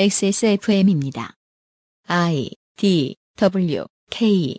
[0.00, 1.34] XSFM입니다.
[2.08, 4.56] I D W K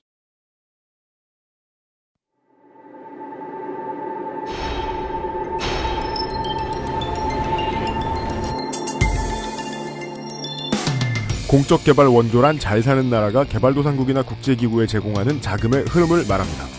[11.50, 16.71] 공적 개발 원조란 잘 사는 나라가 개발도상국이나 국제기구에 제공하는 자금의 흐름을 말합니다.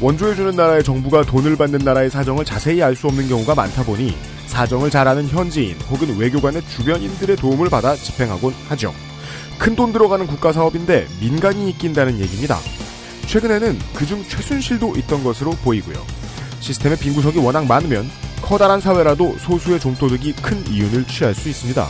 [0.00, 4.14] 원조해주는 나라의 정부가 돈을 받는 나라의 사정을 자세히 알 수 없는 경우가 많다 보니
[4.46, 8.94] 사정을 잘 아는 현지인 혹은 외교관의 주변인들의 도움을 받아 집행하곤 하죠.
[9.58, 12.58] 큰 돈 들어가는 국가 사업인데 민간인이 낀다는 얘기입니다.
[13.26, 15.96] 최근에는 그중 최순실도 있던 것으로 보이고요.
[16.60, 18.08] 시스템의 빈 구석이 워낙 많으면
[18.42, 21.86] 커다란 사회라도 소수의 좀도둑이 큰 이윤을 취할 수 있습니다.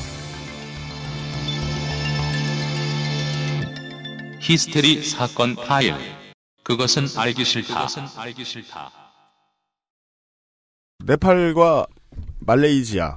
[4.40, 6.15] 히스테리 사건 파일.
[6.66, 7.86] 그것은 알기 싫다.
[11.04, 11.86] 네팔과
[12.40, 13.14] 말레이시아의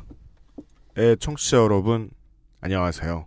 [1.19, 2.11] 청취자 여러분,
[2.61, 3.25] 안녕하세요.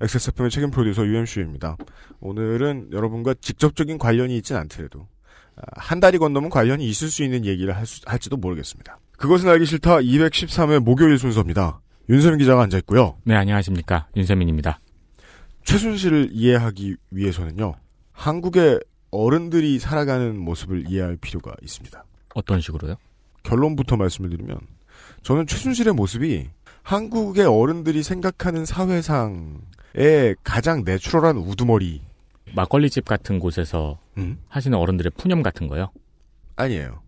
[0.00, 1.76] XSFM의 책임 프로듀서 UMC입니다.
[2.20, 5.08] 오늘은 여러분과 직접적인 관련이 있진 않더라도
[5.56, 9.00] 아, 한 달이 건너면 관련이 있을 수 있는 얘기를 할 수, 할지도 모르겠습니다.
[9.18, 11.80] 그것은 알기 싫다 213회 목요일 순서입니다.
[12.08, 13.18] 윤세민 기자가 앉아 있고요.
[13.24, 14.06] 네, 안녕하십니까.
[14.14, 14.78] 윤세민입니다.
[15.64, 17.74] 최순실을 이해하기 위해서는요.
[18.12, 18.78] 한국의
[19.12, 22.04] 어른들이 살아가는 모습을 이해할 필요가 있습니다.
[22.34, 22.96] 어떤 식으로요?
[23.44, 24.58] 결론부터 말씀을 드리면
[25.22, 26.48] 저는 최순실의 모습이
[26.82, 32.02] 한국의 어른들이 생각하는 사회상의 가장 내추럴한 우두머리
[32.56, 34.38] 막걸리집 같은 곳에서 음?
[34.48, 35.90] 하시는 어른들의 푸념 같은 거요?
[36.56, 37.02] 아니에요.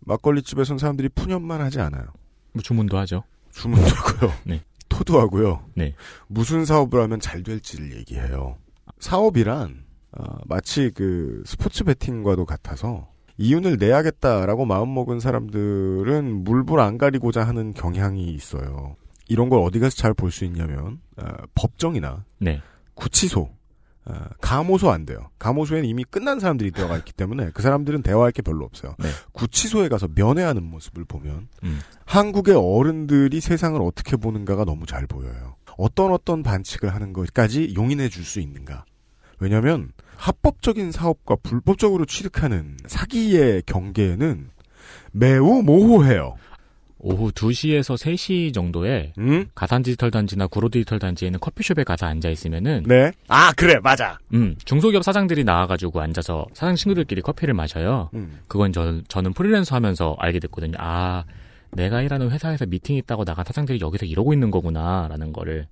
[0.00, 2.04] 막걸리집에선 사람들이 푸념만 하지 않아요.
[2.52, 3.24] 뭐 주문도 하죠.
[3.52, 4.32] 주문도 하고요.
[4.44, 4.62] 네.
[4.88, 5.64] 토도 하고요.
[5.74, 5.94] 네.
[6.26, 8.56] 무슨 사업을 하면 잘 될지를 얘기해요.
[8.98, 17.72] 사업이란 어, 마치 그 스포츠 베팅과도 같아서 이윤을 내야겠다라고 마음먹은 사람들은 물불 안 가리고자 하는
[17.72, 18.96] 경향이 있어요.
[19.28, 22.60] 이런 걸 어디 가서 잘 볼 수 있냐면 어, 법정이나 네.
[22.94, 23.48] 구치소,
[24.06, 25.28] 어, 감호소 안 돼요.
[25.38, 28.94] 감호소에는 이미 끝난 사람들이 들어가 있기 때문에 그 사람들은 대화할 게 별로 없어요.
[28.98, 29.08] 네.
[29.32, 31.78] 구치소에 가서 면회하는 모습을 보면 음.
[32.06, 35.56] 한국의 어른들이 세상을 어떻게 보는가가 너무 잘 보여요.
[35.76, 38.84] 어떤 어떤 반칙을 하는 것까지 용인해 줄 수 있는가.
[39.40, 44.50] 왜냐하면 합법적인 사업과 불법적으로 취득하는 사기의 경계는
[45.12, 46.36] 매우 모호해요.
[47.00, 49.46] 오후 2시에서 3시 정도에 음?
[49.54, 53.12] 가산 디지털 단지나 구로 디지털 단지에는 커피숍에 가서 앉아 있으면은 네.
[53.28, 54.18] 아 그래 맞아.
[54.34, 58.10] 음, 중소기업 사장들이 나와 가지고 앉아서 사장 친구들끼리 커피를 마셔요.
[58.14, 58.40] 음.
[58.48, 60.76] 그건 저, 저는 프리랜서 하면서 알게 됐거든요.
[60.78, 61.24] 아,
[61.70, 65.68] 내가 일하는 회사에서 미팅 있다고 나간 사장들이 여기서 이러고 있는 거구나라는 거를.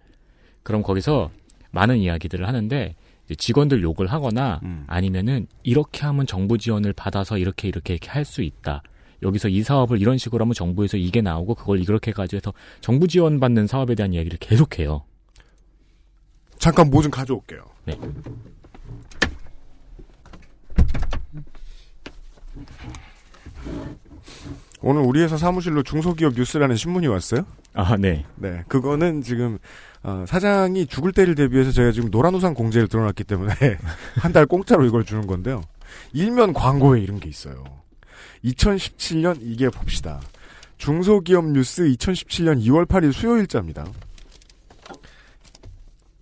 [0.63, 1.31] 그럼 거기서
[1.73, 2.95] 많은 이야기들을 하는데
[3.35, 4.85] 직원들 욕을 하거나 음.
[4.87, 8.83] 아니면은 이렇게 하면 정부 지원을 받아서 이렇게 이렇게 이렇게 할 수 있다.
[9.23, 13.41] 여기서 이 사업을 이런 식으로 하면 정부에서 이게 나오고 그걸 이렇게 가지고 해서 정부 지원
[13.41, 15.05] 받는 사업에 대한 이야기를 계속해요.
[16.59, 17.63] 잠깐 뭐 좀 가져올게요.
[17.87, 17.99] 네.
[24.83, 27.45] 오늘 우리 회사 사무실로 중소기업 뉴스라는 신문이 왔어요.
[27.75, 28.25] 아, 네.
[28.37, 29.59] 네, 그거는 지금
[30.07, 33.53] 어, 사장이 죽을 때를 대비해서 제가 지금 노란 우산 공제를 들어놨기 때문에
[34.23, 35.63] 한 달 공짜로 이걸 주는 건데요.
[36.13, 37.65] 일면 광고에 이런 게 있어요.
[38.45, 40.21] 2017년 이게 봅시다.
[40.79, 43.85] 중소기업 뉴스 2017년 2월 8일 수요일자입니다.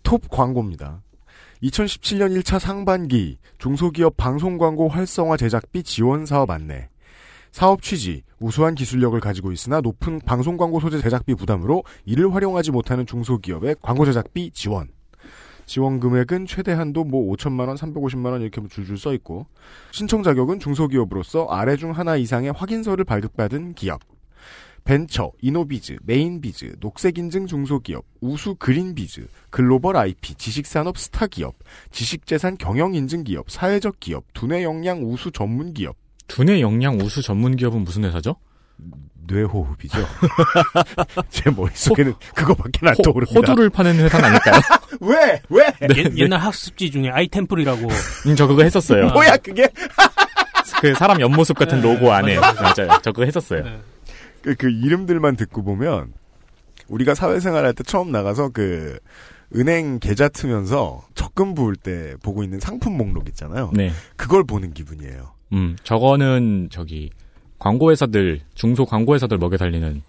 [0.02, 1.02] 톱 광고입니다.
[1.62, 6.88] 2017년 1차 상반기 중소기업 방송 광고 활성화 제작비 지원 사업 안내.
[7.54, 13.06] 사업 취지, 우수한 기술력을 가지고 있으나 높은 방송 광고 소재 제작비 부담으로 이를 활용하지 못하는
[13.06, 14.88] 중소기업의 광고 제작비 지원.
[15.64, 19.46] 지원 금액은 최대 한도 뭐 5천만 원, 350만 원 이렇게 줄줄 써 있고
[19.92, 24.00] 신청 자격은 중소기업으로서 아래 중 하나 이상의 확인서를 발급받은 기업.
[24.82, 31.54] 벤처, 이노비즈, 메인비즈, 녹색인증 중소기업, 우수 그린비즈, 글로벌 IP, 지식산업 스타기업,
[31.92, 35.94] 지식재산 경영인증기업, 사회적 기업, 두뇌 역량 우수 전문기업,
[36.26, 38.36] 두뇌 역량 우수 전문 기업은 무슨 회사죠?
[39.26, 39.98] 뇌호흡이죠.
[41.30, 43.40] 제 머릿속에는 그거밖에 안 떠오릅니다.
[43.40, 44.60] 호두를 파는 회사는 아닐까요?
[45.00, 45.40] 왜?
[45.48, 45.72] 왜?
[45.96, 47.80] 옛- 옛날 학습지 중에 아이템플이라고
[48.26, 49.08] 음, 저 그거 했었어요.
[49.08, 49.68] 뭐야 그게?
[50.80, 52.98] 그 사람 옆모습 같은 로고 안에 맞아요.
[53.02, 53.62] 저 그거 했었어요.
[53.64, 53.80] 네.
[54.42, 56.12] 그, 그 이름들만 듣고 보면
[56.88, 58.98] 우리가 사회생활 할때 처음 나가서 그
[59.56, 63.70] 은행 계좌 트면서 적금 부을 때 보고 있는 상품 목록 있잖아요.
[63.72, 63.92] 네.
[64.16, 65.32] 그걸 보는 기분이에요.
[65.54, 67.10] 음, 저거는 저기
[67.58, 70.02] 광고 회사들 중소 광고 회사들 먹여 살리는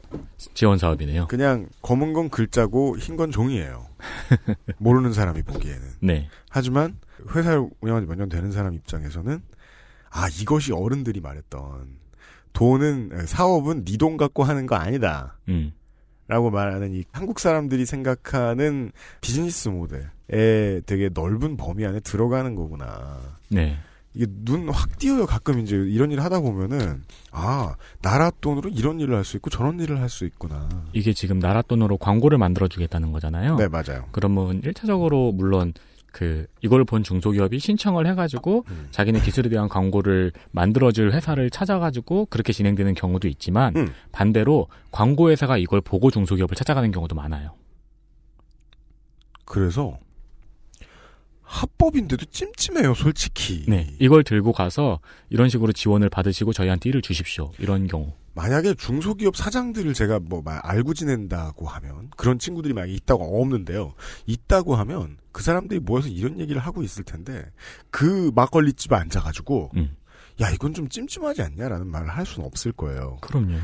[0.54, 1.28] 지원 사업이네요.
[1.28, 3.86] 그냥 검은 건 글자고 흰 건 종이에요.
[4.78, 5.82] 모르는 사람이 보기에는.
[6.02, 6.28] 네.
[6.50, 6.98] 하지만
[7.34, 9.40] 회사를 운영한 지 몇 년 되는 사람 입장에서는
[10.12, 11.88] 아 이것이 어른들이 말했던
[12.54, 15.38] 돈은 사업은 네 돈 갖고 하는 거 아니다.
[15.48, 15.72] 음.
[16.28, 18.92] 라고 말하는 이 한국 사람들이 생각하는
[19.22, 23.20] 비즈니스 모델의 되게 넓은 범위 안에 들어가는 거구나.
[23.50, 23.78] 네.
[24.16, 25.26] 이게 눈 확 띄어요.
[25.26, 29.80] 가끔 이제 이런 일을 하다 보면은 아 나라 돈으로 이런 일을 할 수 있고 저런
[29.80, 30.70] 일을 할 수 있구나.
[30.94, 33.58] 이게 지금 나라 돈으로 광고를 만들어 주겠다는 거잖아요.
[33.58, 34.06] 네 맞아요.
[34.12, 35.74] 그러면 1차적으로 물론
[36.14, 38.88] 그 이걸 본 중소기업이 신청을 해가지고 음.
[38.92, 43.94] 자기네 기술에 대한 광고를 만들어줄 회사를 찾아가지고 그렇게 진행되는 경우도 있지만 음.
[44.14, 47.52] 반대로 광고 회사가 이걸 보고 중소기업을 찾아가는 경우도 많아요.
[49.44, 49.98] 그래서
[51.56, 53.64] 합법인데도 찜찜해요, 솔직히.
[53.68, 55.00] 네, 이걸 들고 가서
[55.30, 57.52] 이런 식으로 지원을 받으시고 저희한테 일을 주십시오.
[57.60, 58.12] 이런 경우.
[58.34, 63.94] 만약에 중소기업 사장들을 제가 뭐막 알고 지낸다고 하면 그런 친구들이 만약 있다고 없는데요.
[64.26, 67.46] 있다고 하면 그 사람들이 모여서 이런 얘기를 하고 있을 텐데
[67.90, 69.96] 그 막걸리 집에 앉아가지고 음.
[70.42, 73.20] 야 이건 좀 찜찜하지 않냐라는 말을 할 수는 없을 거예요.
[73.22, 73.56] 그럼요.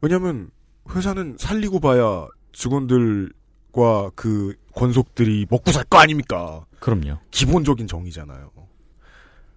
[0.00, 0.50] 왜냐하면
[0.88, 6.64] 회사는 살리고 봐야 직원들과 그 권속들이 먹고 살 거 아닙니까?
[6.80, 7.18] 그럼요.
[7.30, 8.50] 기본적인 정의잖아요.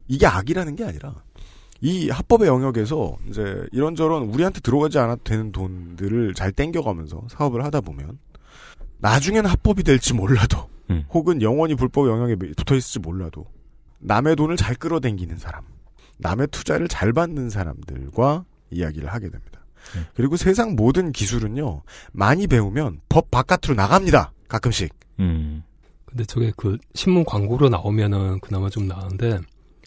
[0.07, 1.15] 이게 악이라는 게 아니라
[1.81, 8.17] 이 합법의 영역에서 이제 이런저런 우리한테 들어가지 않아도 되는 돈들을 잘 땡겨가면서 사업을 하다 보면
[9.00, 11.06] 나중엔 합법이 될지 몰라도 음.
[11.09, 13.45] 혹은 영원히 불법 영역에 붙어 있을지 몰라도
[14.00, 15.63] 남의 돈을 잘 끌어당기는 사람,
[16.17, 19.59] 남의 투자를 잘 받는 사람들과 이야기를 하게 됩니다.
[19.95, 20.06] 음.
[20.15, 21.81] 그리고 세상 모든 기술은요
[22.12, 24.31] 많이 배우면 법 바깥으로 나갑니다.
[24.47, 24.94] 가끔씩.
[25.19, 25.63] 음.
[26.06, 29.39] 근데 저게 그 신문 광고로 나오면은 그나마 좀 나은데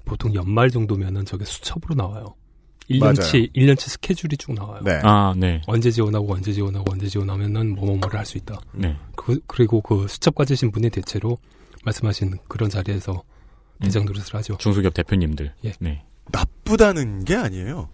[0.05, 2.35] 보통 연말 정도면은 저게 수첩으로 나와요.
[2.91, 4.81] 1년치 1년치 스케줄이 쭉 나와요.
[4.83, 4.99] 네.
[5.03, 5.61] 아, 네.
[5.67, 8.59] 언제 지원하고 언제 지원하고 언제 지원하면은 뭐뭐뭐를 할 수 있다.
[8.73, 8.97] 네.
[9.17, 11.37] 그, 그리고 그 수첩 가지신 분이 대체로
[11.85, 13.23] 말씀하신 그런 자리에서
[13.81, 14.57] 대장 노릇을 하죠.
[14.59, 15.55] 중소기업 대표님들.
[15.65, 15.73] 예.
[15.81, 16.03] 네.
[16.33, 17.89] 나쁘다는 게 아니에요.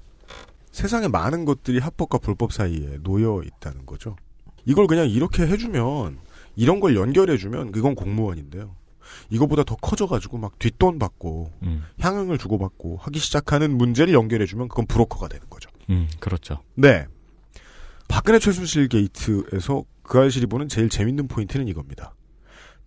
[0.71, 4.17] 세상에 많은 것들이 합법과 불법 사이에 놓여 있다는 거죠.
[4.65, 6.19] 이걸 그냥 이렇게 해주면
[6.57, 8.75] 이런 걸 연결해주면 그건 공무원인데요.
[9.31, 11.85] 이거보다 더 커져가지고 막 뒷돈 받고 음.
[12.01, 15.71] 향응을 주고받고 하기 시작하는 문제를 연결해주면 그건 브로커가 되는 거죠.
[15.91, 16.61] 음, 그렇죠.
[16.75, 17.07] 네.
[18.09, 22.15] 박근혜 최순실 게이트에서 그 아이실이 보는 제일 재밌는 포인트는 이겁니다.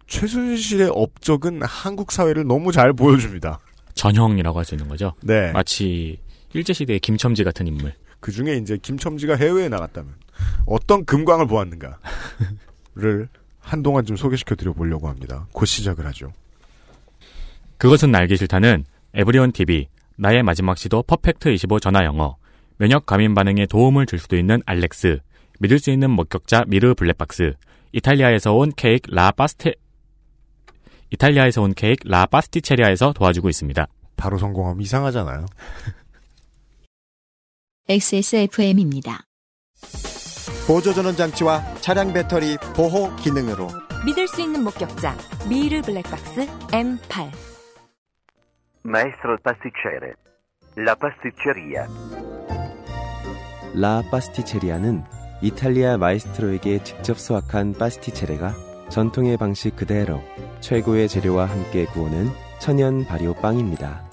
[0.07, 3.59] 최순실의 업적은 한국 사회를 너무 잘 보여줍니다.
[3.93, 5.13] 전형이라고 할 수 있는 거죠.
[5.23, 5.51] 네.
[5.51, 6.19] 마치
[6.53, 7.93] 일제시대의 김첨지 같은 인물.
[8.19, 10.15] 그 중에 이제 김첨지가 해외에 나갔다면
[10.65, 13.27] 어떤 금광을 보았는가를
[13.67, 15.45] 한동안 좀 소개시켜 드려 보려고 합니다.
[15.51, 16.31] 곧 시작을 하죠.
[17.77, 22.37] 그것은 알기 싫다는 에브리온 TV, 나의 마지막 시도 퍼펙트 25 전화 영어,
[22.77, 25.19] 면역 감인 반응에 도움을 줄 수도 있는 알렉스,
[25.59, 27.55] 믿을 수 있는 목격자 미르 블랙박스,
[27.91, 29.73] 이탈리아에서 온 케이크 라 파스테
[31.11, 33.85] 이탈리아에서 온 케이크 라 파스티체리아에서 도와주고 있습니다.
[34.15, 35.45] 바로 성공하면 이상하잖아요.
[37.89, 39.23] XSFM입니다.
[40.67, 43.69] 보조전원 장치와 차량 배터리 보호 기능으로
[44.05, 45.15] 믿을 수 있는 목격자
[45.49, 47.31] 미르 블랙박스 M8
[48.85, 50.13] Maestro pasticcere.
[50.77, 51.87] La pasticceria.
[53.73, 55.03] 라 파스티체리아는
[55.41, 58.53] 이탈리아 마에스트로에게 직접 수확한 파스티체레가
[58.89, 60.21] 전통의 방식 그대로
[60.61, 62.29] 최고의 재료와 함께 구우는
[62.59, 64.07] 천연 발효 빵입니다.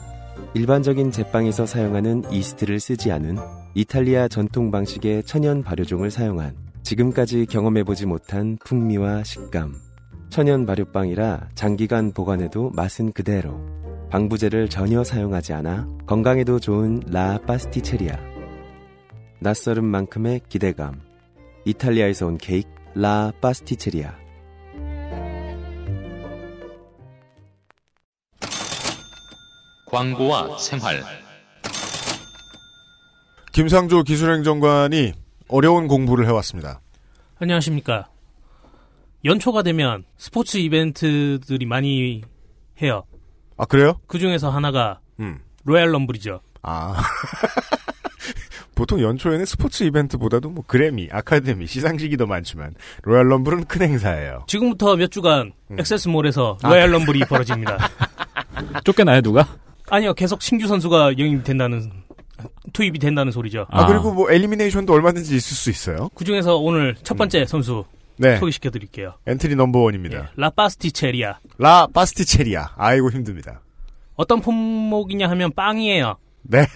[0.55, 3.39] 일반적인 제빵에서 사용하는 이스트를 쓰지 않은
[3.76, 6.55] 이탈리아 전통 방식의 천연 발효종을 사용한
[6.85, 9.75] 지금까지 경험해보지 못한 풍미와 식감.
[10.31, 13.58] 천연 발효빵이라 장기간 보관해도 맛은 그대로.
[14.10, 18.17] 방부제를 전혀 사용하지 않아 건강에도 좋은 라 파스티체리아.
[19.41, 21.01] 낯설은 만큼의 기대감.
[21.65, 24.15] 이탈리아에서 온 케이크 라 파스티체리아.
[29.87, 31.23] 광고와 생활.
[33.55, 35.13] 김상조 기술행정관이
[35.46, 36.81] 어려운 공부를 해왔습니다.
[37.39, 38.08] 안녕하십니까.
[39.25, 42.23] 연초가 되면 스포츠 이벤트들이 많이
[42.82, 43.05] 해요.
[43.56, 44.01] 아 그래요?
[44.08, 45.39] 그 중에서 하나가 음.
[45.63, 46.41] 로얄 럼블이죠.
[46.63, 47.01] 아.
[48.75, 54.46] 보통 연초에는 스포츠 이벤트보다도 뭐 그래미, 아카데미, 시상식이 더 많지만 로얄 럼블은 큰 행사예요.
[54.49, 55.79] 지금부터 몇 주간 음.
[55.79, 57.79] 액세스몰에서 아, 로얄 럼블이 벌어집니다.
[58.82, 59.46] 쫓겨나요, 누가?
[59.91, 62.04] 아니요, 계속 신규 선수가 영입된다는
[62.72, 63.67] 투입이 된다는 소리죠.
[63.70, 66.10] 아, 그리고 뭐 elimination도 얼마든지 있을 수 있어요.
[66.14, 67.84] 그 중에서 오늘 첫 번째 선수
[68.17, 68.36] 네.
[68.38, 69.14] 소개시켜 드릴게요.
[69.27, 70.31] entry number one입니다.
[70.36, 71.38] 라파스티체리아.
[71.58, 72.70] 라 파스티체리아.
[72.76, 73.60] 아이고 힘듭니다.
[74.17, 76.17] 어떤 품목이냐 하면 빵이에요.
[76.43, 76.67] 네.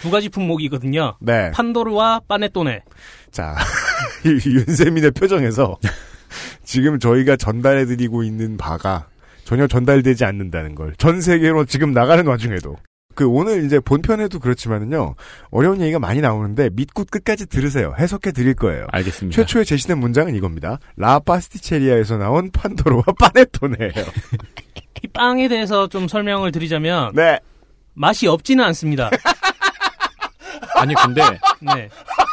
[0.00, 1.16] 두 가지 품목이거든요.
[1.20, 1.50] 네.
[1.52, 2.82] 판도르와 빠네토네.
[3.30, 3.54] 자,
[4.24, 5.78] 윤세민의 표정에서
[6.64, 9.06] 지금 저희가 전달해 드리고 있는 바가
[9.44, 12.76] 전혀 전달되지 않는다는 걸 전 세계로 지금 나가는 와중에도
[13.14, 15.14] 그 오늘 이제 본편에도 그렇지만은요
[15.50, 17.94] 어려운 얘기가 많이 나오는데 믿고 끝까지 들으세요.
[17.98, 18.86] 해석해 드릴 거예요.
[18.92, 19.34] 알겠습니다.
[19.36, 20.78] 최초에 제시된 문장은 이겁니다.
[20.96, 23.92] 라 파스티체리아에서 나온 판도로와 파네토네예요.
[25.04, 27.38] 이 빵에 대해서 좀 설명을 드리자면 네.
[27.94, 29.10] 맛이 없지는 않습니다.
[30.76, 31.22] 아니 근데
[31.60, 31.88] 네,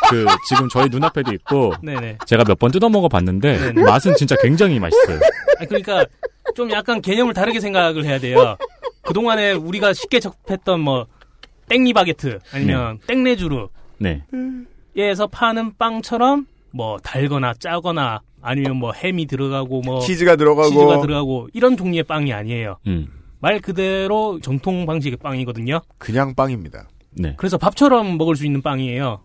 [0.10, 2.18] 그 지금 저희 눈앞에도 있고 네네.
[2.26, 3.84] 제가 몇 번 뜯어 먹어 봤는데 네네.
[3.84, 5.20] 맛은 진짜 굉장히 맛있어요.
[5.68, 6.06] 그러니까
[6.56, 8.58] 좀 약간 개념을 다르게 생각을 해야 돼요.
[9.02, 11.08] 그 동안에 우리가 쉽게 접했던 뭐
[11.68, 13.68] 땡리 바게트 아니면 땡레주르
[14.00, 14.24] 네.
[14.98, 21.50] 에서 파는 빵처럼 뭐 달거나 짜거나 아니면 뭐 햄이 들어가고 뭐 치즈가 들어가고 치즈가 들어가고
[21.54, 22.78] 이런 종류의 빵이 아니에요.
[22.88, 23.08] 음.
[23.40, 25.82] 말 그대로 전통 방식의 빵이거든요.
[25.98, 26.90] 그냥 빵입니다.
[27.12, 27.34] 네.
[27.38, 29.22] 그래서 밥처럼 먹을 수 있는 빵이에요.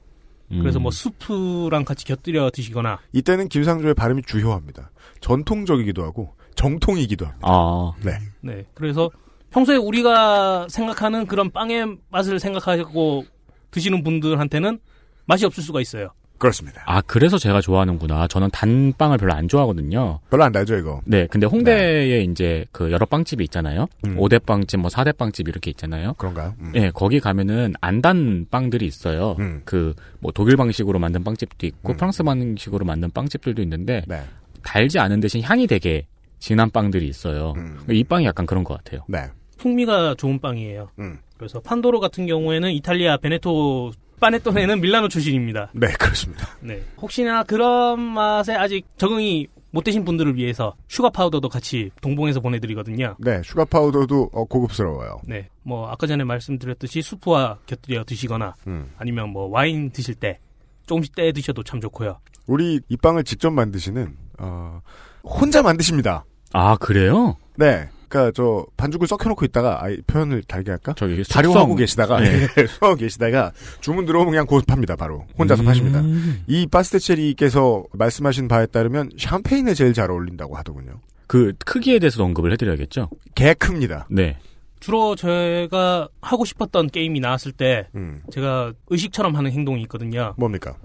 [0.53, 0.59] 음.
[0.61, 4.91] 그래서 뭐 수프랑 같이 곁들여 드시거나 이때는 김상조의 발음이 주요합니다.
[5.21, 7.47] 전통적이기도 하고 정통이기도 합니다.
[7.49, 7.93] 아.
[8.05, 8.13] 네.
[8.41, 8.65] 네.
[8.75, 9.11] 그래서
[9.55, 13.25] 평소에 우리가 생각하는 그런 빵의 맛을 생각하고
[13.71, 14.81] 드시는 분들한테는
[15.27, 16.09] 맛이 없을 수가 있어요.
[16.39, 16.83] 그렇습니다.
[16.87, 18.27] 아, 그래서 제가 좋아하는구나.
[18.27, 20.19] 저는 단빵을 별로 안 좋아하거든요.
[20.29, 21.01] 별로 안 달죠 이거.
[21.05, 23.87] 네, 근데 홍대에 이제 그 여러 빵집이 있잖아요.
[24.05, 24.19] 음.
[24.19, 26.15] 오 5대 빵집, 뭐 4대 빵집 이렇게 있잖아요.
[26.15, 26.55] 그런가요?
[26.59, 26.73] 음.
[26.75, 29.37] 예, 거기 가면은 안 단 빵들이 있어요.
[29.39, 29.63] 음.
[29.65, 31.97] 그뭐 독일 방식으로 만든 빵집도 있고 음.
[31.97, 34.21] 프랑스 방식으로 만든 빵집들도 있는데 네.
[34.65, 36.07] 달지 않은 대신 향이 되게
[36.41, 37.55] 진한 빵들이 있어요.
[37.57, 37.79] 음.
[37.89, 39.03] 이 빵이 약간 그런 것 같아요.
[39.09, 39.21] 네.
[39.59, 40.91] 풍미가 좋은 빵이에요.
[40.99, 41.19] 음.
[41.37, 45.71] 그래서 판도로 같은 경우에는 이탈리아 베네토 파네토네는 밀라노 출신입니다.
[45.75, 46.49] 네, 그렇습니다.
[46.61, 46.83] 네.
[47.01, 53.17] 혹시나 그런 맛에 아직 적응이 못 되신 분들을 위해서 sugar powder도 같이 동봉해서 보내드리거든요.
[53.19, 55.19] 네, 슈가 파우더도 어, 고급스러워요.
[55.25, 55.49] 네.
[55.65, 58.93] 뭐 아까 전에 말씀드렸듯이 수프와 곁들여 드시거나 음.
[58.99, 60.39] 아니면 뭐 와인 드실 때
[60.87, 62.21] 조금씩 떼 드셔도 참 좋고요.
[62.47, 64.81] 우리 이 빵을 직접 만드시는 어,
[65.25, 66.25] 혼자 만드십니다.
[66.53, 67.37] 아, 그래요?
[67.57, 67.89] 네.
[68.15, 70.95] 그러니까 저 반죽을 썩혀놓고 있다가 아, 표현을 달게 할까?
[70.97, 72.47] 저기 발효하고 계시다가 네.
[72.69, 76.01] 수하고 계시다가 주문 들어오면 그냥 곧 팝니다 바로 혼자서 파십니다.
[76.01, 76.45] 음.
[76.47, 81.01] 이 파스테체리께서 말씀하신 바에 따르면 샴페인에 제일 잘 어울린다고 하더군요.
[81.27, 83.11] 그 크기에 대해서 언급을 해드려야겠죠?
[83.35, 84.07] 개 큽니다.
[84.11, 84.39] 네.
[84.79, 90.35] 주로 제가 하고 싶었던 게임이 나왔을 때 음, 제가 의식처럼 하는 행동이 있거든요.
[90.37, 90.77] 뭡니까?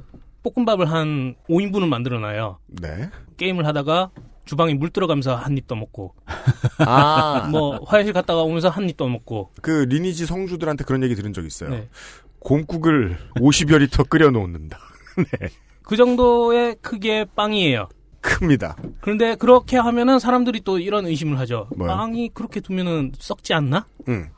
[0.42, 2.58] 볶음밥을 한 5인분을 만들어 놔요.
[2.68, 3.10] 네.
[3.38, 4.10] 게임을 하다가
[4.50, 6.16] 주방에 물 들어가면서 한입더 먹고
[6.80, 11.70] 아, 뭐 화장실 갔다가 오면서 한입더 먹고 그 리니지 성주들한테 그런 얘기 들은 적 있어요.
[11.70, 11.88] 네.
[12.40, 14.80] 곰국을 50여 리터 끓여 놓는다.
[15.84, 17.90] 그 정도의 크기의 빵이에요.
[18.22, 18.76] 큽니다.
[19.02, 21.68] 그런데 그렇게 하면은 사람들이 또 이런 의심을 하죠.
[21.78, 21.96] 뭐요?
[21.96, 23.86] 빵이 그렇게 두면은 썩지 않나?
[24.08, 24.30] 음.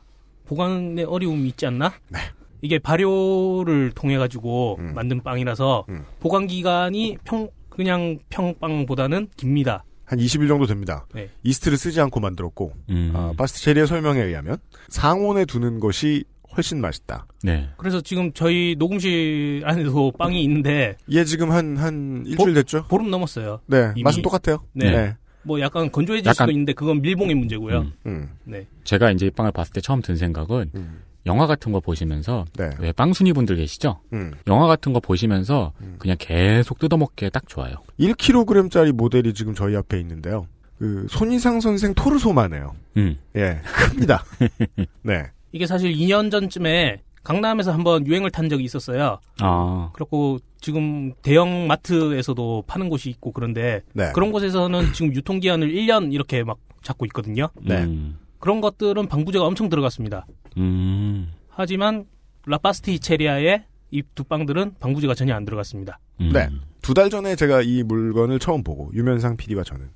[0.44, 1.94] 보관에 어려움이 있지 않나?
[2.10, 2.18] 네.
[2.60, 4.92] 이게 발효를 통해 가지고 음.
[4.94, 6.04] 만든 빵이라서 음.
[6.20, 9.84] 보관 기간이 평 그냥 평빵보다는 깁니다.
[10.12, 11.06] 한 20일 정도 됩니다.
[11.14, 11.30] 네.
[11.42, 13.12] 이스트를 쓰지 않고 만들었고 음.
[13.14, 14.58] 아, 파스티체리의 설명에 의하면
[14.90, 17.26] 상온에 두는 것이 훨씬 맛있다.
[17.42, 17.70] 네.
[17.78, 22.84] 그래서 지금 저희 녹음실 안에도 빵이 있는데 얘 지금 한, 한 일주일 됐죠?
[22.88, 23.60] 보름 넘었어요.
[23.66, 23.92] 네.
[23.94, 24.02] 이미.
[24.02, 24.58] 맛은 똑같아요.
[24.74, 24.90] 네.
[24.90, 25.16] 네.
[25.44, 27.78] 뭐 약간 건조해질 약간- 수도 있는데 그건 밀봉의 문제고요.
[27.80, 27.92] 음.
[28.04, 28.66] 음, 네.
[28.84, 32.70] 제가 이제 이 빵을 봤을 때 처음 든 생각은 음, 영화 같은 거 보시면서 네.
[32.78, 34.00] 왜 빵순이 분들 계시죠?
[34.12, 34.32] 음.
[34.46, 35.96] 영화 같은 거 보시면서 음.
[35.98, 37.74] 그냥 계속 뜯어먹기에 딱 좋아요.
[38.00, 40.46] 1kg짜리 모델이 지금 저희 앞에 있는데요.
[40.78, 42.74] 그, 손이상 선생 토르소만해요.
[42.96, 43.18] 음.
[43.36, 44.24] 예, 큽니다.
[45.02, 45.30] 네.
[45.52, 49.20] 이게 사실 2년 전쯤에 강남에서 한번 유행을 탄 적이 있었어요.
[49.40, 49.90] 아.
[49.92, 54.10] 그렇고 지금 대형 마트에서도 파는 곳이 있고 그런데 네.
[54.12, 57.48] 그런 곳에서는 지금 유통기한을 1년 이렇게 막 잡고 있거든요.
[57.62, 57.84] 네.
[57.84, 58.18] 음.
[58.42, 60.26] 그런 것들은 방부제가 엄청 들어갔습니다.
[60.56, 61.32] 음.
[61.48, 62.06] 하지만
[62.46, 66.00] 라파스티체리아의 이 두 빵들은 방부제가 전혀 안 들어갔습니다.
[66.20, 66.30] 음.
[66.32, 66.48] 네.
[66.82, 69.90] 두 달 전에 제가 이 물건을 처음 보고 유면상 PD와 저는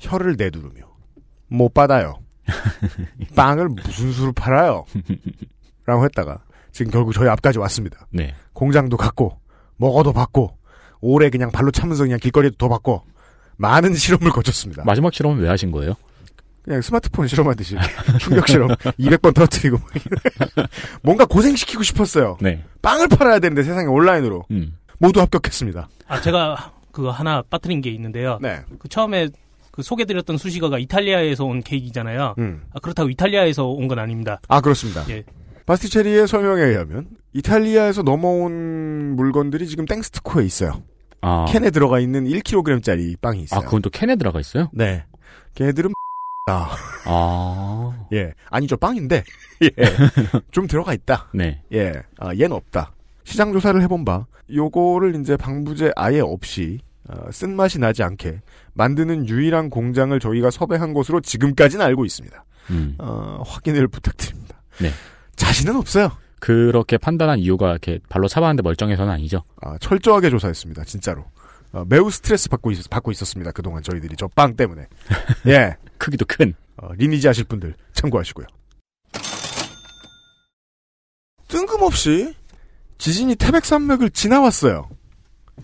[0.00, 0.82] 혀를 내두르며
[1.46, 2.14] 못 받아요.
[3.36, 4.84] 빵을 무슨 수로 팔아요?
[5.86, 6.42] 라고 했다가
[6.72, 8.06] 지금 결국 저희 앞까지 왔습니다.
[8.10, 8.34] 네.
[8.52, 9.38] 공장도 갔고
[9.76, 10.56] 먹어도 받고
[11.00, 13.02] 오래 그냥 발로 차면서 그냥 길거리에도 더 받고
[13.58, 14.82] 많은 실험을 거쳤습니다.
[14.84, 15.94] 마지막 실험은 왜 하신 거예요?
[16.62, 17.76] 그냥 스마트폰 실험하듯이
[18.20, 19.78] 충격 실험 200번 터뜨리고
[21.02, 22.36] 뭔가 고생시키고 싶었어요.
[22.40, 22.64] 네.
[22.82, 24.76] 빵을 팔아야 되는데 세상에 온라인으로 음.
[24.98, 25.88] 모두 합격했습니다.
[26.06, 28.38] 아 제가 그거 하나 빠뜨린 게 있는데요.
[28.40, 28.60] 네.
[28.78, 29.28] 그 처음에
[29.72, 32.34] 그 소개드렸던 수식어가 이탈리아에서 온 케이크잖아요.
[32.38, 32.62] 음.
[32.74, 34.40] 아, 그렇다고 이탈리아에서 온 건 아닙니다.
[34.48, 35.04] 아 그렇습니다.
[35.08, 35.24] 예.
[35.66, 40.82] 바스티체리의 설명에 의하면 이탈리아에서 넘어온 물건들이 지금 땡스트코에 있어요.
[41.22, 41.46] 아.
[41.48, 43.60] 캔에 들어가 있는 1kg짜리 빵이 있어요.
[43.60, 44.68] 아, 그건 또 캔에 들어가 있어요?
[44.72, 45.04] 네.
[45.54, 45.92] 걔네들은
[46.46, 48.06] 아, 아.
[48.12, 48.32] 예.
[48.50, 48.76] 아니죠.
[48.76, 49.22] 빵인데.
[49.62, 49.68] 예.
[50.50, 51.28] 좀 들어가 있다.
[51.32, 51.62] 네.
[51.72, 51.92] 예.
[52.18, 52.92] 아, 얘는 없다.
[53.24, 58.40] 시장 조사를 해본 바 요거를 이제 방부제 아예 없이 어, 쓴맛이 나지 않게
[58.74, 62.44] 만드는 유일한 공장을 저희가 섭외한 것으로 지금까지는 알고 있습니다.
[62.70, 62.96] 음.
[62.98, 64.60] 어, 확인을 부탁드립니다.
[64.80, 64.90] 네.
[65.36, 66.10] 자신은 없어요.
[66.40, 69.44] 그렇게 판단한 이유가 이렇게 발로 차봤는데 멀쩡해서는 아니죠.
[69.60, 70.84] 아, 철저하게 조사했습니다.
[70.84, 71.24] 진짜로.
[71.72, 73.50] 어, 매우 스트레스 받고, 있, 받고 있었습니다.
[73.52, 74.86] 그동안 저희들이 저 빵 때문에.
[75.48, 75.76] 예.
[75.98, 76.54] 크기도 큰.
[76.76, 78.46] 어, 리니지 하실 분들 참고하시고요.
[81.48, 82.34] 뜬금없이
[82.98, 84.88] 지진이 태백산맥을 지나왔어요.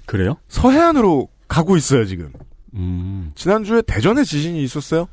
[0.06, 0.36] 그래요?
[0.48, 2.32] 서해안으로 가고 있어요, 지금.
[2.74, 3.32] 음.
[3.34, 5.08] 지난주에 대전에 지진이 있었어요.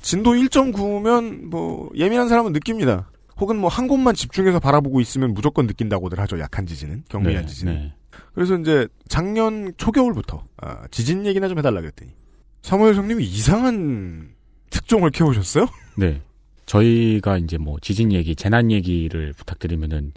[0.00, 3.08] 진도 1.9면 뭐 예민한 사람은 느낍니다.
[3.38, 6.38] 혹은 뭐 한 곳만 집중해서 바라보고 있으면 무조건 느낀다고들 하죠.
[6.40, 7.74] 약한 지진은 경미한 네, 지진은.
[7.74, 7.94] 네.
[8.34, 12.12] 그래서 이제 작년 초겨울부터 아, 지진 얘기나 좀 해달라 그랬더니
[12.62, 14.30] 사무엘 성님이 이상한
[14.70, 15.66] 특종을 캐오셨어요?
[15.96, 16.22] 네.
[16.66, 20.12] 저희가 이제 뭐 지진 얘기, 재난 얘기를 부탁드리면은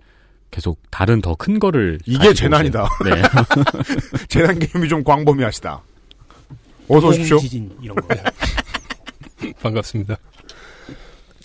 [0.52, 2.84] 계속 다른 더 큰 거를 이게 재난이다.
[3.02, 3.16] 오세요.
[3.16, 3.22] 네.
[4.30, 5.82] 재난 개념이 좀 광범위하시다.
[6.88, 7.40] 어서 오십시오.
[7.40, 8.08] 지진 이런 거.
[9.62, 10.16] 반갑습니다.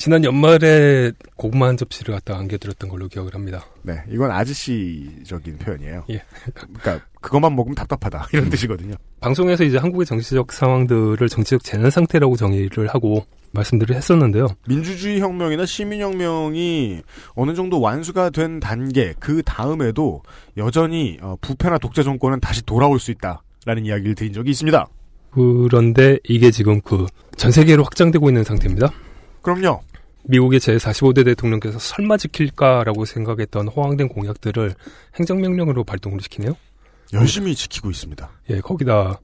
[0.00, 3.66] 지난 연말에 고구마 한 접시를 갖다 안겨드렸던 걸로 기억을 합니다.
[3.82, 6.04] 네, 이건 아저씨적인 표현이에요.
[6.08, 6.22] 예.
[6.54, 8.94] 그러니까 그것만 먹으면 답답하다 이런 뜻이거든요.
[9.20, 14.48] 방송에서 이제 한국의 정치적 상황들을 정치적 재난 상태라고 정의를 하고 말씀들을 했었는데요.
[14.66, 17.02] 민주주의 혁명이나 시민혁명이
[17.34, 20.22] 어느 정도 완수가 된 단계 그 다음에도
[20.56, 24.86] 여전히 어, 부패나 독재 정권은 다시 돌아올 수 있다라는 이야기를 드린 적이 있습니다.
[25.30, 28.92] 그런데 이게 지금 그 전 세계로 확장되고 있는 상태입니다.
[29.40, 29.80] 그럼요.
[30.24, 34.74] 미국의 제45대 대통령께서 설마 지킬까라고 생각했던 호황된 공약들을
[35.18, 36.56] 행정명령으로 발동을 시키네요.
[37.12, 38.30] 열심히 지키고 있습니다.
[38.50, 39.20] 예, 거기다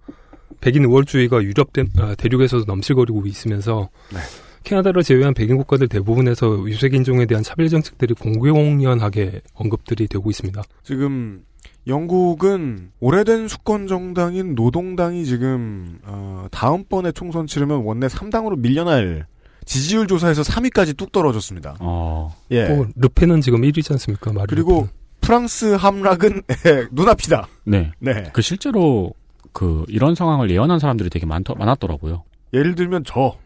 [0.60, 4.18] 백인 우월주의가 유럽 대, 아, 대륙에서도 넘실거리고 있으면서 네.
[4.64, 10.60] 캐나다를 제외한 백인 국가들 대부분에서 유색 인종에 대한 차별 정책들이 공공연하게 언급들이 되고 있습니다.
[10.82, 11.44] 지금
[11.86, 19.26] 영국은 오래된 수권 정당인 노동당이 지금 어, 다음번에 총선 치르면 원내 3당으로 밀려날
[19.66, 21.76] 지지율 조사에서 3위까지 뚝 떨어졌습니다.
[21.80, 22.34] 어.
[22.52, 22.68] 예.
[22.68, 24.32] 또 르펜은 지금 1위지 않습니까?
[24.32, 24.88] 마리 그리고 르펜은.
[25.20, 27.48] 프랑스 함락은 예, 눈앞이다.
[27.64, 27.92] 네.
[27.98, 28.30] 네.
[28.32, 29.12] 그 실제로
[29.52, 32.22] 그 이런 상황을 예언한 사람들이 되게 많, 많았더라고요.
[32.54, 33.36] 예를 들면 저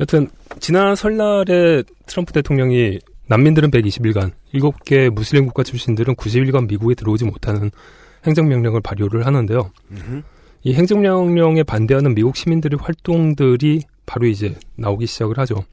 [0.00, 7.70] 여튼 지난 설날에 트럼프 대통령이 난민들은 120일간, 7개 무슬림 국가 출신들은 90일간 미국에 들어오지 못하는
[8.26, 9.70] 행정명령을 발효를 하는데요.
[9.92, 10.22] 음흠.
[10.64, 15.64] 이 행정명령에 반대하는 미국 시민들의 활동들이 바로 이제 나오기 시작을 하죠.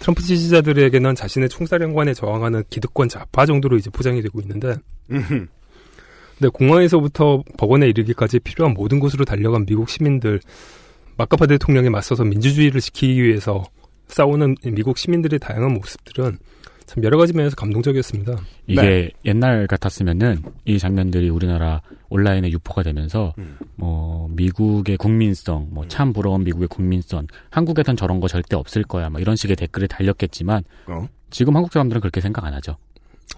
[0.00, 4.74] 트럼프 지지자들에게는 자신의 총사령관에 저항하는 기득권 좌파 정도로 이제 포장이 되고 있는데.
[5.06, 10.40] 근데 공항에서부터 법원에 이르기까지 필요한 모든 곳으로 달려간 미국 시민들,
[11.16, 13.62] 마카파 대통령에 맞서서 민주주의를 지키기 위해서
[14.08, 16.38] 싸우는 미국 시민들의 다양한 모습들은
[16.86, 18.38] 참 여러 가지 면에서 감동적이었습니다.
[18.68, 19.10] 이게 네.
[19.24, 23.58] 옛날 같았으면은 이 장면들이 우리나라 온라인에 유포가 되면서 음.
[23.74, 29.20] 뭐 미국의 국민성, 뭐 참 부러운 미국의 국민성, 한국에선 저런 거 절대 없을 거야, 뭐
[29.20, 31.08] 이런 식의 댓글이 달렸겠지만 어?
[31.30, 32.76] 지금 한국 사람들은 그렇게 생각 안 하죠.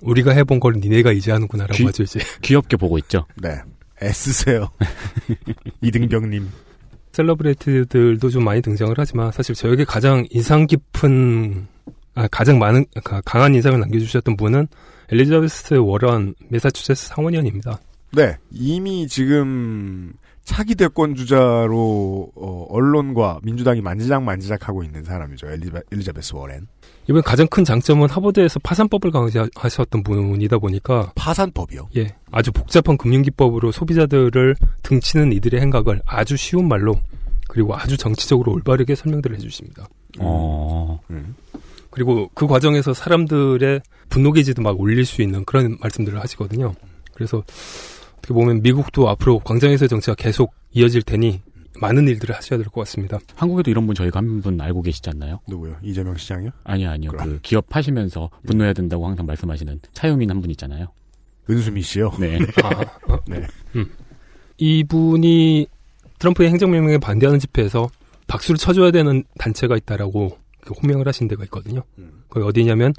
[0.02, 2.20] 우리가 해본 걸 니네가 이제 하는구나라고 귀- 하죠, 이제.
[2.42, 3.24] 귀엽게 보고 있죠.
[3.40, 3.48] 네.
[4.02, 4.68] 애쓰세요.
[5.80, 6.48] 이등병님.
[7.12, 11.78] 셀러브레이트들도 좀 많이 등장을 하지만 사실 저에게 가장 인상 깊은 아,
[12.31, 14.66] 가장 많은 가- 강한 인상을 남겨주셨던 분은
[15.11, 17.78] 엘리자베스 워런 메사추세츠 상원의원입니다.
[18.12, 18.37] 네.
[18.50, 20.12] 이미 지금
[20.44, 25.46] 차기 대권 주자로 어, 언론과 민주당이 만지작 만지작하고 있는 사람이죠.
[25.50, 26.66] 엘리바, 엘리자베스 워렌.
[27.09, 31.88] 이번 가장 큰 장점은 하버드에서 파산법을 강시하셨던 분이다 보니까 파산법이요.
[31.96, 36.94] 예 아주 복잡한 금융기법으로 소비자들을 등치는 이들의 행각을 아주 쉬운 말로
[37.48, 39.87] 그리고 아주 정치적으로 올바르게 설명들을 해주십니다.
[40.18, 41.35] 어, 음.
[41.98, 46.72] 그리고 그 과정에서 사람들의 분노 게이지도 막 올릴 수 있는 그런 말씀들을 하시거든요.
[47.12, 47.42] 그래서
[48.18, 51.40] 어떻게 보면 미국도 앞으로 광장에서의 정치가 계속 이어질 테니
[51.80, 53.18] 많은 일들을 하셔야 될 것 같습니다.
[53.34, 55.40] 한국에도 이런 분 저희가 한 분 알고 계시지 않나요?
[55.48, 55.74] 누구요?
[55.82, 56.50] 이재명 시장이요?
[56.62, 57.11] 아니요, 아니요.
[57.11, 57.26] 그럼.
[57.30, 60.87] 그 기업 하시면서 분노해야 된다고 항상 말씀하시는 차유민 한분 있잖아요.
[61.50, 62.12] 은수미 씨요.
[62.20, 62.38] 네.
[62.62, 62.68] 아,
[63.12, 63.42] 어, 네.
[64.58, 65.66] 이분이
[66.20, 67.88] 트럼프의 행정명령에 반대하는 집회에서
[68.28, 70.37] 박수를 쳐줘야 되는 단체가 있다라고 그
[70.74, 71.83] 호명을 하신 데가 있거든요.
[71.98, 72.22] 음.
[72.28, 72.92] 거기 어디냐면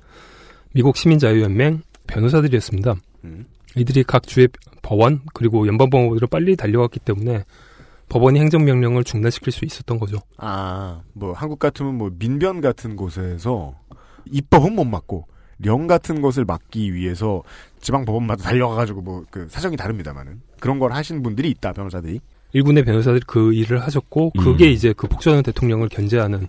[0.74, 2.96] 미국 시민자유연맹 변호사들이었습니다.
[3.26, 3.46] 음.
[3.76, 4.48] 이들이 각 주의
[4.82, 7.44] 법원 그리고 연방법원으로 빨리 달려갔기 때문에
[8.10, 10.18] 법원이 행정명령을 중단시킬 수 있었던 거죠.
[10.38, 13.76] 아, 뭐 한국 같으면 뭐 민변 같은 곳에서
[14.26, 15.28] 입법은 못 막고
[15.60, 17.44] 령 같은 것을 막기 위해서
[17.82, 22.20] 지방 법원마다 달려가가지고 뭐 그 사정이 다릅니다만은 그런 걸 하신 분들이 있다 변호사들이.
[22.54, 24.72] 일군의 변호사들이 그 일을 하셨고 그게 음.
[24.72, 26.48] 이제 그 폭주하는 대통령을 견제하는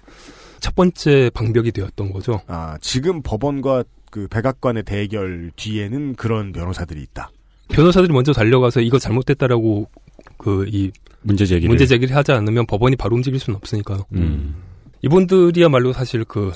[0.60, 2.40] 첫 번째 방벽이 되었던 거죠.
[2.46, 7.30] 아 지금 법원과 그 백악관의 대결 뒤에는 그런 변호사들이 있다.
[7.68, 9.88] 변호사들이 먼저 달려가서 이거 잘못됐다라고
[10.36, 10.90] 그 이
[11.22, 11.68] 문제 제기를.
[11.68, 14.04] 문제 제기를 하지 않으면 법원이 바로 움직일 수는 없으니까요.
[14.14, 14.56] 음.
[15.02, 16.52] 이분들이야말로 사실 그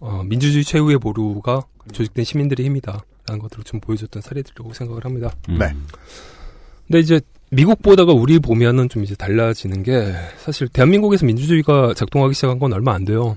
[0.00, 5.34] 어, 민주주의 최후의 보루가 조직된 시민들의 힘이다라는 것들을 좀 보여줬던 사례들이라고 생각을 합니다.
[5.48, 5.58] 음.
[5.58, 5.74] 네.
[6.86, 7.20] 근데 이제
[7.54, 13.04] 미국보다가 우리 보면은 좀 이제 달라지는 게 사실 대한민국에서 민주주의가 작동하기 시작한 건 얼마 안
[13.04, 13.36] 돼요.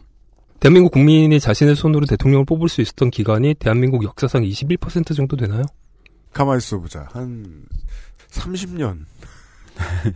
[0.60, 5.64] 대한민국 국민이 자신의 손으로 대통령을 뽑을 수 있었던 기간이 대한민국 역사상 21% 정도 되나요?
[6.34, 7.08] 가만히 있어 보자.
[7.12, 7.64] 한
[8.32, 9.06] 30년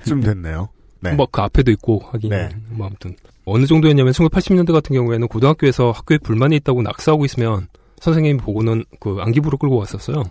[0.04, 0.70] 쯤 됐네요.
[1.00, 1.14] 네.
[1.14, 2.50] 뭐그 앞에도 있고 하긴 네.
[2.70, 7.68] 뭐 아무튼 어느 정도였냐면 1980년대 같은 경우에는 고등학교에서 학교에 불만이 있다고 낙서하고 있으면
[8.00, 10.24] 선생님이 보고는 그 안기부로 끌고 왔었어요.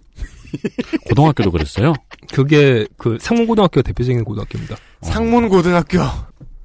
[1.08, 1.94] 고등학교도 그랬어요?
[2.32, 4.76] 그게 그 상문고등학교가 대표적인 고등학교입니다.
[5.02, 5.98] 상문고등학교.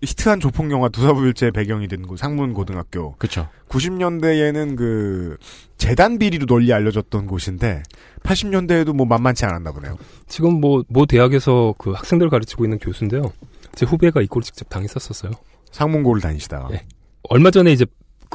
[0.03, 3.15] 히트한 조폭 영화 두사부일제 배경이 된곳 상문고등학교.
[3.15, 3.47] 그쵸.
[3.69, 5.37] 90년대에는 그
[5.77, 7.81] 재단 비리로 널리 알려졌던 곳인데
[8.23, 9.97] 80년대에도 뭐 만만치 않았나 보네요.
[10.27, 13.31] 지금 뭐모 대학에서 그 학생들 가르치고 있는 교수인데요.
[13.73, 15.31] 제 후배가 이꼴 직접 당했었었어요.
[15.71, 16.69] 상문고를 다니시다가.
[16.73, 16.83] 예.
[17.29, 17.85] 얼마 전에 이제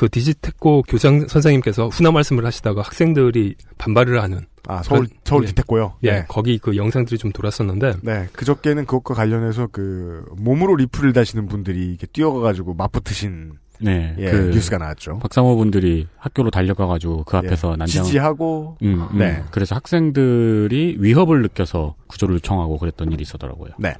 [0.01, 5.49] 그 디지테코 교장 선생님께서 훈화 말씀을 하시다가 학생들이 반발을 하는 아 서울 그런- 서울 예.
[5.49, 5.93] 디테고요.
[6.05, 11.89] 예, 거기 그 영상들이 좀 돌았었는데 네, 그저께는 그것과 관련해서 그 몸으로 리플을 다시는 분들이
[11.91, 14.15] 이렇게 뛰어가가지고 맞붙으신 네.
[14.19, 15.19] 예, 그 뉴스가 나왔죠.
[15.19, 18.03] 박사모 분들이 학교로 달려가가지고 그 앞에서 예, 난장.
[18.05, 19.19] 지지하고 음, 음.
[19.19, 19.43] 네.
[19.51, 23.73] 그래서 학생들이 위협을 느껴서 구조를 요청하고 그랬던 일이 있었더라고요.
[23.79, 23.93] 네.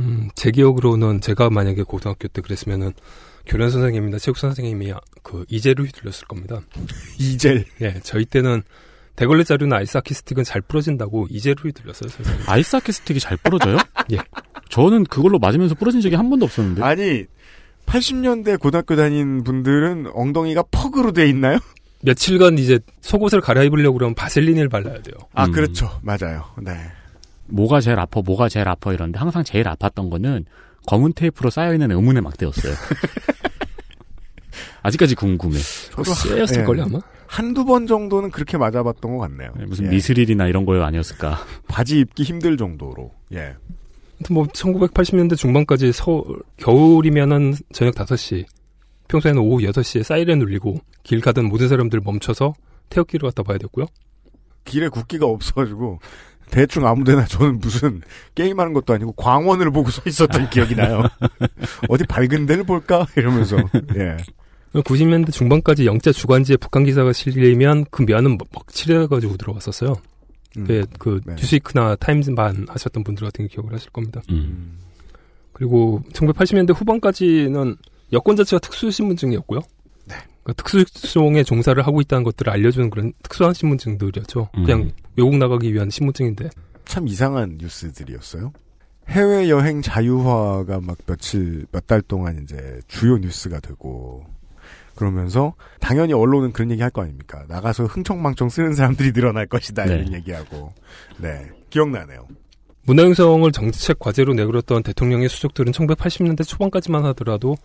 [0.00, 2.92] 음, 제 기억으로는 제가 만약에 고등학교 때 그랬으면은
[3.46, 6.60] 교련 선생님이나 체육 선생님이 그 이젤을 휘둘렀을 겁니다.
[7.18, 7.64] 이젤.
[7.80, 8.62] 예, 저희 때는
[9.14, 12.42] 대걸레 자루나 아이스하키 스틱은 잘 부러진다고 이젤을 휘둘렀어요, 선생님.
[12.46, 13.78] 아이스하키 스틱이 잘 부러져요?
[14.12, 14.18] 예.
[14.68, 16.82] 저는 그걸로 맞으면서 부러진 적이 한 번도 없었는데.
[16.82, 17.24] 아니
[17.86, 21.58] 80년대 고등학교 다닌 분들은 엉덩이가 퍽으로 돼 있나요?
[22.02, 25.14] 며칠간 이제 속옷을 갈아입으려고 그러면 바셀린을 발라야 돼요.
[25.32, 25.52] 아 음.
[25.52, 26.44] 그렇죠, 맞아요.
[26.60, 26.72] 네.
[27.46, 30.44] 뭐가 제일 아파, 뭐가 제일 아파 이런데 항상 제일 아팠던 거는
[30.86, 32.74] 검은 테이프로 쌓여있는 의문의 막대였어요.
[34.82, 35.58] 아직까지 궁금해.
[35.90, 37.00] 저도 쎄였을걸요, 예, 아마?
[37.26, 39.50] 한두 번 정도는 그렇게 맞아봤던 것 같네요.
[39.66, 39.90] 무슨 예.
[39.90, 41.38] 미스릴이나 이런 거 아니었을까.
[41.66, 43.10] 바지 입기 힘들 정도로.
[43.34, 43.54] 예.
[44.30, 48.46] 뭐 1980년대 중반까지 서울 겨울이면은 저녁 5시
[49.08, 52.54] 평소에는 오후 6시에 사이렌 울리고 길 가던 모든 사람들 멈춰서
[52.88, 53.86] 태극기를 갖다 봐야 됐고요.
[54.64, 55.98] 길에 국기가 없어가지고
[56.50, 58.00] 대충 아무데나 저는 무슨
[58.34, 61.02] 게임하는 것도 아니고 광원을 보고 서 있었던 기억이 나요.
[61.88, 63.56] 어디 밝은 데를 볼까 이러면서
[63.96, 64.16] 예.
[64.74, 69.94] 90년대 중반까지 영자 주간지에 북한 기사가 실리면 그 면은 먹 칠해가지고 들어왔었어요.
[70.58, 70.64] 음.
[70.66, 71.34] 그, 그 네.
[71.36, 74.20] 뉴스위크나 타임즈만 하셨던 분들 같은 게 기억을 하실 겁니다.
[74.30, 74.78] 음.
[75.52, 77.76] 그리고 1980년대 후반까지는
[78.12, 79.60] 여권 자체가 특수신분증이었고요.
[80.06, 80.14] 네.
[80.42, 84.50] 그러니까 특수종에 종사를 하고 있다는 것들을 알려주는 그런 특수한 신분증들이었죠.
[84.58, 84.64] 음.
[84.64, 86.50] 그냥 외국 나가기 위한 신분증인데
[86.84, 88.52] 참 이상한 뉴스들이었어요.
[89.08, 94.24] 해외 여행 자유화가 막 며칠 몇 달 동안 이제 주요 뉴스가 되고
[94.96, 97.44] 그러면서 당연히 언론은 그런 얘기 할 거 아닙니까?
[97.48, 99.94] 나가서 흥청망청 쓰는 사람들이 늘어날 것이다 네.
[99.94, 100.72] 이런 얘기하고
[101.18, 102.26] 네 기억나네요.
[102.86, 107.56] 문화융성을 정책 과제로 내걸었던 대통령의 수족들은 1980년대 초반까지만 하더라도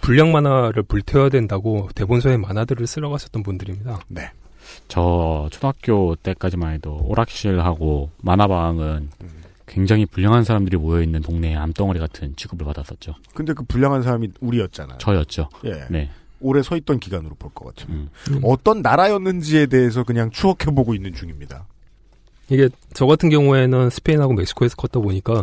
[0.00, 4.00] 불량 만화를 불태워야 된다고 대본서에 만화들을 쓰러 가셨던 분들입니다.
[4.08, 4.30] 네.
[4.88, 9.28] 저 초등학교 때까지만 해도 오락실하고 만화방은 음.
[9.66, 13.14] 굉장히 불량한 사람들이 모여있는 동네의 암덩어리 같은 취급을 받았었죠.
[13.34, 14.98] 근데 그 불량한 사람이 우리였잖아요.
[14.98, 15.48] 저였죠.
[15.64, 15.84] 예.
[15.90, 16.10] 네.
[16.40, 17.94] 오래 서 있던 기간으로 볼 것 같아요.
[17.94, 18.08] 음.
[18.42, 21.66] 어떤 나라였는지에 대해서 그냥 추억해보고 있는 중입니다.
[22.48, 25.42] 이게 저 같은 경우에는 스페인하고 멕시코에서 컸다 보니까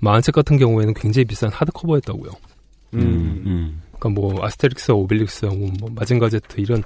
[0.00, 2.30] 만화책 같은 경우에는 굉장히 비싼 하드커버였다고요.
[2.94, 3.00] 음,
[3.46, 3.82] 음.
[3.98, 6.82] 그러니까 뭐 아스테릭스, 오벨릭스, 뭐 마징가 제트 이런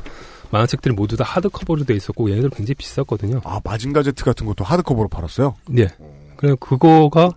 [0.50, 3.40] 만화책들이 모두 다 하드커버로 돼 있었고 얘네들 굉장히 비쌌거든요.
[3.44, 5.54] 아 마징가 제트 같은 것도 하드커버로 팔았어요?
[5.68, 5.88] 네.
[6.36, 7.32] 그래 그거가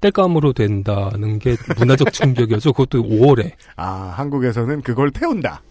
[0.00, 2.72] 뗄감으로 된다는 게 문화적 충격이었죠.
[2.72, 3.52] 그것도 5월에.
[3.76, 5.62] 아 한국에서는 그걸 태운다.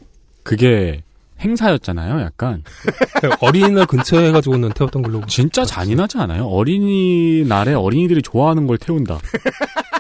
[0.44, 1.04] 그게
[1.40, 2.64] 행사였잖아요, 약간.
[3.42, 5.26] 어린이날 근처에 해가지고는 태웠던 걸로.
[5.28, 6.46] 진짜 잔인하지 않아요?
[6.46, 9.20] 어린이날에 어린이들이 좋아하는 걸 태운다.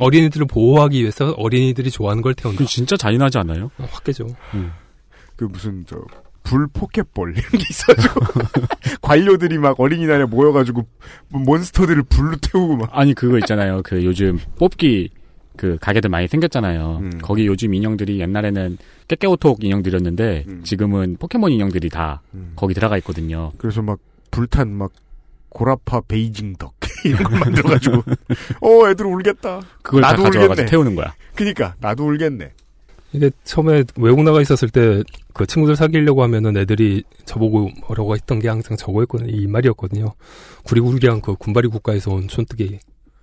[0.00, 2.58] 어린이들을 보호하기 위해서 어린이들이 좋아하는 걸 태운다.
[2.58, 3.70] 그 진짜 잔인하지 않아요?
[3.78, 4.26] 어, 확 깨죠.
[5.36, 5.96] 그 무슨 저
[6.42, 8.20] 불 포켓볼 이런 게 있어가지고
[9.02, 10.86] 관료들이 막 어린이날에 모여가지고
[11.28, 13.82] 뭐 몬스터들을 불로 태우고 막 아니, 그거 있잖아요.
[13.84, 15.10] 그 요즘 뽑기
[15.56, 16.98] 그 가게들 많이 생겼잖아요.
[17.02, 17.10] 음.
[17.22, 20.60] 거기 요즘 인형들이 옛날에는 깨깨오톡 인형들이었는데 음.
[20.64, 22.52] 지금은 포켓몬 인형들이 다 음.
[22.56, 23.52] 거기 들어가 있거든요.
[23.58, 23.98] 그래서 막
[24.30, 24.92] 불탄 막
[25.50, 28.02] 고라파 베이징 덕 이런 걸 만들어가지고
[28.60, 29.60] 어 애들 울겠다.
[29.82, 30.70] 그걸 다 나도 가져와가지고 울겠네.
[30.70, 31.14] 태우는 거야.
[31.34, 32.52] 그니까 나도 울겠네.
[33.12, 38.48] 이게 처음에 외국 나가 있었을 때 그 친구들 사귀려고 하면은 애들이 저보고 뭐라고 했던 게
[38.48, 39.30] 항상 저거였거든요.
[39.30, 40.12] 이 말이었거든요.
[40.64, 42.78] 구리구리랑 그 군바리 국가에서 온 촌뜨기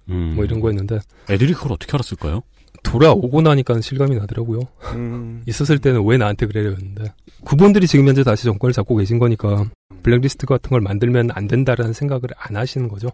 [0.10, 0.34] 음.
[0.36, 2.42] 뭐 이런 거였는데 애들이 그걸 어떻게 알았을까요?
[2.84, 4.62] 돌아오고 나니까 실감이 나더라고요.
[4.94, 5.44] 음.
[5.46, 7.14] 있었을 때는 왜 나한테 그래요 했는데
[7.46, 9.70] 그분들이 지금 현재 다시 정권을 잡고 계신 거니까
[10.04, 13.10] 블랙리스트 같은 걸 만들면 안 된다라는 생각을 안 하시는 거죠.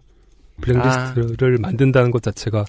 [0.60, 2.64] 블랙리스트를 만든다는 것 자체가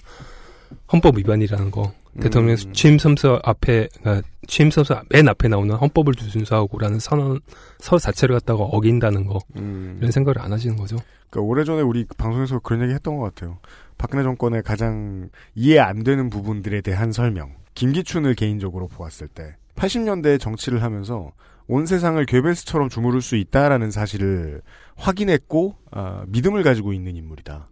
[0.92, 1.92] 헌법 위반이라는 거.
[2.20, 2.72] 대통령 음.
[2.72, 7.40] 취임 선서 앞에 그러니까 취임 선서 맨 앞에 나오는 헌법을 준수하고라는 선언
[7.78, 9.96] 서 자체를 갖다가 어긴다는 거 음.
[9.98, 10.96] 이런 생각을 안 하시는 거죠.
[11.28, 13.58] 그러니까 오래전에 우리 방송에서 그런 얘기 했던 것 같아요.
[13.98, 17.54] 박근혜 정권의 가장 이해 안 되는 부분들에 대한 설명.
[17.74, 21.32] 김기춘을 개인적으로 보았을 때 80년대에 정치를 하면서
[21.68, 24.62] 온 세상을 괴벨스처럼 주무를 수 있다라는 사실을
[24.96, 27.68] 확인했고 아, 믿음을 가지고 있는 인물이다.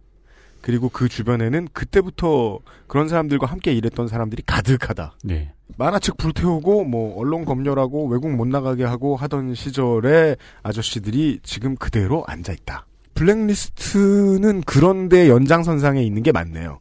[0.65, 5.15] 그리고 그 주변에는 그때부터 그런 사람들과 함께 일했던 사람들이 가득하다.
[5.23, 5.53] 네.
[5.77, 12.51] 만화책 불태우고 뭐 언론 검열하고 외국 못 나가게 하고 하던 시절에 아저씨들이 지금 그대로 앉아
[12.53, 12.87] 있다.
[13.13, 16.79] 블랙리스트는 그런데 연장선상에 있는 게 맞네요.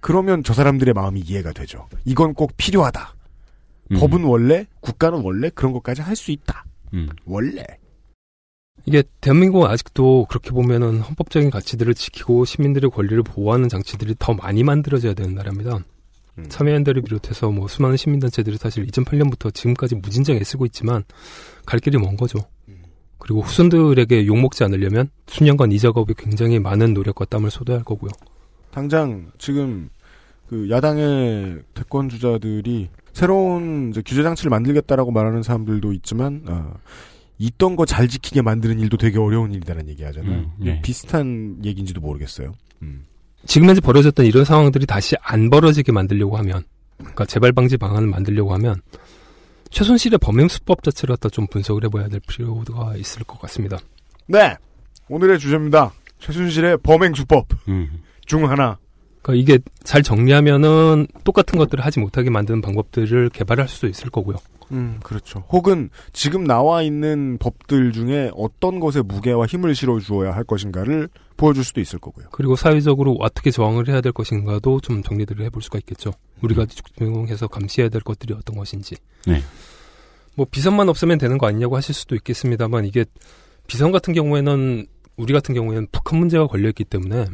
[0.00, 1.88] 그러면 저 사람들의 마음이 이해가 되죠.
[2.04, 3.14] 이건 꼭 필요하다.
[3.92, 4.00] 음.
[4.00, 6.66] 법은 원래 국가는 원래 그런 것까지 할 수 있다.
[6.92, 7.08] 음.
[7.24, 7.64] 원래.
[8.86, 15.14] 이게 대한민국은 아직도 그렇게 보면은 헌법적인 가치들을 지키고 시민들의 권리를 보호하는 장치들이 더 많이 만들어져야
[15.14, 15.78] 되는 나라입니다.
[16.38, 16.46] 음.
[16.48, 21.04] 참여연대를 비롯해서 뭐 수많은 시민단체들이 사실 2008년부터 지금까지 무진장 애쓰고 있지만
[21.64, 22.40] 갈 길이 먼 거죠.
[23.18, 28.10] 그리고 후손들에게 욕먹지 않으려면 수년간 이 작업에 굉장히 많은 노력과 땀을 쏟아야 할 거고요.
[28.70, 29.88] 당장 지금
[30.46, 36.74] 그 야당의 대권 주자들이 새로운 이제 규제 장치를 만들겠다라고 말하는 사람들도 있지만 아,
[37.38, 40.32] 있던 거 잘 지키게 만드는 일도 되게 어려운 일이라는 얘기 하잖아요.
[40.32, 40.80] 음, 네.
[40.82, 42.52] 비슷한 얘기인지도 모르겠어요.
[42.82, 43.06] 음.
[43.46, 46.64] 지금 현재 벌어졌던 이런 상황들이 다시 안 벌어지게 만들려고 하면,
[46.98, 48.76] 그러니까 재발 방지 방안을 만들려고 하면
[49.70, 53.78] 최순실의 범행 수법 자체를 갖다 좀 분석을 해봐야 될 필요가 있을 것 같습니다.
[54.26, 54.54] 네.
[55.08, 55.92] 오늘의 주제입니다.
[56.20, 58.00] 최순실의 범행 수법 음.
[58.24, 58.78] 중 하나.
[59.24, 64.36] 그러니까 이게 잘 정리하면은 똑같은 것들을 하지 못하게 만드는 방법들을 개발할 수도 있을 거고요.
[64.70, 65.44] 음, 그렇죠.
[65.48, 71.08] 혹은 지금 나와 있는 법들 중에 어떤 것에 무게와 힘을 실어 주어야 할 것인가를
[71.38, 72.26] 보여줄 수도 있을 거고요.
[72.32, 76.12] 그리고 사회적으로 어떻게 저항을 해야 될 것인가도 좀 정리들을 해볼 수가 있겠죠.
[76.42, 78.96] 우리가 집중해서 감시해야 될 것들이 어떤 것인지.
[79.26, 79.42] 네.
[80.34, 83.06] 뭐 비선만 없으면 되는 거 아니냐고 하실 수도 있겠습니다만 이게
[83.66, 87.26] 비선 같은 경우에는 우리 같은 경우에는 북한 문제가 걸려 있기 때문에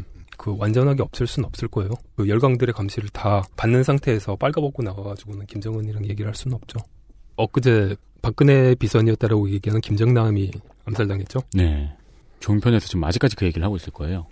[0.42, 1.90] 그 완전하게 없을 수는 없을 거예요.
[2.16, 6.79] 그 열강들의 감시를 다 받는 상태에서 빨가벗고 나와가지고는 김정은이랑 얘기를 할 수는 없죠.
[7.37, 10.50] 엊그제 박근혜 비선이었다라고 얘기하는 김정남이
[10.87, 11.40] 암살당했죠.
[11.53, 11.92] 네.
[12.38, 14.24] 종편에서 지금 아직까지 그 얘기를 하고 있을 거예요.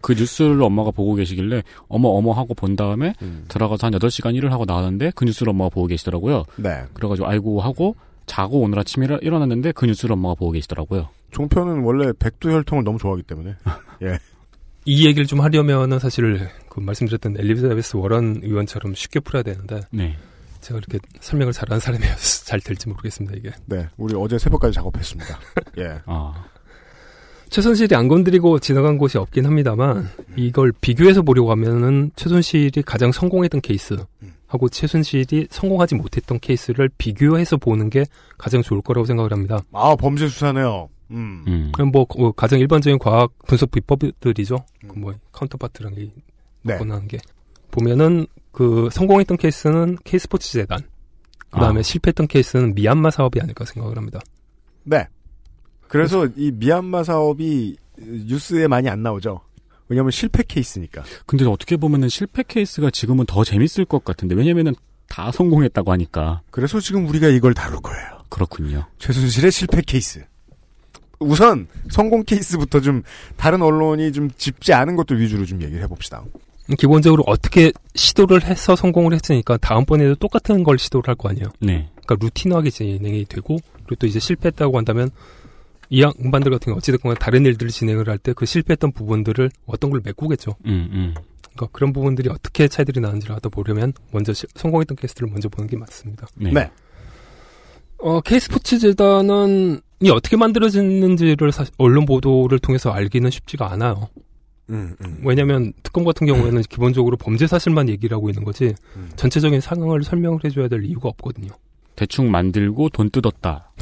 [0.00, 3.44] 그 뉴스를 엄마가 보고 계시길래 어머 어머 하고 본 다음에 음.
[3.48, 6.44] 들어가서 한 8시간 일을 하고 나왔는데 그 뉴스를 엄마가 보고 계시더라고요.
[6.56, 6.84] 네.
[6.94, 11.08] 그래가지고 아이고 하고 자고 오늘 아침에 일어- 일어났는데 그 뉴스를 엄마가 보고 계시더라고요.
[11.32, 13.56] 종편은 원래 백두혈통을 너무 좋아하기 때문에.
[14.02, 14.18] 예.
[14.88, 20.16] 이 얘기를 좀 하려면은 사실 그 말씀드렸던 엘리자베스 워런 의원처럼 쉽게 풀어야 되는데 네.
[20.62, 23.50] 제가 이렇게 설명을 잘하는 사람이어서 잘 될지 모르겠습니다 이게.
[23.66, 23.86] 네.
[23.98, 25.38] 우리 어제 새벽까지 작업했습니다.
[25.76, 26.00] 예.
[26.06, 26.42] 아.
[27.50, 33.94] 최순실이 안 건드리고 지나간 곳이 없긴 합니다만 이걸 비교해서 보려고 하면은 최순실이 가장 성공했던 케이스
[34.46, 38.06] 하고 최순실이 성공하지 못했던 케이스를 비교해서 보는 게
[38.38, 39.60] 가장 좋을 거라고 생각을 합니다.
[39.72, 40.88] 아, 범죄 수사네요.
[41.10, 41.44] 음.
[41.46, 41.72] 음.
[41.72, 44.64] 그럼 뭐 어, 가장 일반적인 과학 분석 비법들이죠.
[44.88, 46.10] 그뭐 counterpart랑 이
[46.62, 46.76] 네.
[46.76, 47.18] 권하는 게
[47.70, 50.80] 보면은 그 성공했던 케이스는 K스포츠 재단.
[51.50, 51.82] 그다음에 아.
[51.82, 54.20] 실패했던 케이스는 미얀마 사업이 아닐까 생각을 합니다.
[54.84, 55.06] 네.
[55.86, 59.40] 그래서 이 미얀마 사업이 뉴스에 많이 안 나오죠.
[59.88, 61.02] 왜냐하면 실패 케이스니까.
[61.24, 64.74] 근데 어떻게 보면은 실패 케이스가 지금은 더 재밌을 것 같은데 왜냐면은
[65.08, 68.18] 다 성공했다고 하니까 그래서 지금 우리가 이걸 다룰 거예요.
[68.28, 68.84] 그렇군요.
[68.98, 70.22] 최순실의 실패 케이스.
[71.20, 73.02] 우선 성공 케이스부터 좀
[73.36, 76.22] 다른 언론이 좀 짚지 않은 것들 위주로 좀 얘기를 해봅시다.
[76.78, 81.46] 기본적으로 어떻게 시도를 해서 성공을 했으니까 다음번에도 똑같은 걸 시도를 할 거 아니에요.
[81.60, 81.88] 네.
[82.04, 85.10] 그러니까 루틴하게 진행이 되고 그리고 또 이제 실패했다고 한다면
[85.90, 90.02] 이 양반들 같은 경우 어찌됐건 다른 일들을 진행을 할 때 그 실패했던 부분들을 어떤 걸
[90.04, 90.56] 메꾸겠죠.
[90.66, 91.14] 음, 음.
[91.54, 95.76] 그러니까 그런 부분들이 어떻게 차이들이 나는지를 하다 보려면 먼저 시- 성공했던 케이스를 먼저 보는 게
[95.78, 96.26] 맞습니다.
[96.36, 96.52] 네.
[96.52, 96.70] 네.
[97.98, 104.08] 어, K스포츠 재단은 이 어떻게 만들어지는지를 사실 언론 보도를 통해서 알기는 쉽지가 않아요.
[104.70, 105.20] 음, 음.
[105.24, 109.10] 왜냐하면 특검 같은 경우에는 기본적으로 범죄 사실만 얘기를 하고 있는 거지 음.
[109.16, 111.48] 전체적인 상황을 설명을 해줘야 될 이유가 없거든요.
[111.96, 113.72] 대충 만들고 돈 뜯었다.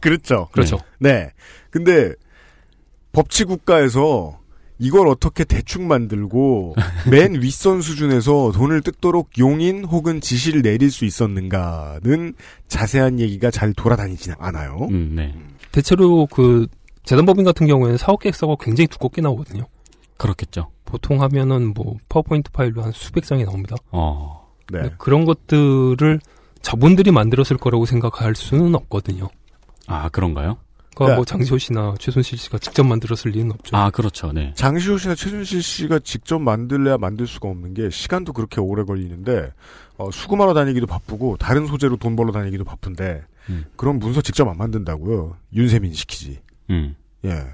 [0.00, 0.48] 그렇죠.
[0.52, 0.78] 그렇죠.
[0.98, 1.30] 네.
[1.70, 2.12] 근데
[3.12, 4.38] 법치 국가에서
[4.78, 6.74] 이걸 어떻게 대충 만들고
[7.10, 12.34] 맨 윗선 수준에서 돈을 뜯도록 용인 혹은 지시를 내릴 수 있었는가는
[12.68, 14.88] 자세한 얘기가 잘 돌아다니지는 않아요.
[14.90, 15.34] 음, 네.
[15.72, 16.66] 대체로 그
[17.04, 19.64] 재단법인 같은 경우에는 사업 계획서가 굉장히 두껍게 나오거든요.
[20.16, 20.70] 그렇겠죠.
[20.84, 23.76] 보통 하면은 뭐 파워포인트 파일로 한 수백 장이 나옵니다.
[23.90, 24.46] 어.
[24.72, 24.90] 네.
[24.98, 26.20] 그런 것들을
[26.62, 29.28] 저분들이 만들었을 거라고 생각할 수는 없거든요.
[29.86, 30.56] 아, 그런가요?
[30.96, 31.16] 그러니까 네.
[31.16, 33.76] 뭐 장시호 씨나 최순실 씨가 직접 만들었을 리는 없죠.
[33.76, 34.32] 아, 그렇죠.
[34.32, 34.54] 네.
[34.56, 39.52] 장시호 씨나 최순실 씨가 직접 만들래야 만들 수가 없는 게 시간도 그렇게 오래 걸리는데
[39.98, 43.66] 어, 수금하러 다니기도 바쁘고 다른 소재로 돈 벌러 다니기도 바쁜데 음.
[43.76, 45.36] 그런 문서 직접 안 만든다고요.
[45.52, 46.40] 윤세민 시키지.
[46.70, 46.96] 음.
[47.26, 47.44] 예.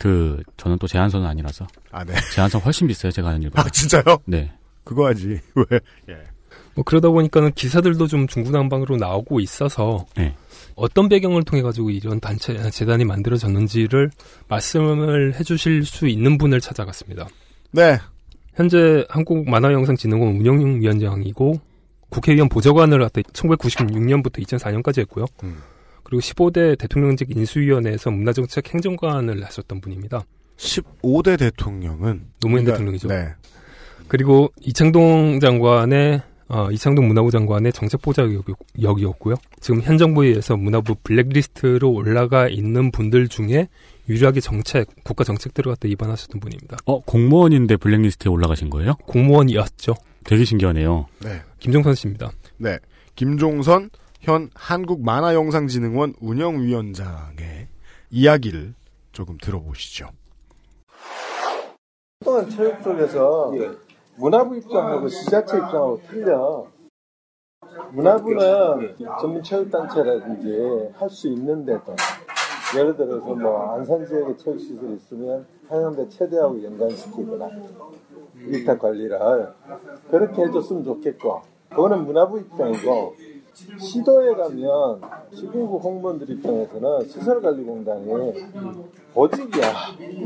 [0.00, 2.14] 그 저는 또 제한서는 아니라서 아 네.
[2.34, 3.10] 제한서 훨씬 비싸요.
[3.10, 3.62] 제가 하는 일보다.
[3.62, 4.18] 아 진짜요?
[4.26, 4.52] 네.
[4.84, 5.40] 그거 하지.
[5.56, 5.80] 왜?
[6.10, 6.37] 예.
[6.78, 10.36] 뭐 그러다 보니까는 기사들도 좀 중구난방으로 나오고 있어서 네.
[10.76, 14.12] 어떤 배경을 통해 가지고 이런 단체 재단이 만들어졌는지를
[14.46, 17.26] 말씀을 해주실 수 있는 분을 찾아갔습니다.
[17.72, 17.98] 네.
[18.54, 21.60] 현재 한국만화영상진흥원 운영위원장이고
[22.10, 25.26] 국회의원 보좌관을 갖다 1996년부터 2004년까지 했고요.
[25.42, 25.56] 음.
[26.04, 30.22] 그리고 15대 대통령직 인수위원회에서 문화정책 행정관을 하셨던 분입니다.
[30.58, 33.08] 15대 대통령은 노무현 그러니까, 대통령이죠.
[33.08, 33.34] 네.
[34.06, 39.34] 그리고 이창동 장관의 어, 이창동 문화부 장관의 정책 보좌역이었고요.
[39.60, 43.68] 지금 현 정부에 의해서 문화부 블랙리스트로 올라가 있는 분들 중에
[44.08, 46.78] 유일하게 정책, 국가 정책들을 갖다 입안하셨던 분입니다.
[46.86, 48.94] 어, 공무원인데 블랙리스트에 올라가신 거예요?
[49.06, 49.94] 공무원이었죠.
[50.24, 51.06] 되게 신기하네요.
[51.20, 51.42] 네.
[51.58, 52.30] 김종선 씨입니다.
[52.56, 52.78] 네.
[53.14, 57.68] 김종선 현 한국만화영상진흥원 운영위원장의
[58.10, 58.74] 이야기를
[59.12, 60.08] 조금 들어보시죠.
[62.24, 63.52] 또한 체육 쪽에서
[64.18, 66.66] 문화부 입장하고 지자체 입장하고 틀려.
[67.92, 71.94] 문화부는 전문 체육단체라든지 할 수 있는데도
[72.76, 77.48] 예를 들어서 뭐 안산 지역에 체육시설이 있으면 한양대 체대하고 연관시키거나
[78.34, 79.18] 위탁 관리를
[80.10, 83.14] 그렇게 해줬으면 좋겠고 그거는 문화부 입장이고
[83.78, 85.00] 시도에 가면
[85.34, 88.32] 시군구 공무원들 입장에서는 시설관리공단이
[89.18, 89.74] 보직이야.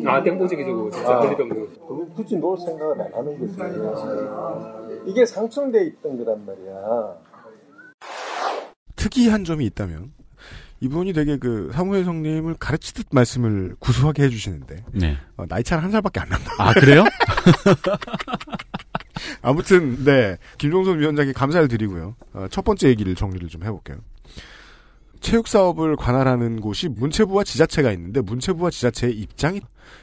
[0.06, 5.10] 아, 땡보직이죠, 진짜 없는 그거 굳이 놓을 생각을 안 하는 거지.
[5.10, 7.16] 이게 상충돼 있던 거란 말이야.
[8.96, 10.12] 특이한 점이 있다면
[10.80, 15.16] 이분이 되게 그 사무엘 성님을 가르치듯 말씀을 구수하게 해주시는데 네.
[15.36, 16.50] 어, 나이 차는 한 살밖에 안 난다.
[16.58, 17.04] 아, 그래요?
[19.40, 22.14] 아무튼 네 김종선 위원장께 감사를 드리고요.
[22.34, 23.98] 어, 첫 번째 얘기를 정리를 좀 해볼게요.
[25.22, 29.60] 체육 사업을 관할하는 곳이 문체부와 지자체가 있는데 문체부와 지자체의 입장이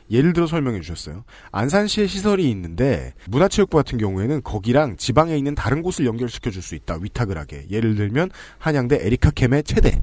[0.09, 1.23] 예를 들어 설명해 주셨어요.
[1.51, 6.97] 안산시에 시설이 있는데 문화체육부 같은 경우에는 거기랑 지방에 있는 다른 곳을 연결시켜 줄 수 있다.
[7.01, 7.65] 위탁을 하게.
[7.69, 10.01] 예를 들면 한양대 에리카 캠의 체대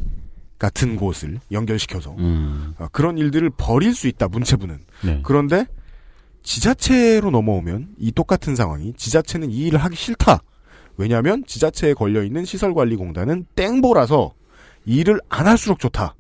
[0.59, 2.75] 같은 곳을 연결시켜서 음.
[2.79, 4.29] 어, 그런 일들을 벌일 수 있다.
[4.29, 4.79] 문체부는.
[5.05, 5.21] 네.
[5.23, 5.67] 그런데
[6.43, 10.43] 지자체로 넘어오면 이 똑같은 상황이 지자체는 이 일을 하기 싫다.
[10.97, 14.46] 왜냐하면 지자체에 걸려 있는 시설관리공단은 땡보라서 이
[14.87, 16.15] 일을 안 할수록 좋다.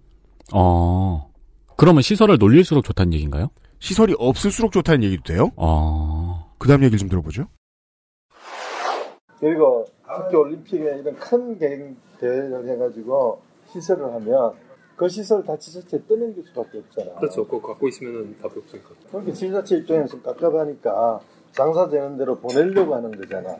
[0.53, 1.33] 어.
[1.77, 3.49] 그러면 시설을 놀릴수록 좋다는 얘기인가요?
[3.79, 5.53] 시설이 없을수록 좋다는 얘기도 돼요.
[5.57, 6.53] 어.
[6.59, 7.47] 그 다음 얘기를 좀 들어보죠.
[9.39, 14.55] 그리고 학교 올림픽에 이런 큰 개인 대회를 해가지고 시설을 하면
[14.97, 17.15] 그 시설 다 지자체에 떠넘길 수밖에 없잖아.
[17.21, 17.45] 그렇죠.
[17.47, 18.89] 그거 갖고 있으면 답이 없으니까.
[19.11, 21.21] 그렇게 지자체 입장에서 깝깝하니까
[21.53, 23.57] 장사되는 대로 보내려고 하는 거잖아.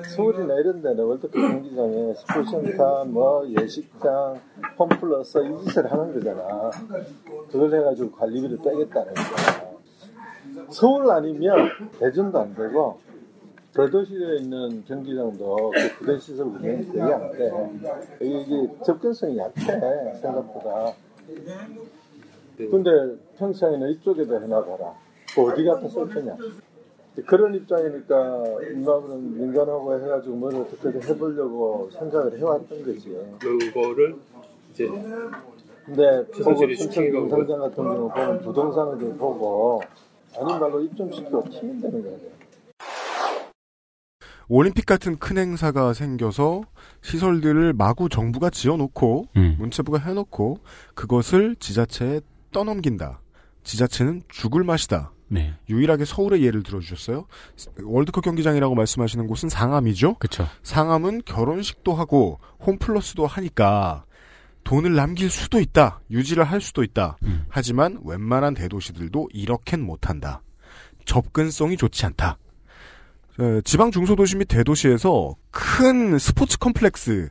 [0.00, 4.40] 서울이나 이런 데는 월드컵 경기장에 스포츠센터, 뭐 예식장,
[4.78, 6.70] 홈플러스 이 짓을 하는 거잖아.
[7.50, 9.72] 그걸 해가지고 관리비를 빼겠다는 거야.
[10.70, 12.98] 서울 아니면 대전도 안 되고
[13.74, 17.50] 대도시에 있는 경기장도 그 부대 시설 운영이 되게 안 돼.
[18.20, 19.60] 이게 접근성이 약해
[20.20, 20.92] 생각보다.
[22.56, 22.90] 근데
[23.38, 24.94] 평창에는 이쪽에도 해놔봐라.
[25.34, 26.36] 그 어디 갖다 쓸 거냐.
[27.26, 28.44] 그런 입장이니까
[28.74, 33.16] 문화부는 민간하고 해가지고 뭘 어떻게든 해보려고 생각을 해왔던 거지.
[33.38, 34.16] 그거를
[34.72, 34.88] 이제
[35.84, 39.82] 근데 춘천 시키기가 공장장 같은 경우 보면 부동산을 보고
[40.38, 42.14] 아닌 말로 입점시키고 키면 되는 거야.
[44.48, 46.62] 올림픽 같은 큰 행사가 생겨서
[47.02, 49.56] 시설들을 마구 정부가 지어놓고 음.
[49.58, 50.58] 문체부가 해놓고
[50.94, 52.20] 그것을 지자체에
[52.52, 53.20] 떠넘긴다.
[53.64, 55.12] 지자체는 죽을 맛이다.
[55.32, 55.54] 네.
[55.70, 57.26] 유일하게 서울의 예를 들어주셨어요.
[57.82, 60.16] 월드컵 경기장이라고 말씀하시는 곳은 상암이죠.
[60.16, 60.46] 그쵸.
[60.62, 64.04] 상암은 결혼식도 하고 홈플러스도 하니까
[64.64, 66.00] 돈을 남길 수도 있다.
[66.10, 67.16] 유지를 할 수도 있다.
[67.22, 67.46] 음.
[67.48, 70.42] 하지만 웬만한 대도시들도 이렇겐 못한다.
[71.06, 72.36] 접근성이 좋지 않다.
[73.38, 77.30] 어, 지방 중소도시 및 대도시에서 큰 스포츠 컴플렉스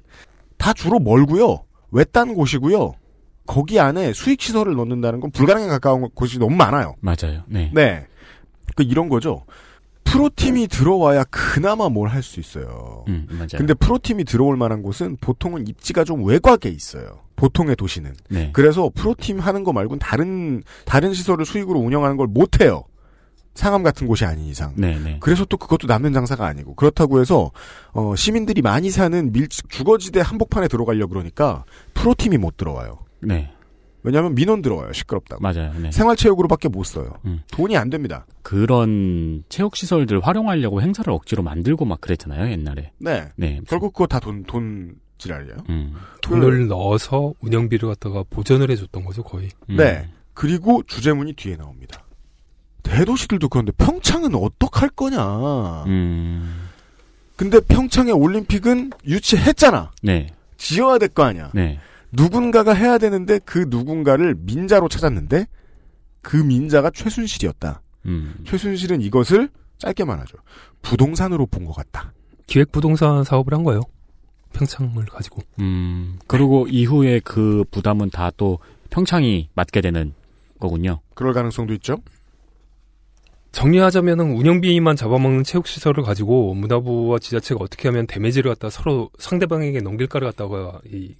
[0.58, 1.66] 다 주로 멀고요.
[1.92, 2.94] 외딴 곳이고요.
[3.46, 6.96] 거기 안에 수익 시설을 넣는다는 건 불가능에 가까운 곳이 너무 많아요.
[7.02, 7.44] 맞아요.
[7.48, 7.72] 네.
[7.74, 8.06] 네.
[8.76, 9.44] 그 이런 거죠.
[10.04, 13.06] 프로팀이 들어와야 그나마 뭘 할 수 있어요.
[13.08, 13.48] 음, 맞아요.
[13.58, 17.20] 근데 프로팀이 들어올 만한 곳은 보통은 입지가 좀 외곽에 있어요.
[17.36, 18.14] 보통의 도시는.
[18.30, 18.50] 네.
[18.54, 22.84] 그래서 프로팀 하는 거 말고는 다른 다른 시설을 수익으로 운영하는 걸 못 해요.
[23.54, 24.74] 상암 같은 곳이 아닌 이상.
[24.78, 25.18] 네네.
[25.20, 27.52] 그래서 또 그것도 남는 장사가 아니고 그렇다고 해서
[27.94, 33.00] 어, 시민들이 많이 사는 밀 주거지대 한복판에 들어가려 그러니까 프로팀이 못 들어와요.
[33.22, 33.52] 네.
[34.04, 34.94] 왜냐하면 민원 들어와요.
[34.94, 35.42] 시끄럽다고.
[35.42, 35.72] 맞아요.
[35.80, 35.92] 네.
[35.92, 37.14] 생활체육으로밖에 못 써요.
[37.26, 37.42] 음.
[37.52, 38.26] 돈이 안 됩니다.
[38.42, 42.92] 그런 체육 시설들 활용하려고 행사를 억지로 만들고 막 그랬잖아요 옛날에.
[42.98, 43.30] 네.
[43.36, 43.62] 네.
[43.68, 45.56] 결국 그거 다 돈 돈 지랄이에요.
[45.70, 45.94] 음.
[46.24, 49.50] 돈을 넣어서 운영비를 갖다가 보전을 해줬던 거죠 거의.
[49.70, 49.76] 음.
[49.78, 50.10] 네.
[50.34, 52.04] 그리고 주제문이 뒤에 나옵니다.
[52.82, 55.84] 대도시들도 그런데 평창은 어떡할 거냐.
[55.86, 56.70] 음.
[57.36, 59.92] 근데 평창의 올림픽은 유치했잖아.
[60.02, 60.28] 네.
[60.58, 61.52] 지어야 될 거 아니야.
[61.54, 61.80] 네.
[62.12, 65.46] 누군가가 해야 되는데 그 누군가를 민자로 찾았는데
[66.22, 67.82] 그 민자가 최순실이었다.
[68.06, 68.36] 음.
[68.46, 70.38] 최순실은 이것을 짧게 말하죠.
[70.82, 72.14] 부동산으로 본 것 같다.
[72.48, 73.82] 기획 부동산 사업을 한 거예요.
[74.54, 75.42] 평창을 가지고.
[75.60, 76.20] 음.
[76.28, 78.60] 그리고 이후에 그 부담은 다 또
[78.90, 80.14] 평창이 맡게 되는
[80.60, 81.00] 거군요.
[81.14, 81.98] 그럴 가능성도 있죠.
[83.54, 90.80] 정리하자면은 운영비만 잡아먹는 체육시설을 가지고 문화부와 지자체가 어떻게 하면 데미지를 갖다 서로 상대방에게 넘길까를 갖다가
[90.86, 91.16] 이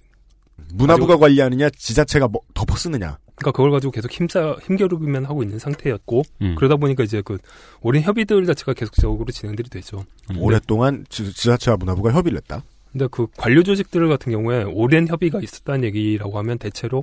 [0.74, 3.18] 문화부가 관리하느냐, 지자체가 뭐 덮어 쓰느냐.
[3.34, 6.54] 그러니까 그걸 가지고 계속 힘싸 힘겨루기만 하고 있는 상태였고 음.
[6.56, 7.38] 그러다 보니까 이제 그
[7.80, 10.04] 오랜 협의들 자체가 계속적으로 진행들이 되죠.
[10.30, 10.40] 음.
[10.40, 12.62] 오랫동안 지, 지자체와 문화부가 협의를 했다.
[12.92, 17.02] 근데 그 관료 조직들 같은 경우에 오랜 협의가 있었다는 얘기라고 하면 대체로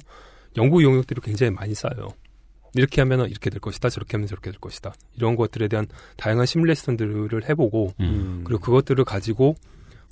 [0.57, 2.09] 연구 용역들이 굉장히 많이 쌓여요.
[2.75, 4.93] 이렇게 하면 이렇게 될 것이다, 저렇게 하면 저렇게 될 것이다.
[5.17, 5.87] 이런 것들에 대한
[6.17, 8.41] 다양한 시뮬레이션들을 해보고 음.
[8.45, 9.55] 그리고 그것들을 가지고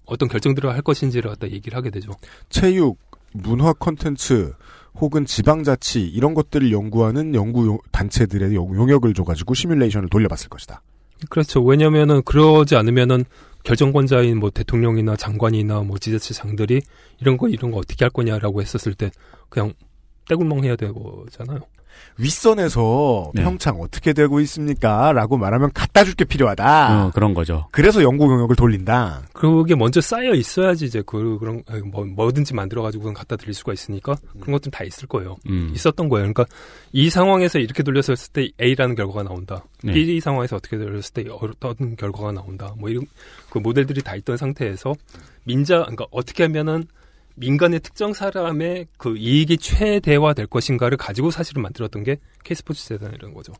[0.05, 2.13] 어떤 결정들을 할 것인지를 갖다 얘기를 하게 되죠.
[2.49, 2.97] 체육,
[3.33, 4.53] 문화 콘텐츠
[4.95, 10.81] 혹은 지방자치 이런 것들을 연구하는 연구 용- 단체들의 용- 용역을 줘가지고 시뮬레이션을 돌려봤을 것이다.
[11.29, 11.63] 그렇죠.
[11.63, 13.25] 왜냐면은 그러지 않으면은
[13.63, 16.81] 결정권자인 뭐 대통령이나 장관이나 뭐 지자체장들이
[17.19, 19.11] 이런 거 이런 거 어떻게 할 거냐라고 했었을 때
[19.49, 19.73] 그냥
[20.29, 21.59] 떼굴멍 해야 되잖아요.
[22.17, 23.43] 윗선에서 네.
[23.43, 25.11] 평창 어떻게 되고 있습니까?
[25.13, 27.05] 라고 말하면 갖다 줄 게 필요하다.
[27.05, 27.67] 어, 그런 거죠.
[27.71, 29.21] 그래서 연구 용역을 돌린다.
[29.33, 33.71] 그게 먼저 쌓여 있어야지 이제 그 그런 아니, 뭐 뭐든지 만들어 가지고 갖다 드릴 수가
[33.73, 35.35] 있으니까 그런 것들은 다 있을 거예요.
[35.47, 35.71] 음.
[35.75, 36.23] 있었던 거예요.
[36.33, 36.45] 그러니까
[36.91, 39.63] 이 상황에서 이렇게 돌렸을 때 A라는 결과가 나온다.
[39.83, 39.93] 네.
[39.93, 42.73] B 상황에서 어떻게 돌렸을 때 어떤 결과가 나온다.
[42.77, 43.05] 뭐 이런
[43.51, 44.95] 그 모델들이 다 있던 상태에서
[45.43, 46.85] 민자 그러니까 어떻게 하면은
[47.37, 53.53] 민간의 특정 사람의 그 이익이 최대화 될 것인가를 가지고 사실은 만들었던 게 K스포츠 재단이라는 거죠.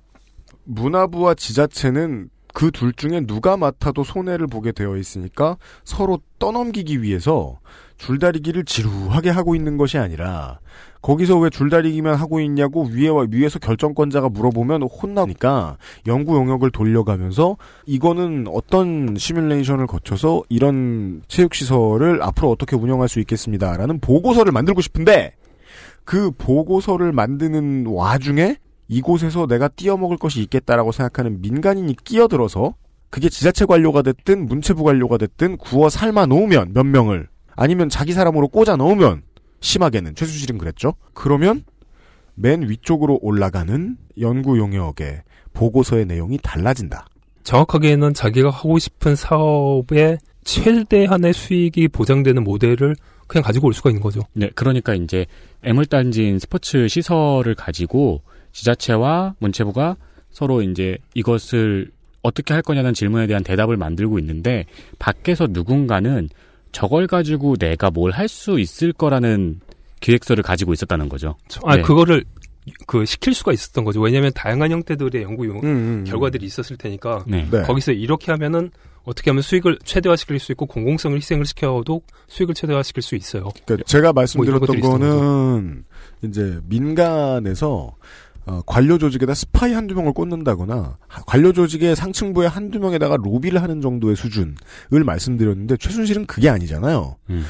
[0.66, 7.60] 문화부와 지자체는 그 둘 중에 누가 맡아도 손해를 보게 되어 있으니까 서로 떠넘기기 위해서
[7.98, 10.60] 줄다리기를 지루하게 하고 있는 것이 아니라
[11.08, 17.56] 거기서 왜 줄다리기만 하고 있냐고 위에와 위에서 결정권자가 물어보면 혼나니까 연구 용역을 돌려가면서
[17.86, 25.36] 이거는 어떤 시뮬레이션을 거쳐서 이런 체육 시설을 앞으로 어떻게 운영할 수 있겠습니다라는 보고서를 만들고 싶은데
[26.04, 28.58] 그 보고서를 만드는 와중에
[28.90, 32.76] 이곳에서 내가 띄어먹을 것이 있겠다라고 생각하는 민간인이 끼어들어서
[33.10, 38.50] 그게 지자체 관료가 됐든 문체부 관료가 됐든 구워 삶아 놓으면 몇 명을 아니면 자기 사람으로
[38.50, 39.22] 꽂아 넣으면
[39.60, 40.94] 심하게는 최수실은 그랬죠.
[41.14, 41.64] 그러면
[42.36, 47.08] 맨 위쪽으로 올라가는 연구 용역의 보고서의 내용이 달라진다.
[47.44, 52.96] 정확하게는 자기가 하고 싶은 사업의 최대한의 수익이 보장되는 모델을
[53.26, 54.22] 그냥 가지고 올 수가 있는 거죠.
[54.34, 55.26] 네, 그러니까 이제
[55.64, 58.22] 애물단지인 스포츠 시설을 가지고
[58.54, 59.98] 지자체와 문체부가
[60.30, 61.92] 서로 이제 이것을
[62.22, 64.66] 어떻게 할 거냐는 질문에 대한 대답을 만들고 있는데
[65.00, 66.30] 밖에서 누군가는
[66.72, 69.60] 저걸 가지고 내가 뭘 할 수 있을 거라는
[70.00, 71.36] 기획서를 가지고 있었다는 거죠.
[71.64, 71.82] 아, 네.
[71.82, 72.24] 그거를
[72.86, 74.02] 그 시킬 수가 있었던 거죠.
[74.02, 77.48] 왜냐하면 다양한 형태들의 연구 용, 음, 결과들이 있었을 테니까 네.
[77.50, 77.62] 네.
[77.64, 78.72] 거기서 이렇게 하면은
[79.06, 83.50] 어떻게 하면 수익을 최대화시킬 수 있고 공공성을 희생을 시켜도 수익을 최대화시킬 수 있어요.
[83.66, 85.86] 그러니까 제가 뭐 말씀드렸던 있었던 거는
[86.24, 87.96] 이제 민간에서
[88.48, 93.82] 어, 관료 조직에다 스파이 한두 명을 꽂는다거나 하- 관료 조직의 상층부에 한두 명에다가 로비를 하는
[93.82, 94.56] 정도의 수준을
[95.06, 97.18] 말씀드렸는데 최순실은 그게 아니잖아요.
[97.30, 97.46] 음.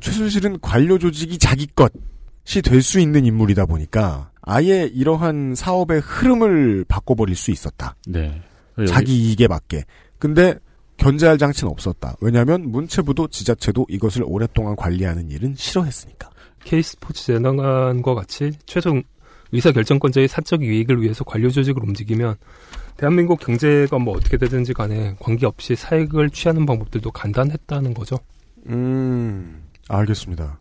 [0.00, 7.34] 최순실은 관료 조직이 자기 것이 될 수 있는 인물이다 보니까 아예 이러한 사업의 흐름을 바꿔버릴
[7.36, 7.94] 수 있었다.
[8.06, 8.42] 네.
[8.88, 9.84] 자기 이익에 맞게.
[10.18, 10.56] 근데
[10.96, 12.16] 견제할 장치는 없었다.
[12.20, 16.28] 왜냐하면 문체부도 지자체도 이것을 오랫동안 관리하는 일은 싫어했으니까.
[16.64, 19.02] K스포츠 재난과 같이 최종
[19.52, 22.36] 의사결정권자의 사적 이익을 위해서 관료 조직을 움직이면
[22.96, 28.16] 대한민국 경제가 뭐 어떻게 되든지 간에 관계없이 사익을 취하는 방법들도 간단했다는 거죠.
[28.68, 30.58] 음, 알겠습니다.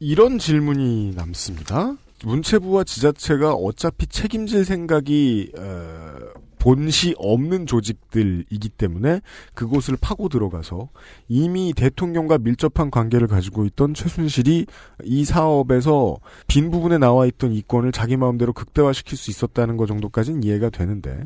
[0.00, 1.96] 이런 질문이 남습니다.
[2.24, 6.18] 문체부와 지자체가 어차피 책임질 생각이 어,
[6.64, 9.20] 본시 없는 조직들이기 때문에
[9.52, 10.88] 그곳을 파고 들어가서
[11.28, 14.64] 이미 대통령과 밀접한 관계를 가지고 있던 최순실이
[15.04, 20.70] 이 사업에서 빈 부분에 나와 있던 이권을 자기 마음대로 극대화시킬 수 있었다는 것 정도까지는 이해가
[20.70, 21.24] 되는데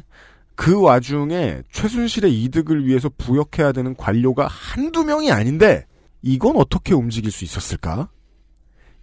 [0.57, 5.86] 그 와중에 최순실의 이득을 위해서 부역해야 되는 관료가 한두 명이 아닌데
[6.20, 8.09] 이건 어떻게 움직일 수 있었을까?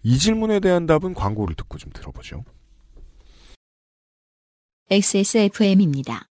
[0.04, 2.44] 이 질문에 대한 답은 광고를 듣고 좀 들어보죠.
[4.92, 6.28] XSFM입니다.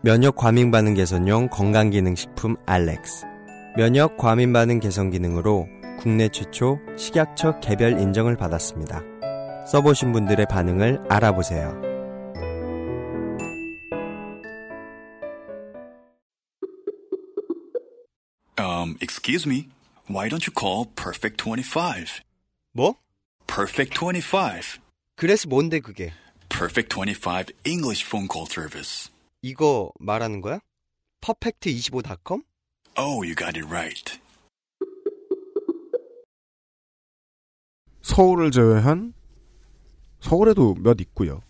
[0.00, 3.26] 면역 과민 반응 개선용 건강기능식품 알렉스.
[3.76, 5.66] 면역 과민 반응 개선 기능으로
[5.98, 9.02] 국내 최초 식약처 개별 인정을 받았습니다.
[9.66, 11.82] 써보신 분들의 반응을 알아보세요.
[18.56, 19.66] Um, excuse me.
[20.08, 22.22] Why don't you call Perfect 25?
[22.72, 22.94] 뭐?
[23.48, 24.80] Perfect 25.
[25.20, 26.14] 그래서 뭔데 그게?
[26.48, 29.12] Perfect 25 English phone call service.
[29.42, 30.60] 이거 말하는 거야?
[31.20, 32.42] 퍼펙트25.com?
[32.96, 34.18] Oh, you got it right.
[38.00, 39.12] 서울을 제외한
[40.20, 41.42] 서울에도 몇 있고요.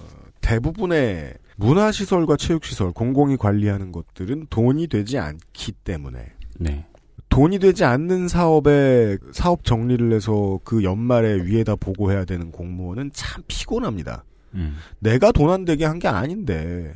[0.00, 0.04] 어,
[0.40, 6.88] 대부분의 문화시설과 체육시설, 공공이 관리하는 것들은 돈이 되지 않기 때문에 네.
[7.32, 14.24] 돈이 되지 않는 사업에 사업 정리를 해서 그 연말에 위에다 보고해야 되는 공무원은 참 피곤합니다.
[14.54, 14.76] 음.
[14.98, 16.92] 내가 돈 안 되게 한 게 아닌데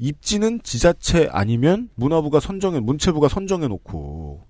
[0.00, 4.44] 입지는 지자체 아니면 문화부가 선정해 문체부가 선정해 놓고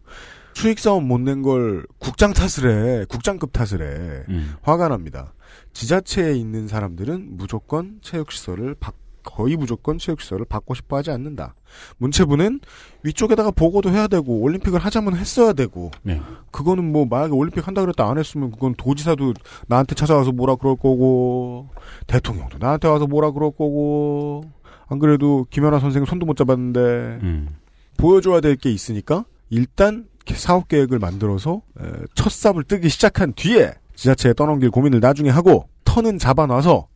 [0.55, 4.55] 수익 사업 못 낸 걸 국장 탓을 해 국장급 탓을 해 음.
[4.62, 5.35] 화가 납니다.
[5.74, 8.93] 지자체에 있는 사람들은 무조건 체육시설을 바,
[9.29, 11.55] 거의 무조건 체육시설을 받고 싶어 하지 않는다.
[11.99, 12.61] 문체부는
[13.03, 16.20] 위쪽에다가 보고도 해야 되고 올림픽을 하자면 했어야 되고 네.
[16.51, 19.35] 그거는 뭐 만약에 올림픽 한다 그랬다 안 했으면 그건 도지사도
[19.66, 21.68] 나한테 찾아와서 뭐라 그럴 거고
[22.07, 24.45] 대통령도 나한테 와서 뭐라 그럴 거고
[24.89, 26.81] 안 그래도 김연아 선생 손도 못 잡았는데
[27.22, 27.57] 음.
[27.99, 34.33] 보여줘야 될 게 있으니까 일단 사업 계획을 만들어서 에, 첫 삽을 뜨기 시작한 뒤에 지자체에
[34.35, 36.87] 떠넘길 고민을 나중에 하고 터는 잡아놔서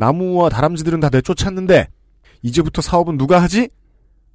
[0.00, 1.88] 나무와 다람쥐들은 다 내쫓았는데
[2.42, 3.68] 이제부터 사업은 누가 하지?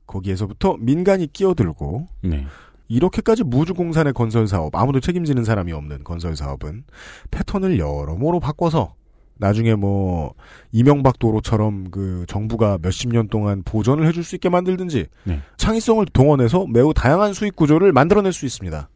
[0.06, 2.46] 거기에서부터 민간이 끼어들고 네.
[2.88, 6.84] 이렇게까지 무주공산의 건설 사업 아무도 책임지는 사람이 없는 건설 사업은
[7.32, 8.94] 패턴을 여러모로 바꿔서
[9.38, 10.36] 나중에 뭐
[10.72, 15.42] 이명박 도로처럼 그 정부가 몇십 년 동안 보전을 해줄 수 있게 만들든지 네.
[15.58, 18.88] 창의성을 동원해서 매우 다양한 수익 구조를 만들어낼 수 있습니다.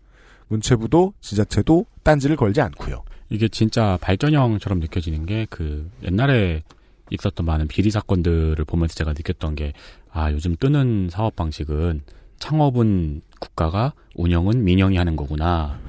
[0.49, 3.03] 문체부도 지자체도 딴지를 걸지 않고요.
[3.29, 6.63] 이게 진짜 발전형처럼 느껴지는 게 그 옛날에
[7.11, 9.73] 있었던 많은 비리 사건들을 보면서 제가 느꼈던 게
[10.11, 12.01] 아 요즘 뜨는 사업 방식은
[12.39, 15.79] 창업은 국가가 운영은 민영이 하는 거구나.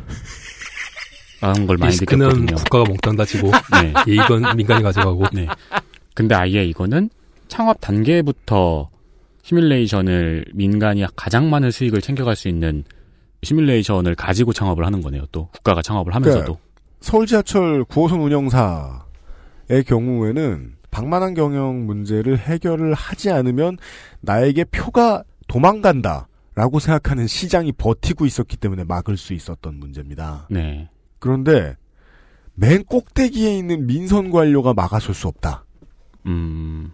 [1.41, 2.55] 라는 걸 많이 느꼈거든요.
[2.57, 3.51] 국가가 몽땅 다지고
[3.83, 3.95] 네.
[4.07, 5.47] 이익은 민간이 가져가고 네.
[6.15, 7.09] 근데 아예 이거는
[7.49, 8.91] 창업 단계부터
[9.43, 12.85] 시뮬레이션을 민간이 가장 많은 수익을 챙겨갈 수 있는
[13.43, 15.25] 시뮬레이션을 가지고 창업을 하는 거네요.
[15.33, 16.45] 또 국가가 창업을 하면서도.
[16.45, 16.70] 그러니까
[17.01, 23.79] 서울 지하철 9호선 운영사의 경우에는 방만한 경영 문제를 해결을 하지 않으면
[24.21, 30.47] 나에게 표가 도망간다 라고 생각하는 시장이 버티고 있었기 때문에 막을 수 있었던 문제입니다.
[30.51, 30.91] 네.
[31.19, 31.77] 그런데
[32.55, 35.65] 맨 꼭대기에 있는 민선 관료가 막아설 수 없다.
[36.27, 36.93] 음.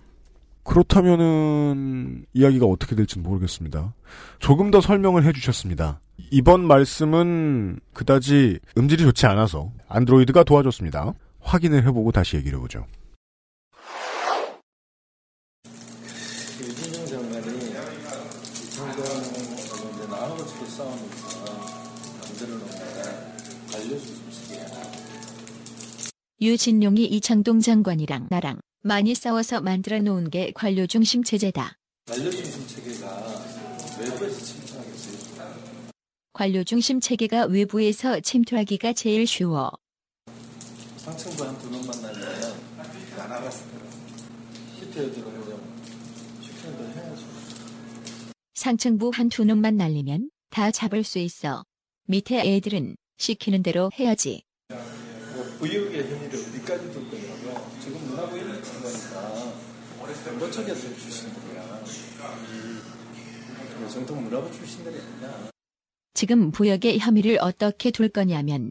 [0.63, 3.95] 그렇다면은 이야기가 어떻게 될지는 모르겠습니다.
[4.39, 6.01] 조금 더 설명을 해주셨습니다.
[6.31, 11.15] 이번 말씀은 그다지 음질이 좋지 않아서 안드로이드가 도와줬습니다.
[11.41, 12.87] 확인을 해보고 다시 얘기를 해보죠.
[16.61, 17.77] 유진영 장관이
[20.77, 21.45] 싸우면서
[22.21, 22.77] 만들어 놓은.
[26.41, 31.75] 유진용이 이창동 장관이랑 나랑 많이 싸워서 만들어 놓은 게 관료 중심 체제다.
[32.07, 33.09] 관료 중심 체계가
[34.01, 34.56] 외부에서.
[36.37, 39.73] 관료 중심 체계가 외부에서 침투하기가 제일 쉬워.
[40.99, 42.61] 상층부 한두 놈만 날리면
[43.21, 43.91] 안 거야.
[44.75, 45.59] 히트헤드로 그냥
[46.43, 47.27] 시키는 해야죠.
[48.53, 51.65] 상층부 한두 놈만 날리면 다 잡을 수 있어.
[52.07, 54.43] 밑에 애들은 시키는 대로 해야지.
[55.59, 59.55] 부역의 행위를 어디까지 둘 거냐면 지금 문화부 있는 거니까
[60.23, 61.83] 정보처리한테 출신들이야.
[63.87, 65.56] 이 정통 문화부 출신들이 아니야.
[66.17, 68.71] 지금 부역의 혐의를 어떻게 둘 거냐면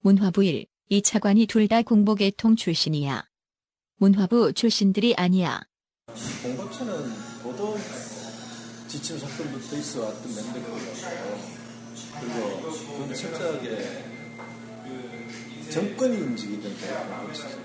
[0.00, 3.24] 문화부 일, 이 차관이 둘 다 공보계통 출신이야.
[3.98, 5.60] 문화부 출신들이 아니야.
[6.42, 7.12] 공보처는
[7.44, 7.78] 보도
[8.88, 10.84] 지침 작동부터 있어 왔던 멤버고요.
[12.20, 14.04] 그리고 그건 철저하게
[15.70, 17.56] 정권이 움직이던 공보처죠.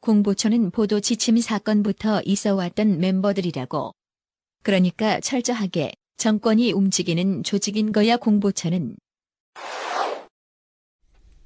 [0.00, 3.94] 공보처는 보도 지침 사건부터 있어 왔던 멤버들이라고.
[4.62, 8.96] 그러니까 철저하게 정권이 움직이는 조직인 거야 공보처는.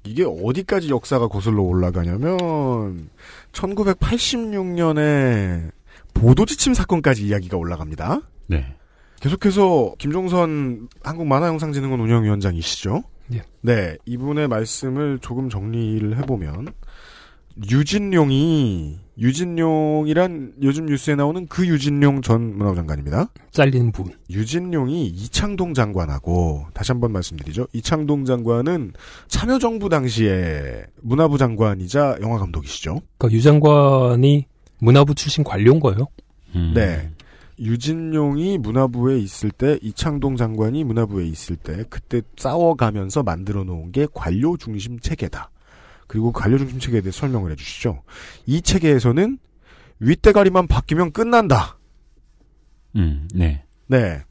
[0.03, 3.09] 이게 어디까지 역사가 거슬러 올라가냐면
[3.51, 5.71] 1986년에
[6.13, 8.21] 보도지침 사건까지 이야기가 올라갑니다.
[8.47, 8.75] 네.
[9.19, 13.03] 계속해서 김종선 한국만화영상진흥원 운영위원장이시죠?
[13.33, 13.43] 예.
[13.61, 16.69] 네, 이분의 말씀을 조금 정리를 해보면
[17.69, 23.29] 유진룡이 유진룡이란 요즘 뉴스에 나오는 그 유진룡 전 문화부 장관입니다.
[23.51, 24.11] 잘린 분.
[24.29, 27.67] 유진룡이 이창동 장관하고 다시 한번 말씀드리죠.
[27.73, 28.93] 이창동 장관은
[29.27, 33.01] 참여정부 당시에 문화부 장관이자 영화 감독이시죠.
[33.17, 34.47] 그러니까 유 장관이
[34.79, 36.07] 문화부 출신 관료인 거예요.
[36.73, 37.11] 네.
[37.59, 44.57] 유진룡이 문화부에 있을 때 이창동 장관이 문화부에 있을 때 그때 싸워가면서 만들어 놓은 게 관료
[44.57, 45.51] 중심 체계다.
[46.11, 48.03] 그리고 관료 중심 체계에 대해 설명을 해주시죠.
[48.45, 49.39] 이 체계에서는
[49.99, 51.77] 윗대가리만 바뀌면 끝난다.
[52.97, 53.63] 음, 네.
[53.87, 54.21] 네.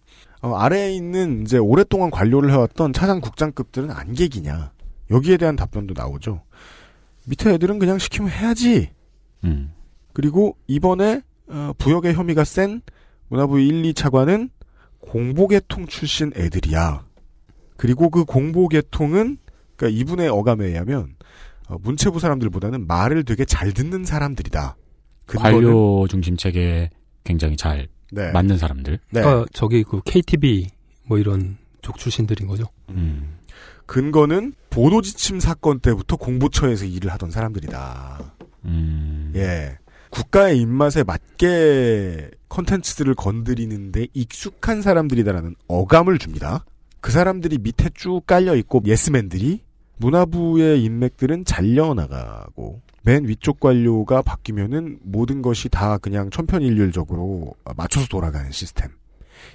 [0.42, 4.72] 어, 아래에 있는 이제 오랫동안 관료를 해왔던 차장 국장급들은 안객이냐.
[5.10, 6.42] 여기에 대한 답변도 나오죠.
[7.24, 8.90] 밑에 애들은 그냥 시키면 해야지.
[9.44, 9.72] 음.
[10.12, 12.82] 그리고 이번에 어, 부역의 혐의가 센
[13.28, 14.50] 문화부 1, 2차관은
[14.98, 17.06] 공보계통 출신 애들이야.
[17.78, 19.38] 그리고 그 공보계통은
[19.76, 21.18] 그러니까 이분의 어감에 의하면 어,
[21.82, 24.76] 문체부 사람들보다는 말을 되게 잘 듣는 사람들이다.
[25.26, 26.90] 관료 중심 체계에
[27.24, 28.32] 굉장히 잘 네.
[28.32, 28.98] 맞는 사람들.
[29.10, 29.20] 네.
[29.20, 30.68] 그러니까 저기 그 KTV
[31.06, 32.64] 뭐 이런 쪽 출신들인 거죠.
[32.90, 33.38] 음.
[33.86, 38.34] 근거는 보도 지침 사건 때부터 공보처에서 일을 하던 사람들이다.
[38.66, 39.32] 음.
[39.34, 39.78] 예.
[40.10, 46.64] 국가의 입맛에 맞게 컨텐츠들을 건드리는데 익숙한 사람들이다라는 어감을 줍니다.
[47.00, 49.62] 그 사람들이 밑에 쭉 깔려 있고 예스맨들이
[50.00, 58.90] 문화부의 인맥들은 잘려나가고 맨 위쪽 관료가 바뀌면은 모든 것이 다 그냥 천편일률적으로 맞춰서 돌아가는 시스템.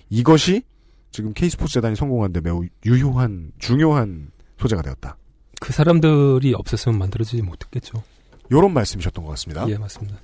[0.10, 0.64] 이것이
[1.12, 4.30] 지금 K스포츠 재단이 성공한데 매우 유효한 중요한
[4.60, 5.18] 소재가 되었다.
[5.62, 8.04] 그 사람들이 없었으면 만들어지지 못했겠죠.
[8.52, 9.68] 요런 말씀이셨던 것 같습니다.
[9.70, 10.18] 예, 맞습니다.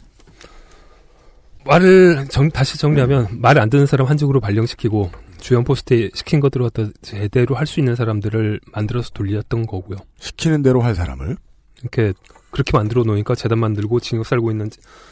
[1.66, 5.12] 말을 정- 다시 정리하면 말안 듣는 사람 한쪽으로 발령시키고
[5.42, 9.98] 주연 포스트에 시킨 것들을 갖다 제대로 할 수 있는 사람들을 만들어서 돌렸던 거고요.
[10.20, 11.36] 시키는 대로 할 사람을
[11.82, 12.14] 이렇게
[12.52, 14.70] 그렇게 만들어 놓으니까 재단 만들고 징역 살고 있는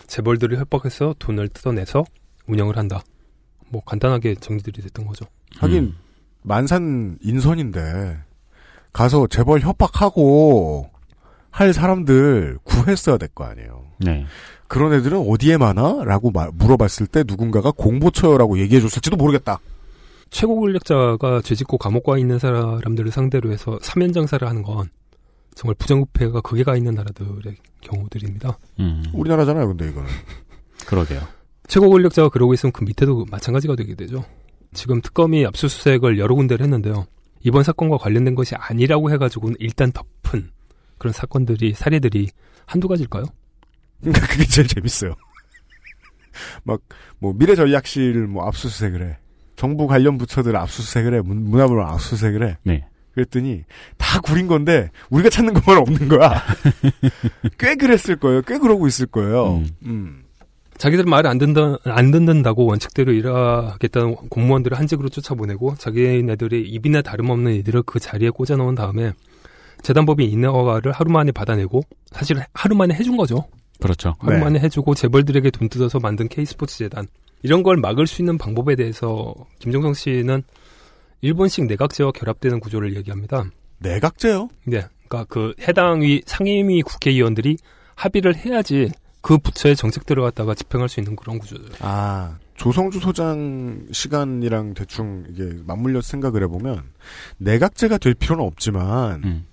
[0.07, 2.03] 재벌들을 협박해서 돈을 뜯어내서
[2.47, 3.01] 운영을 한다.
[3.69, 5.25] 뭐 간단하게 정리들이 됐던 거죠.
[5.57, 5.93] 하긴
[6.41, 8.17] 만산 인선인데
[8.93, 10.89] 가서 재벌 협박하고
[11.51, 13.85] 할 사람들 구했어야 될 거 아니에요.
[13.99, 14.25] 네.
[14.67, 16.03] 그런 애들은 어디에 많아?
[16.05, 19.59] 라고 말- 물어봤을 때 누군가가 공보처라고 얘기해줬을지도 모르겠다.
[20.29, 24.89] 최고 권력자가 죄짓고 감옥 가 있는 사람들을 상대로 해서 사면 장사를 하는 건
[25.55, 28.57] 정말 부정부패가 극에 가 있는 나라들의 경우들입니다.
[28.79, 29.03] 음.
[29.13, 30.09] 우리나라잖아요, 근데 이거는.
[30.87, 31.21] 그러게요.
[31.67, 34.23] 최고 권력자가 그러고 있으면 그 밑에도 마찬가지가 되게 되죠.
[34.73, 37.05] 지금 특검이 압수수색을 여러 군데를 했는데요.
[37.41, 40.51] 이번 사건과 관련된 것이 아니라고 해가지고는 일단 덮은
[40.97, 42.29] 그런 사건들이 사례들이
[42.65, 43.25] 한두 가지일까요?
[44.01, 45.15] 그러니까 그게 제일 재밌어요.
[46.63, 46.81] 막,
[47.17, 49.17] 뭐, 미래전략실 뭐 압수수색을 해.
[49.59, 51.19] 정부 관련 부처들 압수수색을 해.
[51.19, 52.57] 문, 문화부를 압수수색을 해.
[52.63, 52.85] 네.
[53.13, 53.65] 그랬더니
[53.97, 56.41] 다 구린 건데 우리가 찾는 것만 없는 거야.
[57.59, 58.41] 꽤 그랬을 거예요.
[58.43, 59.61] 꽤 그러고 있을 거예요.
[59.83, 60.23] 음.
[60.77, 67.81] 자기들 말을 안 듣는다, 안 듣는다고 원칙대로 일하겠다는 공무원들을 한직으로 쫓아보내고 자기네들의 입이나 다름없는 이들을
[67.81, 69.11] 그 자리에 꽂아 넣은 다음에
[69.81, 71.81] 재단법인 인허가를 하루 만에 받아내고
[72.11, 73.43] 사실 하루 만에 해준 거죠.
[73.81, 74.15] 그렇죠.
[74.19, 74.41] 하루 네.
[74.41, 77.07] 만에 해주고 재벌들에게 돈 뜯어서 만든 K스포츠 재단
[77.41, 80.43] 이런 걸 막을 수 있는 방법에 대해서 김정성 씨는
[81.21, 83.45] 일본식 내각제와 결합되는 구조를 얘기합니다.
[83.79, 84.49] 내각제요?
[84.65, 87.57] 네, 그러니까 그 해당 위 상임위 국회의원들이
[87.95, 88.89] 합의를 해야지
[89.21, 91.63] 그 부처의 정책들을 갖다가 집행할 수 있는 그런 구조죠.
[91.79, 96.83] 아, 조성주 소장 시간이랑 대충 이게 맞물려 생각을 해보면
[97.37, 99.45] 내각제가 될 필요는 없지만 음.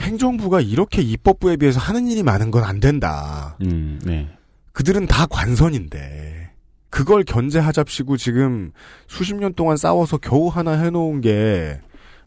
[0.00, 3.56] 행정부가 이렇게 입법부에 비해서 하는 일이 많은 건 안 된다.
[3.62, 4.28] 음, 네.
[4.72, 6.47] 그들은 다 관선인데
[6.90, 8.72] 그걸 견제하잡시고 지금
[9.06, 11.80] 수십 년 동안 싸워서 겨우 하나 해놓은 게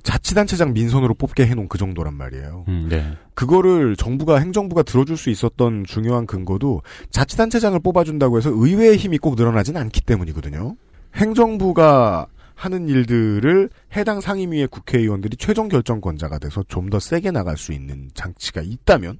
[0.03, 2.65] 자치단체장 민선으로 뽑게 해놓은 그 정도란 말이에요.
[2.67, 3.13] 음, 네.
[3.35, 6.81] 그거를 정부가 행정부가 들어줄 수 있었던 중요한 근거도
[7.11, 10.75] 자치단체장을 뽑아준다고 해서 의회의 힘이 꼭 늘어나진 않기 때문이거든요.
[11.15, 18.09] 행정부가 하는 일들을 해당 상임위의 국회의원들이 최종 결정권자가 돼서 좀 더 세게 나갈 수 있는
[18.13, 19.17] 장치가 있다면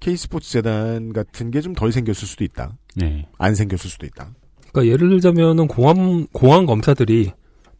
[0.00, 2.76] K스포츠 재단 같은 게 좀 덜 생겼을 수도 있다.
[2.96, 3.26] 네.
[3.38, 4.30] 안 생겼을 수도 있다.
[4.72, 7.32] 그러니까 예를 들자면은 공안 공안 검사들이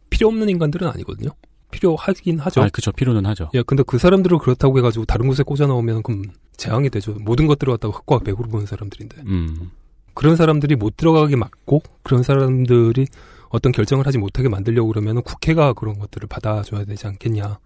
[0.09, 1.31] 필요 없는 인간들은 아니거든요.
[1.71, 2.61] 필요하긴 하죠.
[2.61, 2.91] 아, 그죠.
[2.91, 3.49] 필요는 하죠.
[3.55, 6.25] 예, 근데 그 사람들을 그렇다고 해가지고 다른 곳에 꽂아 넣으면 그럼
[6.55, 7.13] 재앙이 되죠.
[7.19, 9.23] 모든 것들을 갖다가 흑과 백으로 보는 사람들인데.
[9.25, 9.71] 음.
[10.13, 13.07] 그런 사람들이 못 들어가게 막고 그런 사람들이
[13.49, 17.57] 어떤 결정을 하지 못하게 만들려고 그러면 국회가 그런 것들을 받아줘야 되지 않겠냐.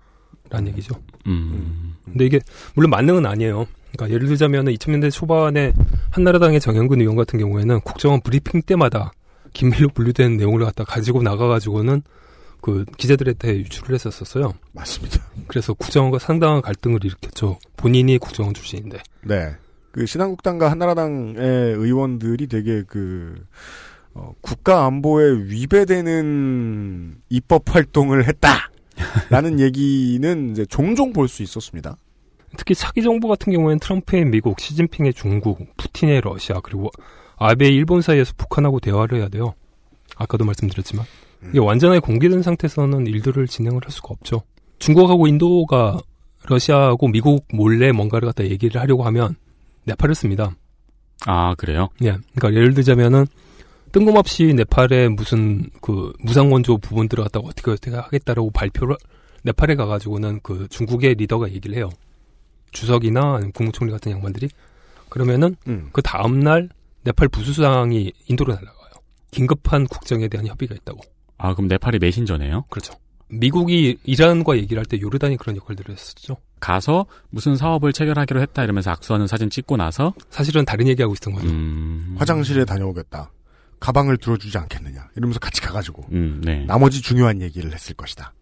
[0.49, 0.95] 라는 얘기죠.
[1.25, 1.95] 음.
[2.05, 2.39] 근데 이게
[2.73, 3.67] 물론 만능은 아니에요.
[3.91, 5.73] 그러니까 예를 들자면 2000년대 초반에
[6.11, 9.11] 한나라당의 정영근 의원 같은 경우에는 국정원 브리핑 때마다
[9.53, 12.01] 긴밀로 분류된 내용을 갖다 가지고 나가가지고는
[12.61, 14.53] 그 기자들한테 유출을 했었었어요.
[14.73, 15.23] 맞습니다.
[15.47, 17.59] 그래서 국정원과 상당한 갈등을 일으켰죠.
[17.75, 18.99] 본인이 국정원 출신인데.
[19.23, 19.55] 네.
[19.91, 21.37] 그 신한국당과 한나라당의
[21.73, 23.35] 의원들이 되게 그
[24.13, 31.97] 어, 국가 안보에 위배되는 입법 활동을 했다라는 얘기는 이제 종종 볼 수 있었습니다.
[32.57, 36.89] 특히 차기 정부 같은 경우에는 트럼프의 미국, 시진핑의 중국, 푸틴의 러시아, 그리고
[37.37, 39.53] 아베의 일본 사이에서 북한하고 대화를 해야 돼요.
[40.15, 41.05] 아까도 말씀드렸지만.
[41.49, 44.41] 이게 완전하게 공개된 상태에서는 일들을 진행을 할 수가 없죠.
[44.79, 45.99] 중국하고 인도가
[46.47, 49.35] 러시아하고 미국 몰래 뭔가를 갖다 얘기를 하려고 하면
[49.85, 50.55] 네팔을 씁니다.
[51.25, 51.89] 아, 그래요?
[52.03, 52.17] 예.
[52.35, 53.25] 그러니까 예를 들자면은
[53.91, 58.95] 뜬금없이 네팔의 무슨 그 무상원조 부분들을 갖다가 어떻게 어떻게 하겠다라고 발표를
[59.43, 61.89] 네팔에 가가지고는 그 중국의 리더가 얘기를 해요.
[62.71, 64.49] 주석이나 아니면 국무총리 같은 양반들이
[65.09, 65.89] 그러면은 음.
[65.93, 66.69] 그 다음 날
[67.03, 68.75] 네팔 부수상이 인도로 날아가요.
[69.31, 71.01] 긴급한 국정에 대한 협의가 있다고.
[71.37, 72.65] 아, 그럼 네팔이 메신저네요?
[72.69, 72.93] 그렇죠.
[73.29, 76.37] 미국이 이란과 얘기를 할 때 요르단이 그런 역할들을 했었죠.
[76.59, 81.47] 가서 무슨 사업을 체결하기로 했다 이러면서 악수하는 사진 찍고 나서 사실은 다른 얘기하고 있었던 거죠.
[81.49, 82.15] 음.
[82.17, 83.31] 화장실에 다녀오겠다.
[83.79, 85.09] 가방을 들어주지 않겠느냐.
[85.15, 86.65] 이러면서 같이 가가지고 음, 네.
[86.65, 88.33] 나머지 중요한 얘기를 했을 것이다.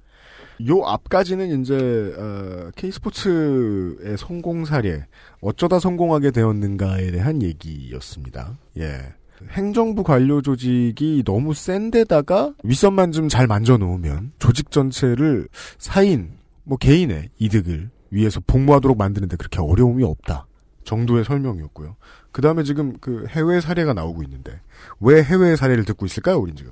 [0.67, 1.75] 요 앞까지는 이제
[2.17, 5.05] 어, K스포츠의 성공 사례
[5.41, 8.57] 어쩌다 성공하게 되었는가에 대한 얘기였습니다.
[8.77, 9.13] 예.
[9.49, 16.31] 행정부 관료 조직이 너무 센 데다가 윗선만 좀 잘 만져 놓으면 조직 전체를 사인,
[16.63, 20.47] 뭐 개인의 이득을 위해서 복무하도록 만드는데 그렇게 어려움이 없다.
[20.85, 21.97] 정도의 설명이었고요.
[22.31, 24.61] 그 다음에 지금 그 해외 사례가 나오고 있는데
[25.01, 26.71] 왜 해외 사례를 듣고 있을까요, 우린 지금?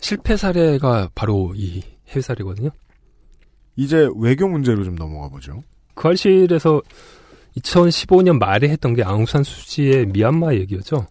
[0.00, 2.70] 실패 사례가 바로 이 해외 사례거든요.
[3.76, 5.62] 이제 외교 문제로 좀 넘어가 보죠.
[5.94, 6.82] 그 알실에서
[7.58, 11.06] 2015년 말에 했던 게 앙산 수지의 미얀마 얘기였죠.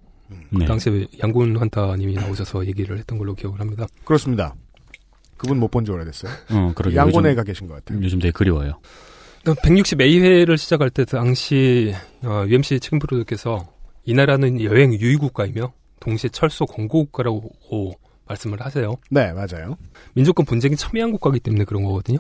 [0.50, 0.66] 그 네.
[0.66, 3.86] 당시에 양군 환타님이 나오셔서 얘기를 했던 걸로 기억을 합니다.
[4.06, 4.56] 그렇습니다.
[5.38, 6.32] 그분 못 본 지 오래됐어요.
[6.52, 6.96] 어, 그러게.
[6.96, 8.02] 양곤에 요즘- 가 계신 것 같아요.
[8.04, 8.80] 요즘 되게 그리워요.
[9.44, 13.68] 160A회를 시작할 때 당시 어, UMC 책임 프로듀서께서
[14.06, 17.50] 이 나라는 여행 유의국가이며 동시에 철소 권고국가라고
[18.32, 18.96] 말씀을 하세요.
[19.10, 19.78] 네, 맞아요.
[20.14, 22.20] 민족권 분쟁이 첨예한 국가이기 때문에 그런 거거든요.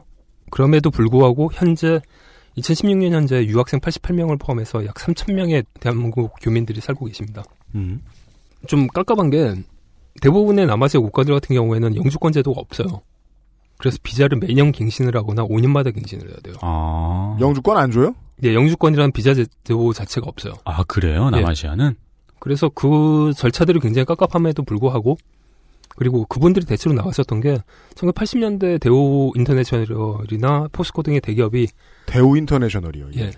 [0.49, 2.01] 그럼에도 불구하고 현재
[2.57, 7.43] 2016년 현재 유학생 88명을 포함해서 약 3,000명의 대한민국 교민들이 살고 계십니다.
[7.75, 8.01] 음.
[8.67, 9.55] 좀 깝깝한 게
[10.21, 13.01] 대부분의 남아시아 국가들 같은 경우에는 영주권 제도가 없어요.
[13.77, 16.55] 그래서 비자를 매년 갱신을 하거나 5년마다 갱신을 해야 돼요.
[16.61, 17.35] 아.
[17.39, 18.13] 영주권 안 줘요?
[18.37, 20.53] 네, 영주권이라는 비자 제도 자체가 없어요.
[20.65, 21.29] 아, 그래요?
[21.29, 21.95] 남아시아는?
[22.39, 25.17] 그래서 그 절차들이 굉장히 깝깝함에도 불구하고
[25.95, 27.57] 그리고 그분들이 대체로 나가셨던 게
[27.95, 31.67] 1980년대 대우 인터내셔널이나 포스코 등의 대기업이
[32.05, 33.09] 대우 인터내셔널이요.
[33.17, 33.31] 예.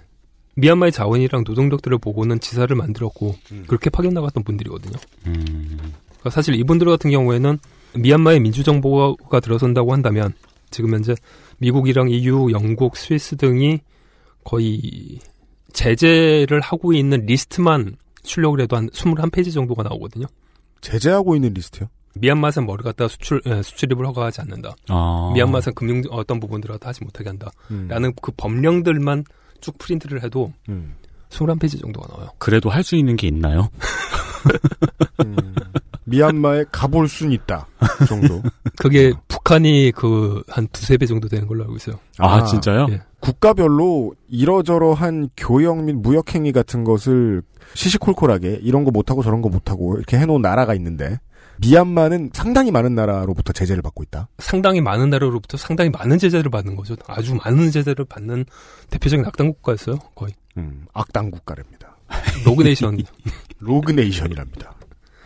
[0.56, 3.36] 미얀마의 자원이랑 노동력들을 보고는 지사를 만들었고
[3.68, 4.96] 그렇게 파견 나갔던 분들이거든요.
[5.28, 5.78] 음.
[6.08, 7.58] 그러니까 사실 이분들 같은 경우에는
[7.96, 10.34] 미얀마의 민주정부가 들어선다고 한다면
[10.70, 11.16] 지금 현재
[11.58, 13.80] 미국이랑 EU, 영국, 스위스 등이
[14.44, 15.20] 거의
[15.72, 20.26] 제재를 하고 있는 리스트만 출력을 해도 한 21페이지 정도가 나오거든요.
[20.82, 21.88] 제재하고 있는 리스트요?
[22.16, 24.76] 미얀마산 뭐를 갖다 수출 예, 수출입을 허가하지 않는다.
[24.90, 25.32] 아.
[25.34, 27.50] 미얀마산 금융 어떤 부분들을 갖다 하지 못하게 한다.
[27.72, 27.88] 음.
[27.90, 29.24] 라는 그 법령들만
[29.62, 30.94] 쭉 프린트를 해도 음.
[31.30, 32.30] 21페이지 정도가 나와요.
[32.38, 33.70] 그래도 할 수 있는 게 있나요?
[35.26, 35.56] 음.
[36.06, 37.66] 미얀마에 가볼 순 있다.
[38.08, 38.42] 정도.
[38.78, 41.96] 그게 북한이 그 한 두세 배 정도 되는 걸로 알고 있어요.
[42.20, 42.88] 아, 진짜요?
[42.92, 43.02] 예.
[43.22, 47.42] 국가별로 이러저러한 교역 및 무역 행위 같은 것을
[47.74, 51.20] 시시콜콜하게 이런 거 못하고 저런 거 못하고 이렇게 해놓은 나라가 있는데
[51.58, 54.28] 미얀마는 상당히 많은 나라로부터 제재를 받고 있다.
[54.40, 56.96] 상당히 많은 나라로부터 상당히 많은 제재를 받는 거죠.
[57.08, 58.46] 아주 많은 제재를 받는
[58.90, 60.00] 대표적인 악당 국가였어요.
[60.16, 60.34] 거의.
[60.58, 61.98] 음, 악당 국가랍니다.
[62.46, 63.00] rogue nation.
[63.60, 64.76] rogue nation이랍니다.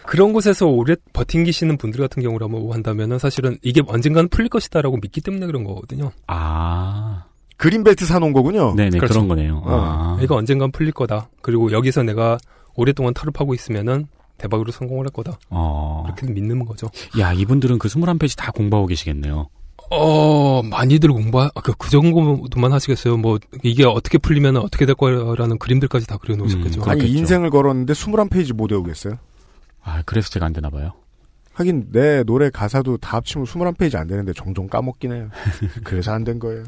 [0.08, 5.20] 그런 곳에서 오래 버티고 계시는 분들 같은 경우라고 한다면은 사실은 이게 언젠가는 풀릴 것이다라고 믿기
[5.22, 6.12] 때문에 그런 거거든요.
[6.28, 7.26] 아.
[7.58, 8.74] 그린벨트 사놓은 거군요.
[8.76, 9.16] 네네, 그렇죠.
[9.16, 9.58] 그런 거네요.
[9.66, 9.66] 어.
[9.68, 10.18] 아.
[10.22, 11.30] 이거 언젠간 풀릴 거다.
[11.42, 12.38] 그리고 여기서 내가
[12.76, 14.08] 오랫동안 터를 파고 있으면은
[14.38, 15.38] 대박으로 성공을 할 거다.
[15.50, 16.04] 어.
[16.06, 16.90] 그렇게 믿는 거죠.
[17.20, 19.48] 야, 이분들은 그 21페이지 다 공부하고 계시겠네요.
[19.90, 23.18] 어, 많이들 공부, 그, 그 정도만 하시겠어요.
[23.18, 26.82] 뭐, 이게 어떻게 풀리면 어떻게 될 거라는 그림들까지 다 그려놓으셨겠죠.
[26.84, 27.08] 음, 아니.
[27.10, 29.14] 인생을 걸었는데 21페이지 못 외우겠어요?
[29.84, 30.92] 아, 그래서 제가 안 되나 봐요.
[31.54, 35.30] 하긴 내 노래 가사도 다 합치면 21페이지 안 되는데 종종 까먹긴 해요.
[35.86, 36.64] 그래서 안 된 거예요.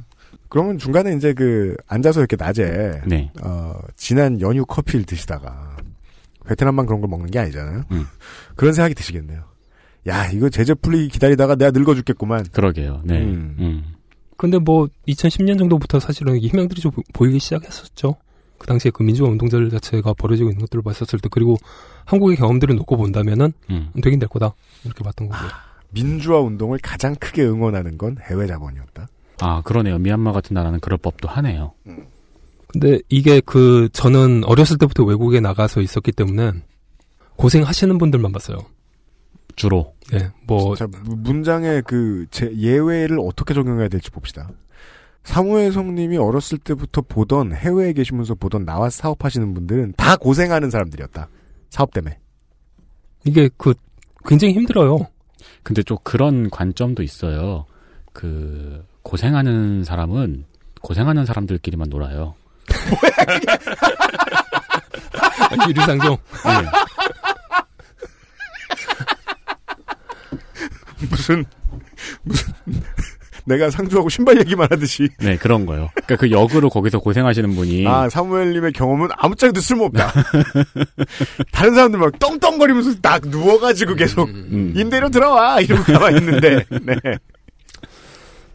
[0.47, 3.31] 그러면 중간에 이제 그 앉아서 이렇게 낮에 네.
[3.43, 5.68] 어, 지난 연휴 커피를 드시다가
[6.49, 7.83] 베트남만 그런 걸 먹는 게 아니잖아요.
[7.91, 8.07] 음.
[8.55, 9.43] 그런 생각이 드시겠네요.
[10.07, 12.45] 야 이거 제재 풀리기 기다리다가 내가 늙어 죽겠구만.
[12.51, 13.01] 그러게요.
[13.05, 13.21] 네.
[13.21, 13.55] 음.
[13.59, 13.83] 음.
[14.35, 18.15] 근데 뭐 2010년 정도부터 사실은 이게 희망들이 좀 보이기 시작했었죠.
[18.57, 21.57] 그 당시에 그 민주화 운동들 자체가 벌어지고 있는 것들을 봤었을 때 그리고
[22.05, 23.91] 한국의 경험들을 놓고 본다면은 음.
[24.01, 25.49] 되긴 될 거다 이렇게 봤던 거고요.
[25.91, 29.07] 민주화 운동을 가장 크게 응원하는 건 해외 자본이었다.
[29.41, 29.97] 아, 그러네요.
[29.99, 31.73] 미얀마 같은 나라는 그럴 법도 하네요.
[32.71, 36.51] 근데 이게 그 저는 어렸을 때부터 외국에 나가서 있었기 때문에
[37.35, 38.57] 고생하시는 분들만 봤어요.
[39.55, 39.93] 주로.
[40.11, 44.49] 네, 뭐 자, 무- 문장의 그 제- 예외를 어떻게 적용해야 될지 봅시다.
[45.23, 51.27] 사무엘 성님이 어렸을 때부터 보던 해외에 계시면서 보던 나와 사업하시는 분들은 다 고생하는 사람들이었다.
[51.69, 52.17] 사업 때문에.
[53.25, 53.73] 이게 그
[54.25, 55.07] 굉장히 힘들어요.
[55.63, 57.65] 근데 좀 그런 관점도 있어요.
[58.13, 60.45] 그 고생하는 사람은
[60.81, 62.35] 고생하는 사람들끼리만 놀아요.
[65.67, 66.17] 유리상종.
[66.45, 66.51] 네.
[71.09, 71.45] 무슨
[72.23, 72.53] 무슨
[73.49, 75.09] 내가 상주하고 신발 얘기만 하듯이.
[75.19, 75.89] 네, 그런 거요.
[75.95, 80.13] 그러니까 그 역으로 거기서 고생하시는 분이 아 사무엘님의 경험은 아무짝에도 쓸모없다.
[81.51, 84.73] 다른 사람들 막 떵떵거리면서 딱 누워가지고 계속 음.
[84.75, 86.63] 임대료 들어와 이러고 가만 있는데.
[86.69, 86.95] 네.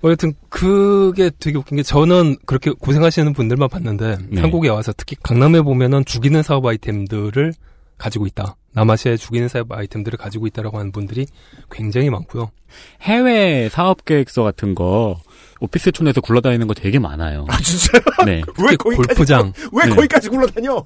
[0.05, 4.42] 뭐 여튼 그게 되게 웃긴 게 저는 그렇게 고생하시는 분들만 봤는데 네.
[4.42, 7.55] 한국에 와서 특히 강남에 보면은 죽이는 사업 아이템들을
[7.96, 8.55] 가지고 있다.
[8.72, 11.24] 남아시아에 죽이는 사업 아이템들을 가지고 있다라고 하는 분들이
[11.70, 12.50] 굉장히 많고요.
[13.00, 15.18] 해외 사업 계획서 같은 거
[15.61, 17.46] 오피스촌에서 굴러다니는 거 되게 많아요.
[17.48, 18.02] 아 진짜요?
[18.26, 18.42] 네.
[18.59, 19.52] 왜 거기까지 골프장.
[19.72, 19.94] 왜 네.
[19.94, 20.84] 거기까지 굴러다녀?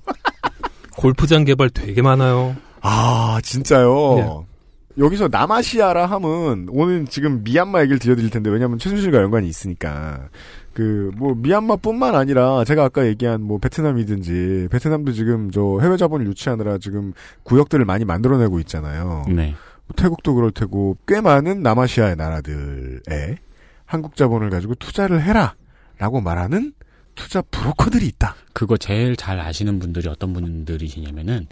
[0.96, 2.54] 골프장 개발 되게 많아요.
[2.82, 4.14] 아 진짜요.
[4.14, 4.57] 네.
[4.98, 10.28] 여기서 남아시아라 함은 오늘 지금 미얀마 얘기를 들려드릴 텐데 왜냐하면 최순실과 연관이 있으니까
[10.74, 16.78] 그 뭐 미얀마뿐만 아니라 제가 아까 얘기한 뭐 베트남이든지 베트남도 지금 저 해외 자본을 유치하느라
[16.78, 19.24] 지금 구역들을 많이 만들어내고 있잖아요.
[19.28, 19.54] 네.
[19.86, 23.38] 뭐 태국도 그럴 테고 꽤 많은 남아시아의 나라들에
[23.86, 26.72] 한국 자본을 가지고 투자를 해라라고 말하는
[27.14, 28.36] 투자 브로커들이 있다.
[28.52, 31.48] 그거 제일 잘 아시는 분들이 어떤 분들이시냐면은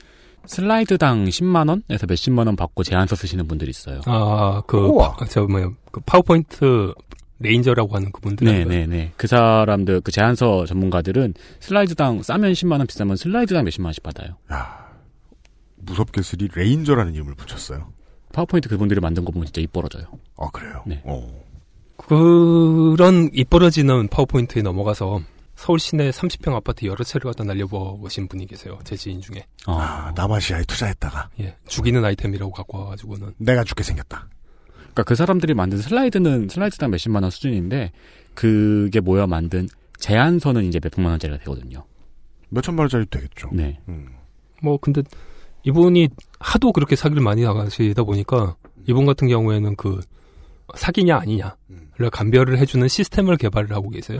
[0.46, 4.00] 슬라이드당 10만 원에서 몇십만 원 받고 제안서 쓰시는 분들이 있어요.
[4.06, 4.92] 아, 그.
[4.96, 6.92] 파- 저, 뭐야, 그 파워포인트
[7.38, 8.46] ranger라고 하는 그분들.
[8.46, 9.12] 네네네.
[9.16, 14.36] 그 사람들, 그 제안서 전문가들은 슬라이드당 싸면 10만 원, 비싸면 슬라이드당 몇십만 원씩 받아요.
[14.52, 14.86] 야
[15.76, 17.88] 무섭게시리 ranger라는 이름을 붙였어요.
[18.32, 20.04] 파워포인트 그분들이 만든 거 보면 진짜 입벌어져요.
[20.38, 20.82] 아 그래요.
[20.86, 21.02] 네.
[21.04, 21.28] 어.
[21.96, 25.20] 그런 입벌어지는 파워포인트에 넘어가서
[25.56, 28.78] 서울 시내 30평 아파트 여러 채를 갖다 날려보신 분이 계세요.
[28.84, 29.44] 제 지인 중에.
[29.66, 31.56] 아, 남아시아에 투자했다가 예.
[31.66, 33.32] 죽이는 아이템이라고 갖고 와가지고는.
[33.38, 34.28] 내가 죽게 생겼다.
[34.76, 37.92] 그러니까 그 사람들이 만든 슬라이드는 슬라이드당 몇십만 원 수준인데
[38.34, 39.66] 그게 모여 만든
[39.98, 41.84] 제안서는 이제 몇백만 원짜리가 되거든요.
[42.50, 43.50] 몇천만 원짜리 되겠죠.
[43.52, 43.80] 네.
[43.88, 44.08] 음.
[44.62, 45.02] 뭐, 근데
[45.64, 50.00] 이분이 하도 그렇게 사기를 많이 나가시다 보니까 이분 같은 경우에는 그
[50.74, 51.56] 사기냐 아니냐.
[51.98, 54.18] 를 감별을 해주는 시스템을 개발을 하고 계세요.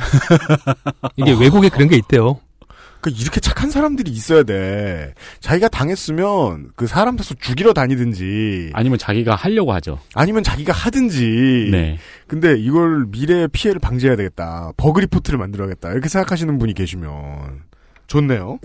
[1.17, 2.41] 이게 외국에 그런 게 있대요.
[3.03, 5.13] 그 이렇게 착한 사람들이 있어야 돼.
[5.41, 9.99] 자기가 당했으면 그 사람 사서 죽이러 다니든지 아니면 자기가 하려고 하죠.
[10.15, 11.69] 아니면 자기가 하든지.
[11.71, 11.99] 네.
[12.27, 14.73] 근데 이걸 미래의 피해를 방지해야 되겠다.
[14.79, 15.93] 버그 리포트를 만들어야겠다.
[15.93, 17.63] 이렇게 생각하시는 분이 계시면
[18.07, 18.59] 좋네요.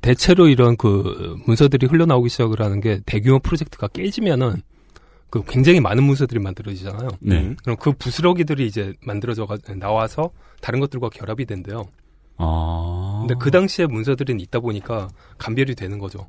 [0.00, 4.62] 대체로 이런 그 문서들이 흘러나오기 시작을 하는 게 대규모 프로젝트가 깨지면은
[5.34, 7.08] 그 굉장히 많은 문서들이 만들어지잖아요.
[7.18, 7.56] 네.
[7.64, 10.30] 그럼 그 부스러기들이 이제 만들어져 가 나와서
[10.60, 11.86] 다른 것들과 결합이 된대요.
[12.36, 13.24] 아.
[13.26, 15.08] 근데 그 당시에 문서들은 있다 보니까
[15.38, 16.28] 감별이 되는 거죠.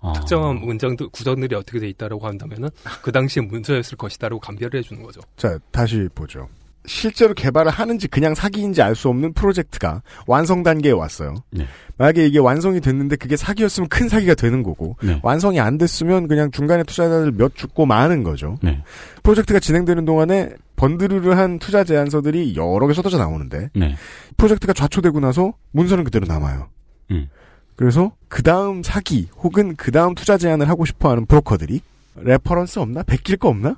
[0.00, 0.14] 아.
[0.14, 2.70] 특정한 문장들 구성들이 어떻게 돼 있다라고 한다면은
[3.02, 5.20] 그 당시에 문서였을 것이다라고 감별을 해주는 거죠.
[5.36, 6.48] 자, 다시 보죠.
[6.88, 11.36] 실제로 개발을 하는지 그냥 사기인지 알 수 없는 프로젝트가 완성 단계에 왔어요.
[11.50, 11.66] 네.
[11.98, 15.20] 만약에 이게 완성이 됐는데 그게 사기였으면 큰 사기가 되는 거고 네.
[15.22, 18.56] 완성이 안 됐으면 그냥 중간에 투자자들 몇 죽고 마는 거죠.
[18.62, 18.82] 네.
[19.22, 23.94] 프로젝트가 진행되는 동안에 번드르르한 투자 제안서들이 여러 개 쏟아져 나오는데 네.
[24.36, 26.68] 프로젝트가 좌초되고 나서 문서는 그대로 남아요.
[27.12, 27.28] 음.
[27.76, 31.80] 그래서 그 다음 사기 혹은 그 다음 투자 제안을 하고 싶어하는 브로커들이
[32.16, 33.76] reference 없나 베낄 거 없나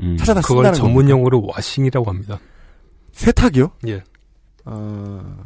[0.00, 0.16] 음.
[0.16, 1.10] 찾아다 그걸 쓴다는 전문 겁니다.
[1.10, 2.38] 용어로 washing이라고 합니다.
[3.12, 3.70] 세탁이요?
[3.88, 4.02] 예.
[4.64, 5.36] 어,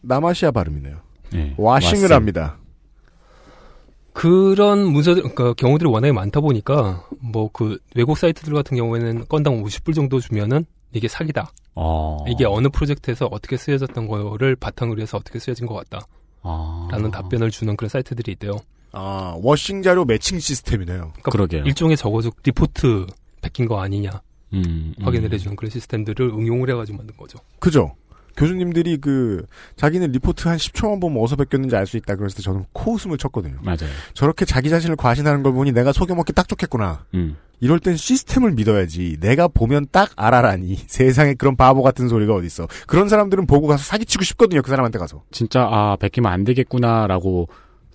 [0.00, 0.96] 남아시아 발음이네요.
[1.32, 1.54] 네.
[1.56, 2.12] washing을 왓슨.
[2.12, 2.58] 합니다.
[4.12, 9.94] 그런 문서들, 그러니까 경우들이 워낙에 많다 보니까 뭐 그 외국 사이트들 같은 경우에는 건당 50불
[9.94, 11.50] 정도 주면은 이게 사기다.
[11.74, 12.18] 어.
[12.28, 16.06] 이게 어느 프로젝트에서 어떻게 쓰여졌던 거를 바탕으로 해서 어떻게 쓰여진 것 같다.
[16.42, 16.88] 아.
[16.90, 18.58] 라는 답변을 주는 그런 사이트들이 있대요.
[18.92, 20.98] 아, washing 자료 매칭 시스템이네요.
[21.12, 21.62] 그러니까 그러게요.
[21.64, 23.06] 일종의 적어적 리포트
[23.42, 24.10] 베낀 거 아니냐
[24.54, 25.04] 음, 음.
[25.04, 27.38] 확인을 해주는 그런 시스템들을 응용을 해가지고 만든 거죠.
[27.58, 27.94] 그죠?
[28.34, 29.44] 교수님들이 그
[29.76, 33.58] 자기는 리포트 한 10초만 보면 어디서 베꼈는지 알 수 있다 그랬을 때 저는 코웃음을 쳤거든요.
[33.62, 33.90] 맞아요.
[34.14, 37.04] 저렇게 자기 자신을 과신하는 걸 보니 내가 속여먹기 딱 좋겠구나.
[37.12, 37.36] 음.
[37.60, 39.18] 이럴 땐 시스템을 믿어야지.
[39.20, 40.76] 내가 보면 딱 알아라니.
[40.88, 42.66] 세상에 그런 바보 같은 소리가 어딨어.
[42.86, 44.62] 그런 사람들은 보고 가서 사기치고 싶거든요.
[44.62, 45.22] 그 사람한테 가서.
[45.30, 47.48] 진짜 아 베끼면 안 되겠구나라고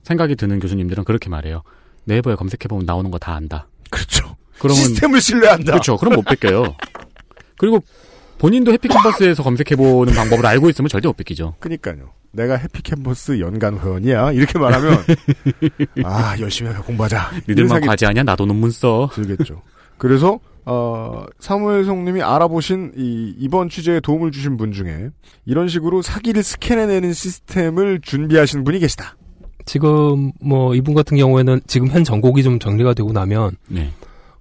[0.03, 1.63] 생각이 드는 교수님들은 그렇게 말해요.
[2.05, 3.67] 네이버에 검색해보면 나오는 거 다 안다.
[3.89, 4.36] 그렇죠.
[4.59, 5.71] 그러면 시스템을 신뢰한다.
[5.73, 5.97] 그렇죠.
[5.97, 6.75] 그럼 못 뺏겨요.
[7.57, 7.81] 그리고
[8.37, 11.55] 본인도 해피캔버스에서 검색해보는 방법을 알고 있으면 절대 못 뺏기죠.
[11.59, 12.11] 그니까요.
[12.31, 14.33] 내가 해피캔버스 연간 회원이야.
[14.33, 15.03] 이렇게 말하면
[16.03, 17.31] 아 열심히 공부하자.
[17.49, 18.23] 니들만 과제하냐?
[18.23, 19.09] 나도 논문 써.
[19.13, 19.61] 들겠죠.
[19.97, 25.09] 그래서 어, 사무엘 성님이 알아보신 이, 이번 취재에 도움을 주신 분 중에
[25.45, 29.15] 이런 식으로 사기를 스캔해내는 시스템을 준비하신 분이 계시다.
[29.65, 33.91] 지금 뭐 이분 같은 경우에는 지금 현 전곡이 좀 정리가 되고 나면 네.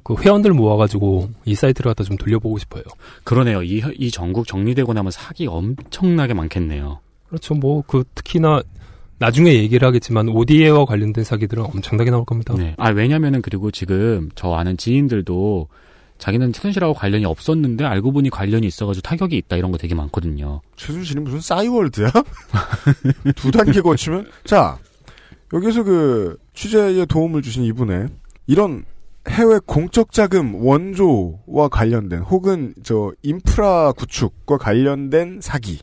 [0.07, 2.85] 그 회원들 모아가지고 이 사이트를 갖다 좀 돌려보고 싶어요.
[3.25, 3.65] 그러네요.
[3.65, 7.01] 이, 이 전국 정리되고 나면 사기 엄청나게 많겠네요.
[7.27, 7.55] 그렇죠.
[7.55, 8.63] 뭐 그 특히나
[9.19, 12.55] 나중에 얘기를 하겠지만 ODA와 관련된 사기들은 엄청나게 나올 겁니다.
[12.57, 12.77] 네.
[12.79, 15.67] 아 왜냐면은 그리고 지금 저 아는 지인들도
[16.19, 20.61] 자기는 최순실하고 관련이 없었는데 알고 보니 관련이 있어가지고 타격이 있다 이런 거 되게 많거든요.
[20.77, 22.13] 최순실이 무슨 싸이월드야?
[23.35, 24.79] 두 단계 거치면 자
[25.53, 28.07] 여기서 그 취재에 도움을 주신 이분의
[28.47, 28.85] 이런
[29.29, 35.81] 해외 공적 자금 원조와 관련된 혹은 저 인프라 구축과 관련된 사기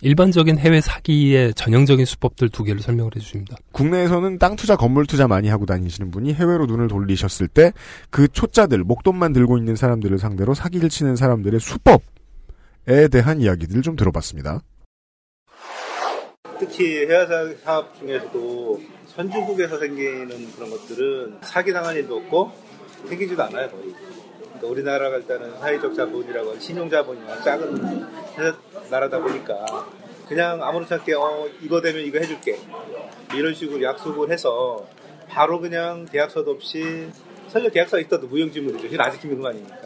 [0.00, 3.56] 일반적인 해외 사기의 전형적인 수법들 두 개를 설명을 해주십니다.
[3.72, 7.72] 국내에서는 땅 투자, 건물 투자 많이 하고 다니시는 분이 해외로 눈을 돌리셨을 때
[8.10, 14.60] 그 초짜들, 목돈만 들고 있는 사람들을 상대로 사기를 치는 사람들의 수법에 대한 이야기들을 좀 들어봤습니다.
[16.58, 17.26] 특히 해외
[17.64, 22.52] 사업 중에서도 선진국에서 생기는 그런 것들은 사기당한 일도 없고
[23.08, 23.94] 생기지도 않아요 거의.
[24.40, 28.06] 그러니까 우리나라가 일단은 사회적 자본이라고 하는 신용 자본이나 작은
[28.90, 29.86] 나라다 보니까
[30.28, 32.58] 그냥 아무렇지 않게 어 이거 되면 이거 해줄게
[33.34, 34.86] 이런 식으로 약속을 해서
[35.28, 37.08] 바로 그냥 계약서도 없이
[37.48, 38.86] 설령 계약서 있어도 무용지물이죠.
[38.86, 39.76] 이건 아직 김금 아니니까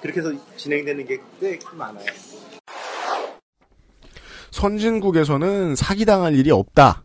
[0.00, 2.06] 그렇게 해서 진행되는 게 꽤 많아요.
[4.50, 7.02] 선진국에서는 사기당할 일이 없다.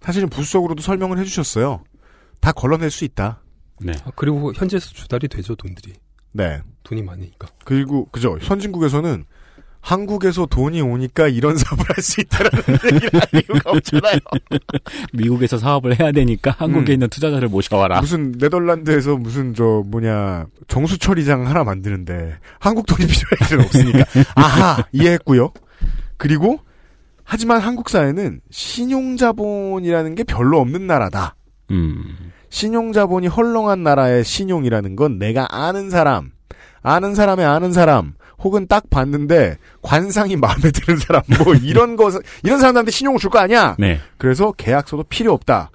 [0.00, 1.82] 사실은 부수적으로도 설명을 해주셨어요.
[2.40, 3.40] 다 걸러낼 수 있다.
[3.80, 3.92] 네.
[4.04, 5.94] 아, 그리고 현지에서 주달이 되죠 돈들이.
[6.32, 6.60] 네.
[6.82, 7.48] 돈이 많으니까.
[7.64, 8.38] 그리고 그죠.
[8.40, 9.24] 선진국에서는
[9.80, 12.64] 한국에서 돈이 오니까 이런 사업을 할 수 있다라는
[12.94, 14.18] 얘기를 할 이유가 없잖아요.
[15.12, 16.94] 미국에서 사업을 해야 되니까 한국에 음.
[16.94, 18.00] 있는 투자자를 모셔와라.
[18.00, 24.04] 무슨 네덜란드에서 무슨 저 뭐냐 정수 처리장 하나 만드는데 한국 돈이 필요할 일은 없으니까
[24.34, 25.52] 아하 이해했고요.
[26.16, 26.60] 그리고
[27.22, 31.36] 하지만 한국 사회는 신용자본이라는 게 별로 없는 나라다.
[31.70, 32.32] 음.
[32.58, 36.30] 신용자본이 헐렁한 나라의 신용이라는 건 내가 아는 사람,
[36.82, 42.12] 아는 사람의 아는 사람, 혹은 딱 봤는데 관상이 마음에 드는 사람, 뭐 이런 거,
[42.44, 43.74] 이런 사람들한테 신용을 줄 거 아니야?
[43.80, 43.98] 네.
[44.18, 45.70] 그래서 계약서도 필요 없다.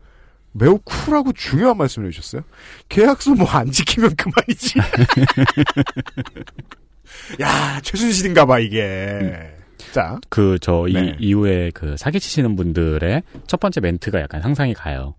[0.54, 2.44] 매우 쿨하고 중요한 말씀을 해주셨어요.
[2.88, 4.80] 계약서 뭐 안 지키면 그만이지.
[7.42, 9.52] 야, 최순실인가 봐, 이게.
[9.92, 10.18] 자.
[10.30, 11.16] 그, 저, 이, 네.
[11.20, 15.16] 이후에 그 사기치시는 분들의 첫 번째 멘트가 약간 상상이 가요.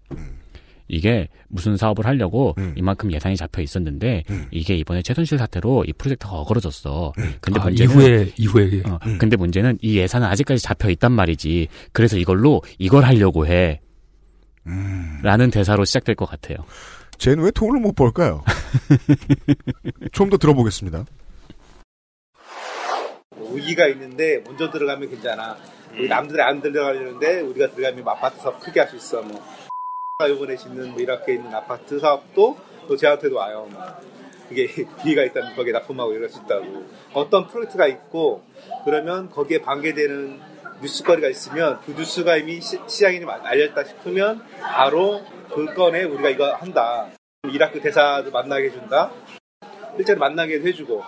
[0.91, 7.13] 이게 무슨 사업을 하려고 이만큼 예산이 잡혀 있었는데 이게 이번에 최순실 사태로 이 프로젝트가 어그러졌어.
[7.41, 11.69] 근데 아, 문제는 이후에 이후에 어, 근데 문제는 이 예산은 아직까지 잡혀 있단 말이지.
[11.93, 13.81] 그래서 이걸로 이걸 하려고 해.
[15.23, 16.59] 라는 대사로 시작될 것 같아요.
[17.19, 18.43] 쟤는 왜 돈을 못 벌까요?
[20.13, 21.05] 좀 더 들어보겠습니다.
[23.53, 25.57] 위기가 있는데 먼저 들어가면 괜찮아.
[25.93, 29.23] 우리 남들이 안 들어가려는데 우리가 들어가면 아파트 사업 크게 할 수 있어.
[29.23, 29.43] 뭐
[30.27, 32.57] 이번에 짓는 뭐 이렇게 있는 아파트 사업도
[32.89, 33.69] 또 저한테도 와요.
[33.73, 34.01] 막.
[34.51, 34.67] 이게
[35.03, 36.85] 기회가 있다면 거기에 납품하고 이럴 수 있다고.
[37.15, 38.43] 어떤 프로젝트가 있고
[38.85, 40.41] 그러면 거기에 반개되는
[40.83, 45.23] 뉴스거리가 있으면 그 뉴스가 이미 시, 시장에 알렸다 싶으면 바로
[45.55, 47.09] 그 건에 우리가 이거 한다.
[47.49, 49.11] 이라크 대사도 만나게 해준다.
[49.97, 51.03] 실제로 만나게 해주고.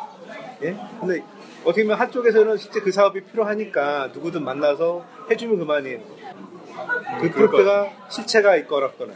[0.63, 0.77] 예?
[1.01, 1.23] 근데
[1.65, 6.01] 어떻게 보면 한쪽에서는 실제 그 사업이 필요하니까 누구든 만나서 해주면 그만이에요.
[7.21, 9.13] 그 프로젝트가 실체가 있거나 없거나.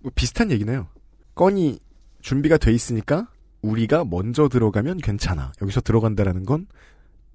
[0.00, 0.88] 뭐 비슷한 얘기네요.
[1.34, 1.78] 건이
[2.20, 3.28] 준비가 돼 있으니까
[3.62, 5.52] 우리가 먼저 들어가면 괜찮아.
[5.62, 6.66] 여기서 들어간다라는 건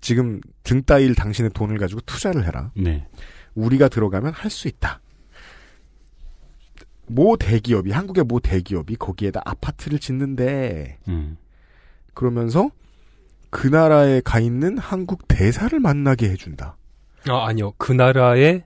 [0.02, 2.72] 지금 등 따일 당신의 돈을 가지고 투자를 해라.
[2.76, 3.08] 네.
[3.56, 5.00] 우리가 들어가면 할 수 있다.
[7.08, 11.38] 모 대기업이 한국의 모 대기업이 거기에다 아파트를 짓는데 음.
[12.14, 12.70] 그러면서
[13.50, 16.78] 그 나라에 가 있는 한국 대사를 만나게 해준다.
[17.30, 18.64] 아 아니요 그 나라에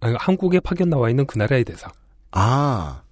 [0.00, 1.90] 아니, 한국에 파견 나와 있는 그 나라의 대사.
[2.32, 3.02] 아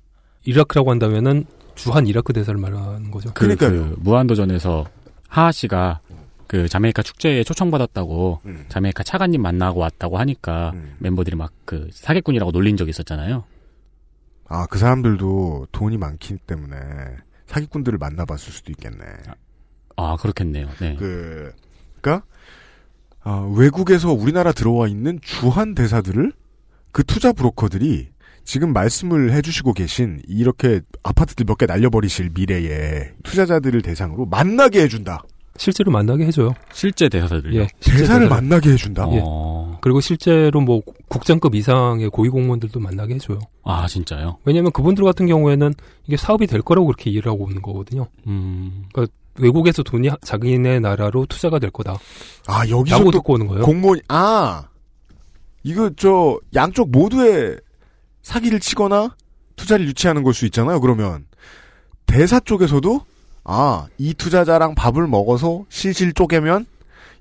[0.45, 3.33] 이라크라고 한다면은 주한 이라크 대사를 말하는 거죠.
[3.35, 4.87] 그, 그 무한도전에서
[5.29, 6.01] 하하 씨가
[6.47, 8.67] 그 자메이카 축제에 초청받았다고 음.
[8.69, 13.45] 자메이카 차관님 만나고 왔다고 하니까 멤버들이 막 그 사기꾼이라고 놀린 적이 있었잖아요.
[14.49, 16.77] 아, 그 사람들도 돈이 많기 때문에
[17.47, 19.05] 사기꾼들을 만나봤을 수도 있겠네.
[19.97, 20.69] 아, 그렇겠네요.
[20.81, 20.97] 네.
[20.97, 21.53] 그,
[22.01, 22.25] 그니까,
[23.25, 26.33] 아, 외국에서 우리나라 들어와 있는 주한 대사들을
[26.93, 28.09] 그 투자 브로커들이
[28.45, 35.23] 지금 말씀을 해주시고 계신 이렇게 아파트들 몇 개 날려버리실 미래에 투자자들을 대상으로 만나게 해준다.
[35.57, 36.53] 실제로 만나게 해줘요.
[36.73, 37.61] 실제 대사들요?
[37.61, 38.29] 예, 실제 대사를 대사들.
[38.29, 39.09] 만나게 해준다.
[39.13, 39.21] 예.
[39.25, 39.79] 어.
[39.81, 43.39] 그리고 실제로 뭐 국장급 이상의 고위 공무원들도 만나게 해줘요.
[43.63, 44.39] 아, 진짜요?
[44.45, 45.73] 왜냐하면 그분들 같은 경우에는
[46.09, 48.09] 이게 사업이 될 거라고 그렇게 일을 하고 오는 거거든요.
[48.27, 48.85] 음.
[48.93, 51.99] 그러니까 외국에서 돈이 하- 자기네 나라로 투자가 될 거다.
[52.47, 53.65] 아, 여기서 또 듣고 오는 거예요.
[53.65, 54.65] 공무원, 아,
[55.63, 57.59] 이거 저, 양쪽 모두의
[58.23, 59.15] 사기를 치거나
[59.57, 61.25] 투자를 유치하는 걸 수 있잖아요, 그러면.
[62.07, 63.01] 대사 쪽에서도,
[63.45, 66.67] 아, 이 투자자랑 밥을 먹어서 실실 쪼개면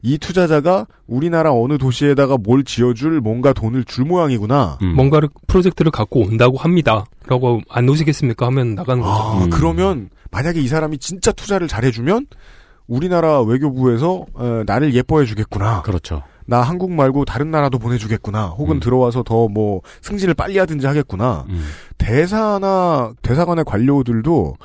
[0.05, 4.77] 이 투자자가 우리나라 어느 도시에다가 뭘 지어줄 뭔가 돈을 줄 모양이구나.
[4.81, 4.95] 음.
[4.95, 7.05] 뭔가를 프로젝트를 갖고 온다고 합니다.
[7.25, 8.45] 라고 안 오시겠습니까?
[8.47, 9.13] 하면 나가는 거죠.
[9.13, 12.27] 아, 그러면 만약에 이 사람이 진짜 투자를 잘해주면
[12.87, 15.83] 우리나라 외교부에서 어, 나를 예뻐해 주겠구나.
[15.83, 16.23] 그렇죠.
[16.45, 18.47] 나 한국 말고 다른 나라도 보내주겠구나.
[18.47, 21.45] 혹은 들어와서 더 뭐 승진을 빨리 하든지 하겠구나.
[21.49, 21.63] 음.
[21.97, 24.55] 대사나 대사관의 관료들도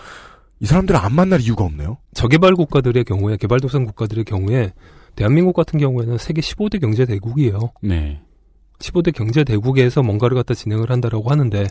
[0.60, 1.98] 이 사람들을 안 만날 이유가 없네요.
[2.14, 4.72] 저개발 국가들의 경우에 개발도상 국가들의 경우에
[5.14, 7.58] 대한민국 같은 경우에는 세계 15대 경제 대국이에요.
[7.82, 8.20] 네.
[8.78, 11.66] 15대 경제 대국에서 뭔가를 갖다 진행을 한다라고 하는데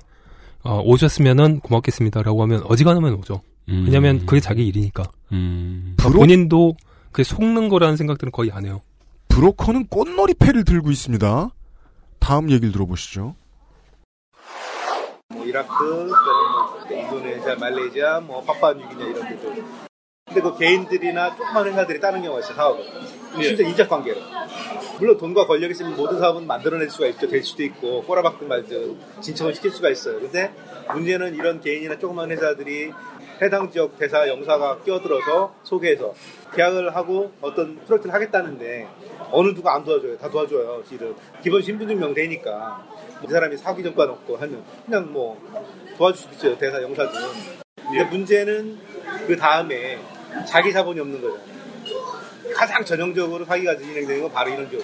[0.64, 3.41] 어, 오셨으면은 고맙겠습니다라고 하면 어지간하면 오죠.
[3.70, 3.84] 음.
[3.86, 5.03] 왜냐하면 그게 자기 일이니까.
[5.32, 5.95] 음.
[5.97, 6.76] 그러니까 본인도
[7.11, 8.82] 그게 속는 거라는 생각들은 거의 안 해요.
[9.28, 11.49] 브로커는 꽃놀이패를 들고 있습니다.
[12.20, 13.36] 다음 얘기를 들어보시죠.
[15.34, 19.53] 뭐 이라크, 또는 뭐 인도네시아, 말레이시아, 뭐 파푸아뉴기냐 이런 데도.
[20.28, 22.84] 근데 그 개인들이나 조그만 회사들이 따는 경우가 있어요, 사업을.
[23.41, 24.20] 진짜 인적 관계로.
[24.99, 27.28] 물론 돈과 권력이 있으면 모든 사업은 만들어낼 수가 있죠.
[27.28, 30.20] 될 수도 있고, 꼬라박든 말든 진척을 시킬 수가 있어요.
[30.20, 30.53] 근데
[30.93, 32.91] 문제는 이런 개인이나 조그만 회사들이
[33.42, 36.14] 해당 지역 대사 영사가 끼어들어서 소개해서
[36.56, 38.88] 계약을 하고 어떤 프로젝트를 하겠다는데
[39.32, 40.18] 어느 누가 안 도와줘요.
[40.18, 40.84] 다 도와줘요.
[40.88, 42.86] 실은 기본 신분증명 되니까
[43.24, 45.40] 이 사람이 사기 전과 없고 하면 그냥 뭐
[45.98, 46.58] 도와줄 수 있죠.
[46.58, 47.28] 대사 영사들은.
[47.76, 48.80] 근데 문제는
[49.28, 50.00] 그 다음에
[50.48, 51.38] 자기 자본이 없는 거죠.
[52.56, 54.84] 가장 전형적으로 사기가 진행되는 건 바로 이런 경우.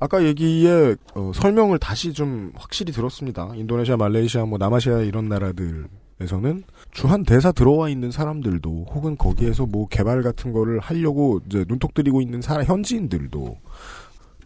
[0.00, 3.50] 아까 얘기에 어, 설명을 다시 좀 확실히 들었습니다.
[3.54, 10.22] 인도네시아, 말레이시아, 뭐 남아시아 이런 나라들에서는 주한 대사 들어와 있는 사람들도 혹은 거기에서 뭐 개발
[10.22, 13.58] 같은 거를 하려고 이제 눈독 들이고 있는 사람 현지인들도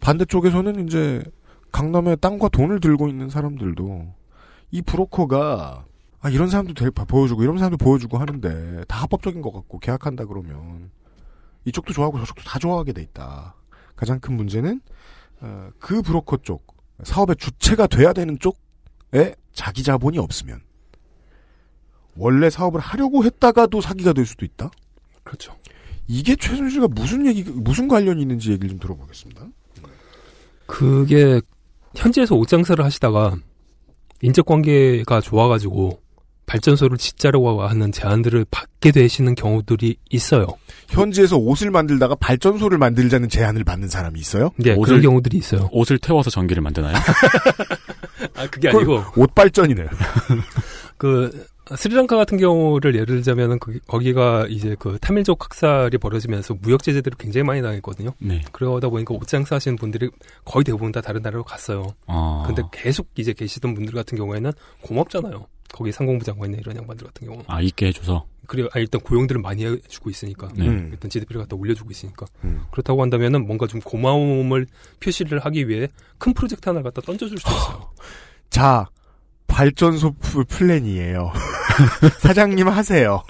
[0.01, 1.23] 반대쪽에서는 이제
[1.71, 4.07] 강남에 땅과 돈을 들고 있는 사람들도
[4.71, 5.85] 이 브로커가
[6.21, 10.89] 아 이런 사람도 될 보여주고 이런 사람도 보여주고 하는데 다 합법적인 것 같고 계약한다 그러면
[11.65, 13.55] 이쪽도 좋아하고 저쪽도 다 좋아하게 돼 있다.
[13.95, 15.22] 가장 큰 문제는 어,
[15.79, 16.65] 그 브로커 쪽
[17.03, 20.61] 사업의 주체가 돼야 되는 쪽에 자기 자본이 없으면
[22.15, 24.71] 원래 사업을 하려고 했다가도 사기가 될 수도 있다.
[25.23, 25.55] 그렇죠.
[26.07, 29.47] 이게 최순실과 무슨 얘기 무슨 관련이 있는지 얘기를 좀 들어보겠습니다.
[30.65, 31.41] 그게
[31.95, 33.35] 현지에서 옷장사를 하시다가
[34.21, 35.99] 인적 관계가 좋아가지고
[36.45, 40.47] 발전소를 짓자라고 하는 제안들을 받게 되시는 경우들이 있어요.
[40.89, 44.51] 현지에서 옷을 만들다가 발전소를 만들자는 제안을 받는 사람이 있어요?
[44.57, 45.69] 네, 그런 경우들이 있어요.
[45.71, 46.95] 옷을 태워서 전기를 만드나요?
[48.35, 49.03] 아, 그게 아니고.
[49.15, 49.87] 옷 발전이네요.
[50.97, 57.17] 그, 스리랑카 같은 경우를 예를 들자면은 그, 거기가 이제 그 타밀족 학살이 벌어지면서 무역 제재들을
[57.17, 58.11] 굉장히 많이 당했거든요.
[58.19, 58.41] 네.
[58.51, 60.09] 그러다 보니까 옷장사 하시는 분들이
[60.43, 61.95] 거의 대부분 다 다른 나라로 갔어요.
[62.07, 62.43] 아.
[62.45, 64.51] 근데 계속 이제 계시던 분들 같은 경우에는
[64.81, 65.47] 고맙잖아요.
[65.71, 67.43] 거기 상공부 장관이나 이런 양반들 같은 경우.
[67.47, 68.25] 아, 있게 해줘서.
[68.45, 70.65] 그리고 아, 일단 고용들을 많이 해주고 있으니까 네.
[70.65, 72.63] 일단 GDP를 갖다 올려주고 있으니까 음.
[72.71, 74.67] 그렇다고 한다면은 뭔가 좀 고마움을
[74.99, 77.89] 표시를 하기 위해 큰 프로젝트 하나를 갖다 던져줄 수 있어요.
[78.49, 78.87] 자,
[79.53, 81.31] 발전소 플- 플랜이에요.
[82.21, 83.21] 사장님 하세요.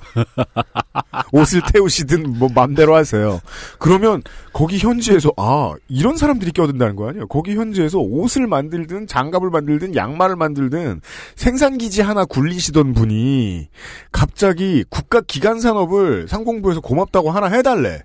[1.34, 3.42] 옷을 태우시든 뭐 맘대로 하세요.
[3.78, 4.22] 그러면
[4.54, 7.28] 거기 현지에서 아 이런 사람들이 껴든다는 거 아니에요?
[7.28, 11.02] 거기 현지에서 옷을 만들든 장갑을 만들든 양말을 만들든
[11.36, 13.68] 생산기지 하나 굴리시던 분이
[14.14, 18.02] 갑자기 국가 기간 산업을 상공부에서 고맙다고 하나 해달래.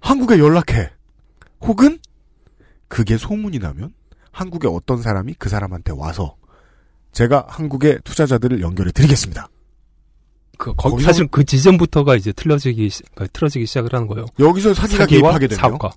[0.00, 0.90] 한국에 연락해.
[1.60, 1.98] 혹은
[2.88, 3.92] 그게 소문이 나면
[4.32, 6.36] 한국의 어떤 사람이 그 사람한테 와서
[7.12, 9.48] 제가 한국의 투자자들을 연결해 드리겠습니다.
[10.56, 14.26] 그 거, 거기서- 사실 그 지점부터가 이제 틀어지기 시- 그러니까 틀어지기 시작을 하는 거예요.
[14.38, 15.60] 여기서 사기가 사기와 개입하게 되네요.
[15.60, 15.90] 사업과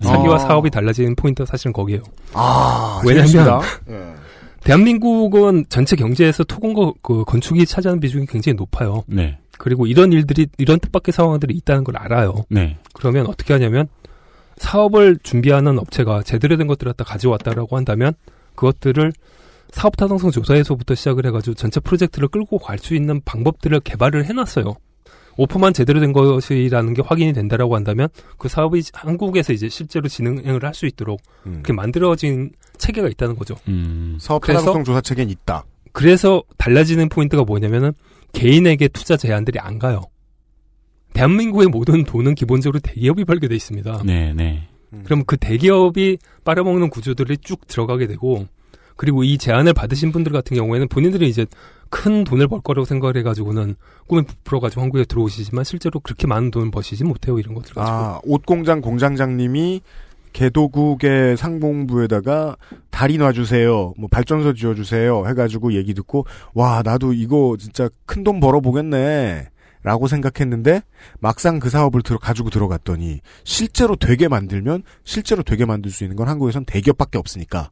[0.00, 0.38] 사기와 아.
[0.38, 2.02] 사업이 달라지는 포인트가 사실은 거기에요.
[2.32, 3.60] 아, 왜냐하면 재밌습니다.
[3.90, 4.14] 예.
[4.64, 9.04] 대한민국은 전체 경제에서 토건과 그 건축이 차지하는 비중이 굉장히 높아요.
[9.06, 9.38] 네.
[9.58, 12.44] 그리고 이런 일들이 이런 뜻밖의 상황들이 있다는 걸 알아요.
[12.48, 12.78] 네.
[12.94, 13.88] 그러면 어떻게 하냐면
[14.56, 18.14] 사업을 준비하는 업체가 제대로 된 것들을 갖다 가져왔다라고 한다면
[18.54, 19.12] 그것들을
[19.74, 24.74] 사업 타당성 조사에서부터 시작을 해가지고 전체 프로젝트를 끌고 갈 수 있는 방법들을 개발을 해놨어요.
[25.36, 30.74] 오프만 제대로 된 것이라는 게 확인이 된다라고 한다면 그 사업이 한국에서 이제 실제로 진행을 할
[30.74, 33.56] 수 있도록 그렇게 만들어진 체계가 있다는 거죠.
[33.66, 34.16] 음.
[34.20, 35.64] 사업 그래서- 타당성 조사 체계는 있다.
[35.92, 37.92] 그래서 달라지는 포인트가 뭐냐면은
[38.32, 40.02] 개인에게 투자 제한들이 안 가요.
[41.14, 44.02] 대한민국의 모든 돈은 기본적으로 대기업이 벌게 돼 있습니다.
[44.04, 44.68] 네, 네.
[45.04, 48.46] 그럼 그 대기업이 빨아먹는 구조들이 쭉 들어가게 되고
[48.96, 51.46] 그리고 이 제안을 받으신 분들 같은 경우에는 본인들이 이제
[51.90, 53.76] 큰 돈을 벌 거라고 생각을 해가지고는
[54.06, 58.80] 꿈에 부풀어가지고 한국에 들어오시지만 실제로 그렇게 많은 돈을 버시지 못해요 이런 것들 가지고 아, 옷공장
[58.80, 59.80] 공장장님이
[60.32, 62.56] 개도국의 상봉부에다가
[62.90, 68.60] 다리 놔주세요, 뭐 발전소 지어주세요 해가지고 얘기 듣고 와 나도 이거 진짜 큰 돈 벌어
[68.60, 69.48] 보겠네.
[69.84, 70.80] 라고 생각했는데
[71.20, 76.26] 막상 그 사업을 들어 가지고 들어갔더니 실제로 되게 만들면 실제로 되게 만들 수 있는 건
[76.26, 77.68] 한국에선 대기업밖에 없으니까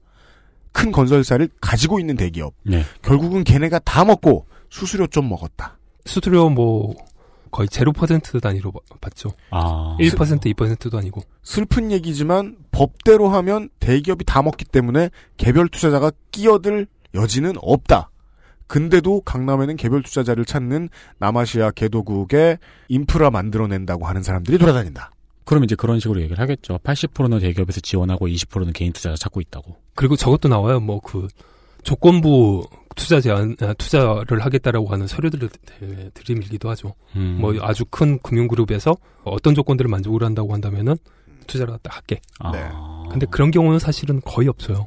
[0.73, 2.85] 큰 건설사를 가지고 있는 대기업 네.
[3.03, 5.79] 결국은 걔네가 다 먹고 수수료 좀 먹었다.
[6.07, 6.95] 수수료 뭐
[7.51, 9.31] 거의 0% 단위로 바- 받죠.
[9.51, 9.97] 아.
[10.01, 17.53] 1% 2%도 아니고 슬픈 얘기지만 법대로 하면 대기업이 다 먹기 때문에 개별 투자자가 끼어들 여지는
[17.61, 18.11] 없다.
[18.67, 20.89] 근데도 강남에는 개별 투자자를 찾는
[21.19, 22.57] 남아시아 개도국의
[22.89, 25.11] 인프라 만들어낸다고 하는 사람들이 돌아다닌다.
[25.45, 26.79] 그럼 이제 그런 식으로 얘기를 하겠죠.
[26.85, 29.77] 80%는 대기업에서 지원하고 20%는 개인 투자자 찾고 있다고.
[29.95, 30.81] 그리고 저것도 나와요.
[30.81, 31.27] 뭐 그
[31.83, 32.65] 조건부
[32.95, 36.95] 투자 제한 아, 투자를 하겠다라고 하는 서류들을 대- 들이밀기도 하죠.
[37.17, 37.39] 음.
[37.41, 40.95] 뭐 아주 큰 금융 그룹에서 어떤 조건들을 만족을 한다고 한다면은
[41.49, 42.21] 투자를 갖다 할게.
[42.39, 42.53] 아.
[42.53, 42.61] 네.
[43.11, 44.87] 근데 그런 경우는 사실은 거의 없어요.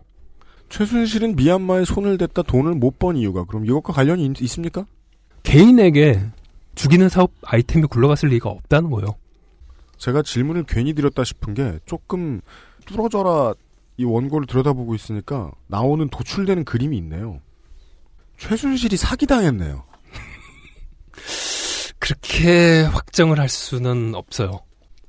[0.69, 4.85] 최순실은 미얀마에 손을 댔다 돈을 못 번 이유가 그럼 이것과 관련이 있, 습니까
[5.43, 6.21] 개인에게
[6.75, 9.07] 죽이는 사업 아이템이 굴러갔을 리가 없다는 거예요.
[9.97, 12.41] 제가 질문을 괜히 드렸다 싶은 게 조금
[12.85, 13.53] 뚫어져라
[13.97, 17.39] 이 원고를 들여다보고 있으니까 나오는 도출되는 그림이 있네요.
[18.37, 19.83] 최순실이 사기당했네요.
[21.99, 24.59] 그렇게 확정을 할 수는 없어요.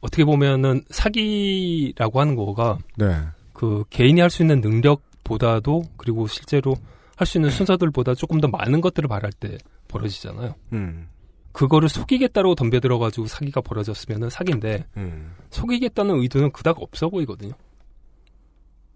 [0.01, 3.17] 어떻게 보면은 사기라고 하는 거가 네.
[3.53, 6.77] 그 개인이 할 수 있는 능력보다도 그리고 실제로
[7.17, 9.57] 할 수 있는 순서들보다 조금 더 많은 것들을 말할 때
[9.89, 10.55] 벌어지잖아요.
[10.75, 11.09] 음.
[11.57, 15.33] 그거를 속이겠다고 덤벼들어가지고 사기가 벌어졌으면은 사기인데 음.
[15.49, 17.55] 속이겠다는 의도는 그닥 없어 보이거든요.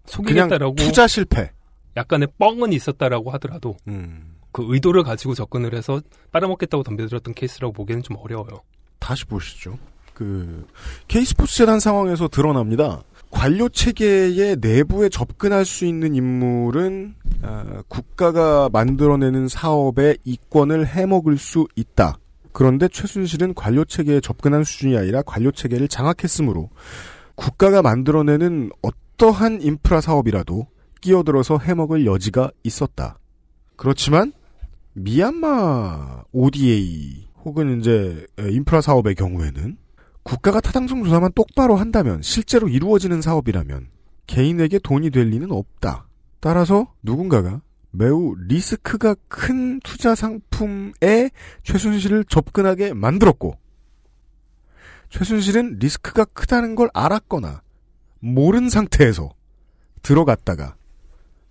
[0.05, 1.51] 속이겠다라고 투자 실패.
[1.97, 4.35] 약간의 뻥은 있었다라고 하더라도 음.
[4.51, 6.01] 그 의도를 가지고 접근을 해서
[6.31, 8.61] 빨아먹겠다고 덤벼들었던 케이스라고 보기에는 좀 어려워요.
[8.99, 9.79] 다시 보시죠.
[10.13, 10.67] 그
[11.07, 13.01] K스포츠 재단 상황에서 드러납니다.
[13.31, 22.17] 관료 체계의 내부에 접근할 수 있는 인물은 아, 국가가 만들어내는 사업의 이권을 해먹을 수 있다.
[22.53, 26.69] 그런데 최순실은 관료 체계에 접근한 수준이 아니라 관료 체계를 장악했으므로
[27.35, 30.67] 국가가 만들어내는 어떠한 인프라 사업이라도
[31.01, 33.17] 끼어들어서 해먹을 여지가 있었다.
[33.75, 34.33] 그렇지만
[34.93, 39.77] 미얀마 ODA 혹은 이제 인프라 사업의 경우에는
[40.23, 43.87] 국가가 타당성 조사만 똑바로 한다면 실제로 이루어지는 사업이라면
[44.27, 46.07] 개인에게 돈이 될 리는 없다.
[46.39, 47.61] 따라서 누군가가
[47.91, 51.29] 매우 리스크가 큰 투자 상품에
[51.63, 53.57] 최순실을 접근하게 만들었고
[55.09, 57.61] 최순실은 리스크가 크다는 걸 알았거나
[58.19, 59.29] 모른 상태에서
[60.01, 60.75] 들어갔다가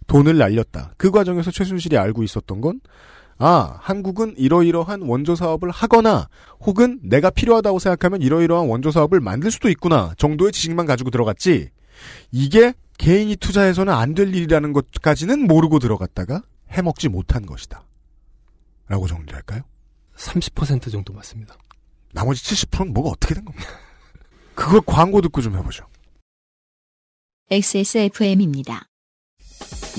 [0.06, 0.94] 돈을 날렸다.
[0.96, 2.80] 그 과정에서 최순실이 알고 있었던 건
[3.38, 6.28] 아, 한국은 이러이러한 원조 사업을 하거나
[6.60, 11.70] 혹은 내가 필요하다고 생각하면 이러이러한 원조 사업을 만들 수도 있구나 정도의 지식만 가지고 들어갔지.
[12.32, 17.82] 이게 개인이 투자해서는 안 될 일이라는 것까지는 모르고 들어갔다가 해먹지 못한 것이다.
[18.88, 19.62] 라고 정리할까요?
[20.16, 21.56] 30% 정도 맞습니다.
[22.12, 23.66] 나머지 70%는 뭐가 어떻게 된 겁니까?
[24.54, 25.86] 그걸 광고 듣고 좀 해보죠.
[27.50, 28.84] XSFM입니다.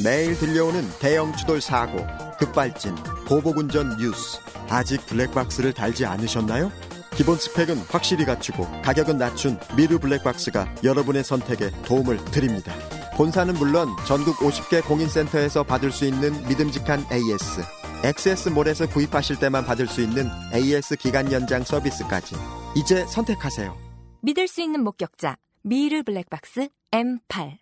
[0.03, 2.05] 매일 들려오는 대형 추돌 사고,
[2.37, 2.93] 급발진,
[3.27, 4.39] 보복운전 뉴스.
[4.69, 6.71] 아직 블랙박스를 달지 않으셨나요?
[7.15, 12.73] 기본 스펙은 확실히 갖추고 가격은 낮춘 미르 블랙박스가 여러분의 선택에 도움을 드립니다.
[13.17, 17.61] 본사는 물론 전국 50개 공인센터에서 받을 수 있는 믿음직한 AS,
[18.03, 22.35] XS몰에서 구입하실 때만 받을 수 있는 AS 기간 연장 서비스까지.
[22.75, 23.75] 이제 선택하세요.
[24.23, 27.57] 믿을 수 있는 목격자 미르 블랙박스 M8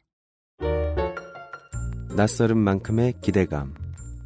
[2.15, 3.73] 낯설은 만큼의 기대감.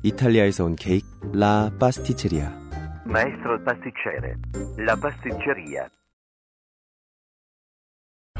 [0.03, 2.51] 이탈리아에서 온 케이크 라 파스티체리아.
[3.05, 4.35] Maestro pasticcere.
[4.79, 5.87] La pasticceria.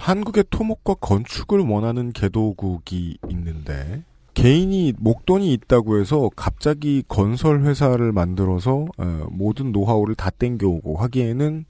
[0.04, 4.04] 한국의 토목과 건축을 원하는 개도국이 있는데
[4.34, 11.64] 개인이 목돈이 있다고 해서 갑자기 건설 회사를 만들어서 어, 모든 노하우를 다 땡겨오고 하기에는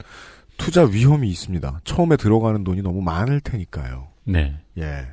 [0.58, 1.82] 투자 위험이 있습니다.
[1.84, 4.08] 처음에 들어가는 돈이 너무 많을 테니까요.
[4.24, 4.60] 네.
[4.80, 5.08] 예.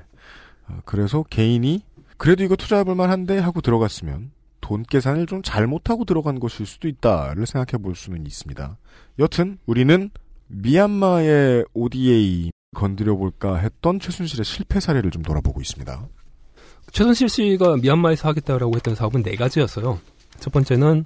[0.69, 1.83] 어, 그래서 개인이
[2.17, 4.31] 그래도 이거 투자해볼 만한데 하고 들어갔으면
[4.63, 8.79] 돈 계산을 좀 잘못하고 들어간 것일 수도 있다를 생각해 볼 수는 있습니다.
[9.19, 10.09] 여튼 우리는
[10.47, 16.09] 미얀마의 ODA 건드려 볼까 했던 최순실의 실패 사례를 좀 돌아보고 있습니다.
[16.93, 20.01] 최순실 씨가 미얀마에서 하겠다라고 했던 사업은 네 가지였어요.
[20.39, 21.05] 첫 번째는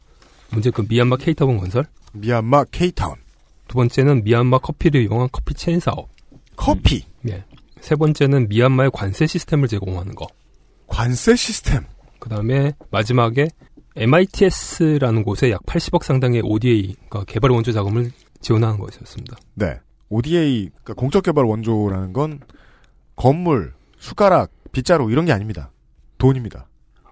[0.51, 1.85] 문제 그 미얀마 케이타운 건설.
[2.13, 3.17] 미얀마 케이타운.
[3.67, 6.09] 두 번째는 미얀마 커피를 이용한 커피 체인 사업.
[6.57, 7.05] 커피.
[7.23, 7.45] 네.
[7.81, 10.27] 세 번째는 미얀마의 관세 시스템을 제공하는 거.
[10.87, 11.85] 관세 시스템.
[12.19, 13.49] 그 다음에 마지막에
[13.97, 18.11] MITS라는 곳에 약 80억 상당의 ODA, 그러니까 개발 원조 자금을
[18.41, 19.37] 지원하는 것이었습니다.
[19.55, 19.79] 네.
[20.09, 22.41] ODA, 그러니까 공적개발 원조라는 건
[23.17, 25.71] 건물, 숟가락, 빗자루 이런 게 아닙니다.
[26.19, 26.67] 돈입니다.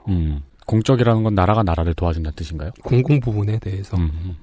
[0.09, 2.71] 음, 공적이라는 건 나라가 나라를 도와준다는 뜻인가요?
[2.83, 3.97] 공공 부분에 대해서.
[3.97, 4.37] 음,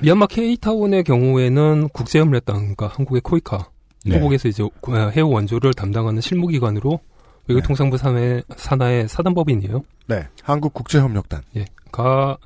[0.00, 3.70] 미얀마 케이타운의 경우에는 국제협력단, 그러니까 한국의 코이카,
[4.04, 4.16] 네.
[4.16, 4.64] 한국에서 이제
[5.14, 7.00] 해외 원조를 담당하는 실무기관으로
[7.46, 9.82] 외교통상부 산하의, 산하의 사단법인이에요.
[10.08, 10.26] 네.
[10.42, 11.42] 한국국제협력단.
[11.56, 11.66] 예.
[11.90, 12.36] 가,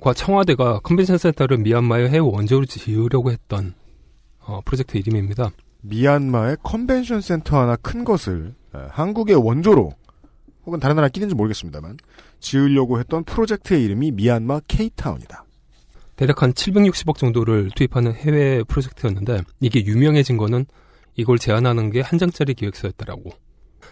[0.00, 3.74] 과 청와대가 컨벤션 센터를 미얀마의 해외 원조로 지으려고 했던
[4.40, 5.50] 어, 프로젝트 이름입니다.
[5.82, 9.92] 미얀마의 컨벤션 센터 하나 큰 것을 에, 한국의 원조로
[10.66, 11.96] 혹은 다른 나라끼리인지 모르겠습니다만
[12.40, 15.44] 지으려고 했던 프로젝트의 이름이 미얀마 케이타운이다.
[16.16, 20.66] 대략 한 760억 정도를 투입하는 해외 프로젝트였는데 이게 유명해진 거는
[21.14, 23.30] 이걸 제안하는 게 한 장짜리 기획서였다라고.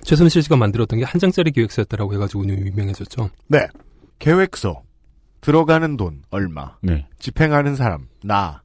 [0.03, 3.31] 최순실 씨가 만들었던 게 한 장짜리 기획서였다라고 해가지고 유명해졌죠.
[3.49, 3.67] 네.
[4.19, 4.83] 계획서.
[5.45, 6.77] 들어가는 돈 얼마.
[6.81, 7.07] 네.
[7.19, 8.63] 집행하는 사람 나.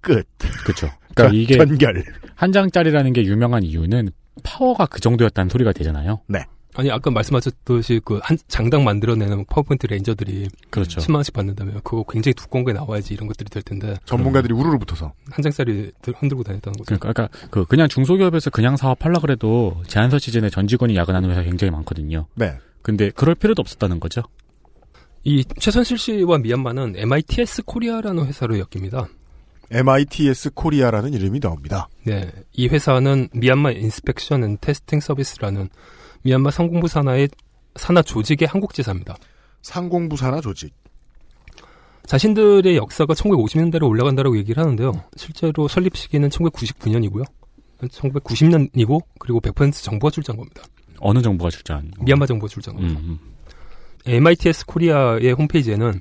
[0.00, 0.26] 끝.
[0.64, 0.88] 그렇죠.
[1.14, 2.04] 그러니까 이게 전결.
[2.34, 4.10] 한 장짜리라는 게 유명한 이유는
[4.42, 6.20] 파워가 그 정도였다는 소리가 되잖아요.
[6.28, 6.44] 네.
[6.74, 11.00] 아니 아까 말씀하셨듯이 그 한 장당 만들어내는 파워포인트 ranger들이 그렇죠.
[11.00, 15.12] 10만 원씩 받는다면 그거 굉장히 두꺼운 게 나와야지 이런 것들이 될 텐데 전문가들이 우르르 붙어서
[15.30, 16.84] 한 장짜리 들- 흔들고 다녔다는 거죠.
[16.98, 21.72] 그러니까, 그러니까 그 그냥 중소기업에서 그냥 사업하려 그래도 제안서 시즌에 전 직원이 야근하는 회사 굉장히
[21.72, 22.26] 많거든요.
[22.36, 22.56] 네.
[22.82, 24.22] 근데 그럴 필요도 없었다는 거죠.
[25.24, 29.08] 이 최순실 씨와 미얀마는 MITS 코리아라는 회사로 엮입니다.
[29.70, 31.88] MITS 코리아라는 이름이 나옵니다.
[32.04, 35.68] 네, 이 회사는 미얀마 Inspection and Testing Services라는
[36.22, 37.28] 미얀마 상공부 산하의
[37.76, 39.16] 산하 조직의 한국 지사입니다.
[39.62, 40.74] 상공부 산하 조직.
[42.06, 45.04] 자신들의 역사가 1950년대로 올라간다고 얘기를 하는데요.
[45.16, 47.24] 실제로 설립 시기는 1999년이고요.
[47.82, 50.62] 1990년이고 그리고 100% 정부가 출자한 겁니다.
[51.00, 51.92] 어느 정부가 출자한?
[52.00, 53.00] 미얀마 정부가 출자한 음, 거죠.
[53.00, 53.18] 음.
[54.06, 56.00] MITS 코리아의 홈페이지에는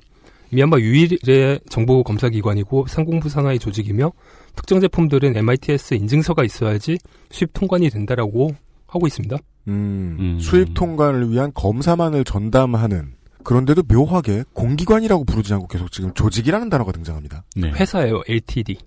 [0.50, 4.12] 미얀마 유일의 정부 검사 기관이고 상공부 산하의 조직이며
[4.56, 6.98] 특정 제품들은 MITS 인증서가 있어야지
[7.30, 8.56] 수입 통관이 된다라고
[8.88, 9.38] 하고 있습니다.
[9.68, 16.92] 음, 수입 통관을 위한 검사만을 전담하는 그런데도 묘하게 공기관이라고 부르지 않고 계속 지금 조직이라는 단어가
[16.92, 17.44] 등장합니다.
[17.56, 17.72] 네.
[17.72, 18.22] 회사예요.
[18.28, 18.78] LTD.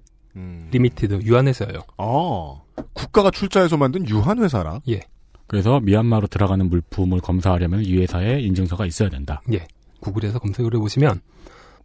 [0.71, 1.81] limited 유한 회사예요.
[1.99, 2.61] 아,
[2.93, 4.81] 국가가 출자해서 만든 유한 회사라.
[4.89, 5.01] 예.
[5.51, 9.43] 그래서 미얀마로 들어가는 물품을 검사하려면 이 회사에 인증서가 있어야 된다.
[9.53, 9.67] 예.
[9.99, 11.21] 구글에서 검색을 해보시면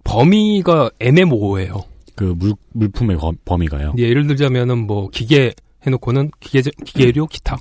[0.03, 1.83] 범위가 애매모호해요.
[2.13, 3.95] 그 물, 물품의 범, 범위가요.
[3.97, 5.51] 예, 예를 들자면은 뭐 기계
[5.81, 7.57] 해놓고는 기계 기계료 기타.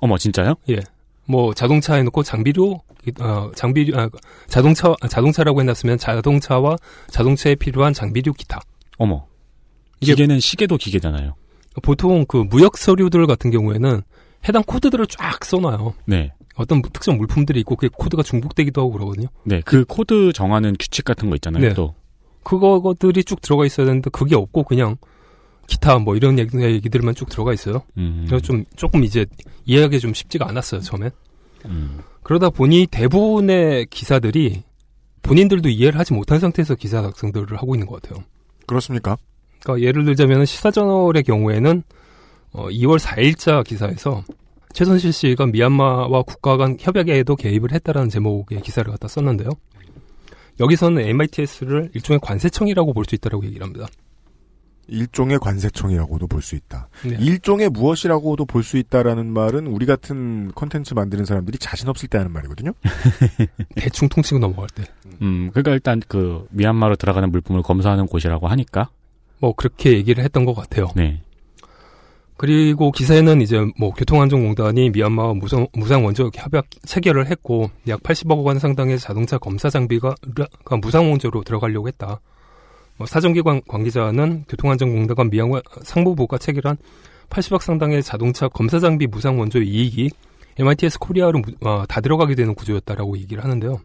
[0.00, 0.56] 어머 진짜요?
[0.68, 0.80] 예.
[1.24, 2.82] 뭐 자동차 해놓고 장비료
[3.20, 4.10] 어 장비료 아,
[4.48, 6.76] 자동차 아, 자동차라고 해놨으면 자동차와
[7.08, 8.60] 자동차에 필요한 장비료 기타.
[8.98, 9.24] 어머.
[10.00, 11.34] 기계는 시계도 기계잖아요.
[11.82, 14.02] 보통 그 무역 서류들 같은 경우에는
[14.48, 15.94] 해당 코드들을 쫙 써놔요.
[16.06, 16.32] 네.
[16.56, 19.26] 어떤 특정 물품들이 있고 그 코드가 중복되기도 하고 그러거든요.
[19.44, 19.60] 네.
[19.64, 21.62] 그 코드 정하는 규칙 같은 거 있잖아요.
[21.68, 21.74] 네.
[21.74, 21.94] 또.
[22.44, 24.96] 그거들이 쭉 들어가 있어야 되는데 그게 없고 그냥
[25.66, 27.82] 기타 뭐 이런 얘기- 얘기들만 쭉 들어가 있어요.
[27.96, 28.24] 음.
[28.28, 29.24] 그래서 좀 조금 이제
[29.64, 31.10] 이해하기 좀 쉽지가 않았어요 처음엔.
[31.66, 32.00] 음.
[32.22, 34.62] 그러다 보니 대부분의 기사들이
[35.22, 38.22] 본인들도 이해를 하지 못한 상태에서 기사 작성들을 하고 있는 것 같아요.
[38.66, 39.16] 그렇습니까?
[39.62, 41.82] 그러니까 예를 들자면 시사저널의 경우에는
[42.54, 44.24] 어, 2월 4일자 기사에서
[44.72, 49.50] 최선실 씨가 미얀마와 국가 간 협약에도 개입을 했다라는 제목의 기사를 갖다 썼는데요.
[50.60, 53.86] 여기서는 MITS를 일종의 관세청이라고 볼 수 있다라고 얘기를 합니다.
[54.86, 56.88] 일종의 관세청이라고도 볼 수 있다.
[57.04, 57.16] 네.
[57.18, 62.32] 일종의 무엇이라고도 볼 수 있다라는 말은 우리 같은 컨텐츠 만드는 사람들이 자신 없을 때 하는
[62.32, 62.72] 말이거든요.
[63.76, 64.84] 대충 통치고 넘어갈 때.
[65.22, 68.90] 음, 그러니까 일단 그 미얀마로 들어가는 물품을 검사하는 곳이라고 하니까.
[69.40, 70.88] 뭐 그렇게 얘기를 했던 것 같아요.
[70.94, 71.22] 네.
[72.36, 78.58] 그리고 기사에는 이제 뭐 교통안전공단이 미얀마와 무상, 무상 원조 협약 체결을 했고 약 80억 원
[78.58, 80.14] 상당의 자동차 검사 장비가
[80.64, 82.20] 가 무상 원조로 들어가려고 했다.
[82.96, 86.76] 뭐 사정기관 관계자는 교통안전공단과 미얀마 상무부가 체결한
[87.30, 90.10] 80억 상당의 자동차 검사 장비 무상 원조 이익이
[90.58, 93.80] MITS 코리아로 무- 어, 다 들어가게 되는 구조였다라고 얘기를 하는데요.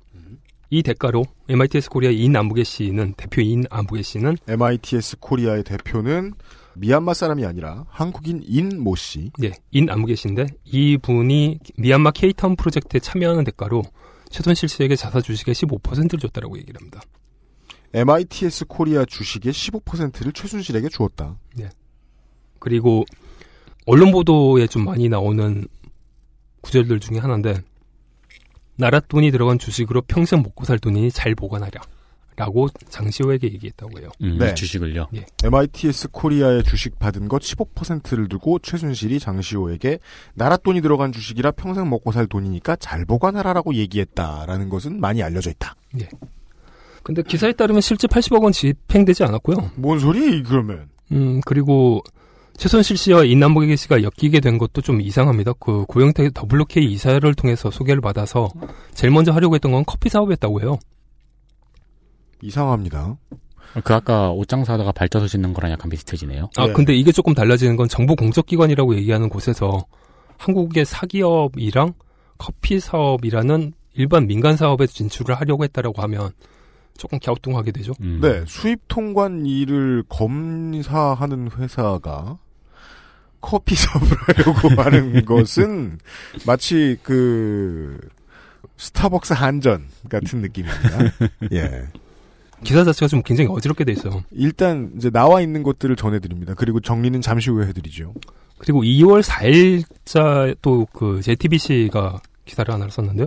[0.72, 6.34] 이 대가로 MITS 코리아 인 아무개 씨는 대표 인 아무개 씨는 MITS 코리아의 대표는
[6.80, 9.32] 미얀마 사람이 아니라 한국인 인 모 씨.
[9.38, 13.84] 네, 인 아무개 씨인데 이분이 미얀마 K타운 프로젝트에 참여하는 대가로
[14.30, 17.02] 최순실 씨에게 자사 주식의 15%를 줬다라고 얘기를 합니다.
[17.94, 21.38] MITS 코리아 주식의 15%를 최순실에게 주었다.
[21.56, 21.70] 네.
[22.60, 23.04] 그리고
[23.86, 25.68] 언론 보도에 좀 많이 나오는
[26.62, 27.62] 구절들 중에 하나인데
[28.78, 31.82] 나라 돈이 들어간 주식으로 평생 먹고 살 돈이니 잘 보관하라.
[32.40, 34.10] 라고 장시호에게 얘기했다고 해요.
[34.22, 34.54] 음, 네.
[34.54, 35.08] 주식을요.
[35.14, 35.26] 예.
[35.44, 40.00] MITS 코리아의 주식 받은 것 15%를 두고 최순실이 장시호에게
[40.36, 45.76] 나라 돈이 들어간 주식이라 평생 먹고 살 돈이니까 잘 보관하라라고 얘기했다라는 것은 많이 알려져 있다.
[46.00, 46.08] 예.
[47.04, 49.72] 근데 기사에 따르면 실제 80억 원 집행되지 않았고요.
[49.76, 50.88] 뭔 소리 그러면?
[51.12, 52.02] 음, 그리고
[52.56, 55.54] 최순실 씨와 인남복의 씨가 엮이게 된 것도 좀 이상합니다.
[55.60, 58.50] 그 고영태 WK 이사를 통해서 소개를 받아서
[58.94, 60.80] 제일 먼저 하려고 했던 건 커피 사업이었다고 해요.
[62.42, 63.18] 이상합니다.
[63.84, 66.50] 그 아까 옷장 사다가 발자서 짓는 거랑 약간 비슷해지네요.
[66.58, 69.86] 아, 근데 이게 조금 달라지는 건 정부 공적 기관이라고 얘기하는 곳에서
[70.38, 71.94] 한국의 사기업이랑
[72.38, 76.32] 커피 사업이라는 일반 민간 사업에 진출을 하려고 했다라고 하면
[76.98, 77.94] 조금 갸우뚱하게 되죠.
[78.02, 78.20] 음.
[78.22, 82.38] 네, 수입 통관 일을 검사하는 회사가
[83.42, 86.00] 커피 사업을 하려고 하는 것은
[86.46, 88.00] 마치 그
[88.78, 91.00] 스타벅스 한전 같은 느낌입니다.
[91.52, 91.88] 예.
[92.64, 94.24] 기사 자체가 좀 굉장히 어지럽게 돼 있어요.
[94.32, 96.54] 일단 이제 나와 있는 것들을 전해드립니다.
[96.56, 98.14] 그리고 정리는 잠시 후에 해드리죠.
[98.58, 103.26] 그리고 2월 4일자 또 그 JTBC가 기사를 하나 썼는데요.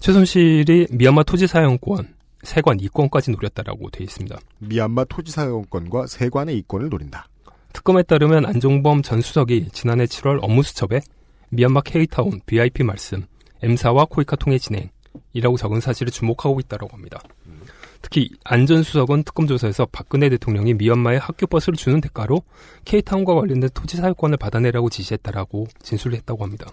[0.00, 4.38] 최순실이 미얀마 토지 사용권, 세관 이권까지 노렸다라고 돼 있습니다.
[4.58, 7.28] 미얀마 토지 사용권과 세관의 이권을 노린다.
[7.72, 11.00] 특검에 따르면 안종범 전 수석이 지난해 7월 업무수첩에
[11.50, 13.24] 미얀마 케이타운 VIP 말씀,
[13.62, 17.20] M사와 코이카 통해 진행이라고 적은 사실을 주목하고 있다고 합니다.
[18.04, 22.42] 특히 안전 수석은 특검 조사에서 박근혜 대통령이 미얀마에 학교 버스를 주는 대가로
[22.84, 26.66] 케이타운과 관련된 토지 사용권을 받아내라고 지시했다라고 진술을 했다고 합니다.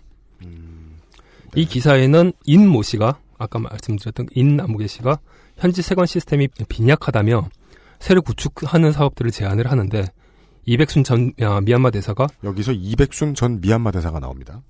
[1.55, 5.19] 이 기사에는 인 모 씨가 아까 말씀드렸던 인 남무개 씨가
[5.57, 7.47] 현지 세관 시스템이 빈약하다며
[7.99, 10.03] 새로 구축하는 사업들을 제안을 하는데
[10.65, 14.61] 이백순 전 아, 미얀마 대사가 여기서 이백순 전 미얀마 대사가 나옵니다.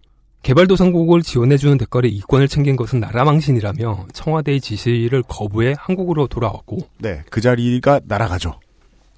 [0.44, 7.42] 개발도상국을 지원해주는 대가로 이권을 챙긴 것은 나라 망신이라며 청와대의 지시를 거부해 한국으로 돌아왔고 네, 그
[7.42, 8.60] 자리가 날아가죠.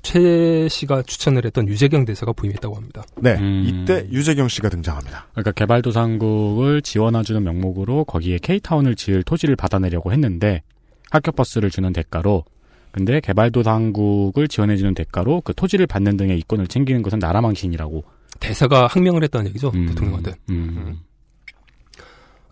[0.02, 3.04] 최 씨가 추천을 했던 유재경 대사가 부임했다고 합니다.
[3.16, 3.64] 네, 음.
[3.66, 5.28] 이때 유재경 씨가 등장합니다.
[5.32, 10.62] 그러니까 개발도상국을 지원해주는 명목으로 거기에 K타운을 지을 토지를 받아내려고 했는데
[11.10, 12.44] 학교버스를 주는 대가로
[12.92, 18.04] 근데 개발도상국을 지원해주는 대가로 그 토지를 받는 등의 이권을 챙기는 것은 나라망신이라고.
[18.40, 20.34] 대사가 항명을 했다는 얘기죠 대통령한테.
[20.50, 21.00] 음.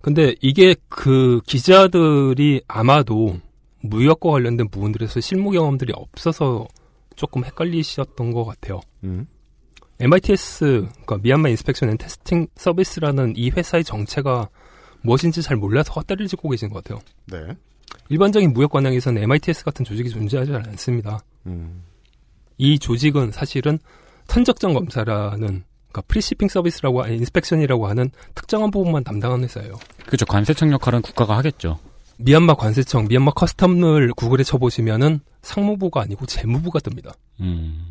[0.02, 3.40] 근데 이게 그 기자들이 아마도
[3.82, 6.68] 무역과 관련된 부분들에서 실무 경험들이 없어서
[7.16, 8.82] 조금 헷갈리셨던 것 같아요.
[9.04, 9.28] 음.
[10.00, 14.50] MITS, 그러니까 미얀마 Inspection and Testing Service라는 이 회사의 정체가
[15.02, 17.00] 무엇인지 잘 몰라서 헛다리를 짚고 계신 것 같아요.
[17.28, 17.56] 네.
[18.10, 21.24] 일반적인 무역 관행에서는 MITS 같은 조직이 존재하지 않습니다.
[21.46, 21.84] 음.
[22.58, 23.78] 이 조직은 사실은
[24.28, 29.74] 선적정 검사라는 그러니까 pre-shipping service라고 inspection이라고 하는 특정한 부분만 담당하는 회사예요.
[30.06, 30.26] 그렇죠.
[30.26, 31.80] 관세청 역할은 국가가 하겠죠.
[32.18, 37.14] 미얀마 관세청, 미얀마 커스텀을 구글에 쳐보시면은 상무부가 아니고 재무부가 뜹니다.
[37.42, 37.86] 음.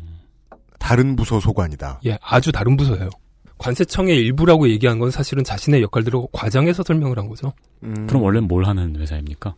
[0.79, 2.01] 다른 부서 소관이다.
[2.05, 3.09] 예, 아주 다른 부서예요.
[3.57, 7.53] 관세청의 일부라고 얘기한 건 사실은 자신의 역할들을 과장해서 설명을 한 거죠.
[7.83, 8.07] 음.
[8.07, 9.53] 그럼 원래는 뭘 하는 회사입니까?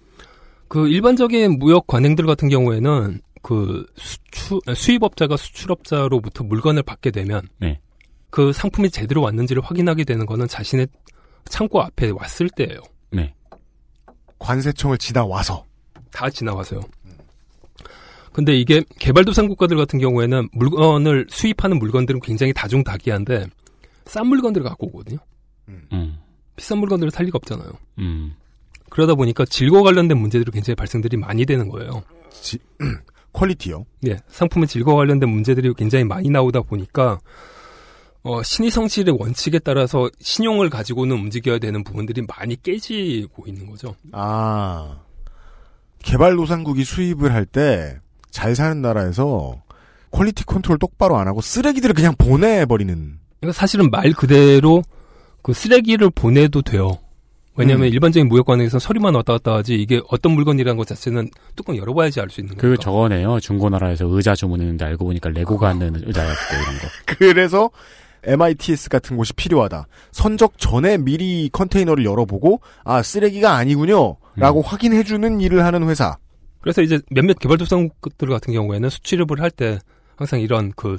[0.68, 7.80] 그 일반적인 무역 관행들 같은 경우에는 그 수출 수입업자가 수출업자로부터 물건을 받게 되면 네.
[8.34, 10.88] 그 상품이 제대로 왔는지를 확인하게 되는 거는 자신의
[11.46, 12.80] 창고 앞에 왔을 때예요.
[13.12, 13.32] 네.
[14.40, 15.64] 관세청을 지나와서
[16.10, 16.82] 다 지나와서요.
[18.32, 23.46] 근데 이게 개발도상 국가들 같은 경우에는 물건을 수입하는 물건들은 굉장히 다중다기한데
[24.06, 25.20] 싼 물건들을 갖고 오거든요.
[25.68, 26.18] 음.
[26.56, 27.70] 비싼 물건들을 살 리가 없잖아요.
[28.00, 28.34] 음.
[28.90, 32.02] 그러다 보니까 질과 관련된 문제들이 굉장히 발생들이 많이 되는 거예요.
[32.32, 32.58] 지,
[33.32, 33.86] 퀄리티요?
[34.08, 37.20] 예, 상품의 질과 관련된 문제들이 굉장히 많이 나오다 보니까
[38.24, 43.96] 어, 신의 성실의 원칙에 따라서 신용을 가지고는 움직여야 되는 부분들이 많이 깨지고 있는 거죠.
[44.14, 44.98] 아.
[46.04, 47.98] 개발도상국이 수입을 할 때
[48.32, 49.62] 잘 사는 나라에서
[50.12, 53.20] quality control 똑바로 안 하고 쓰레기들을 그냥 보내버리는.
[53.40, 54.82] 그러니까 사실은 말 그대로
[55.44, 56.98] 그 쓰레기를 보내도 돼요.
[57.56, 57.94] 왜냐하면 음.
[57.94, 62.30] 일반적인 무역 관행에서 서류만 왔다 갔다 하지 이게 어떤 물건이라는 것 자체는 뚜껑 열어봐야지 알
[62.32, 62.82] 수 있는 그 거니까.
[62.82, 63.40] 저거네요.
[63.40, 66.88] 중고나라에서 의자 주문했는데 알고 보니까 레고가 하는 의자였고 이런 거.
[67.06, 67.70] 그래서
[68.26, 69.88] MITS 같은 곳이 필요하다.
[70.12, 74.18] 선적 전에 미리 컨테이너를 열어보고 아 쓰레기가 아니군요.
[74.36, 76.18] 라고 확인해주는 일을 하는 회사.
[76.62, 79.80] 그래서 이제 몇몇 개발도상국들 같은 경우에는 수출입을 할 때
[80.16, 80.98] 항상 이런 그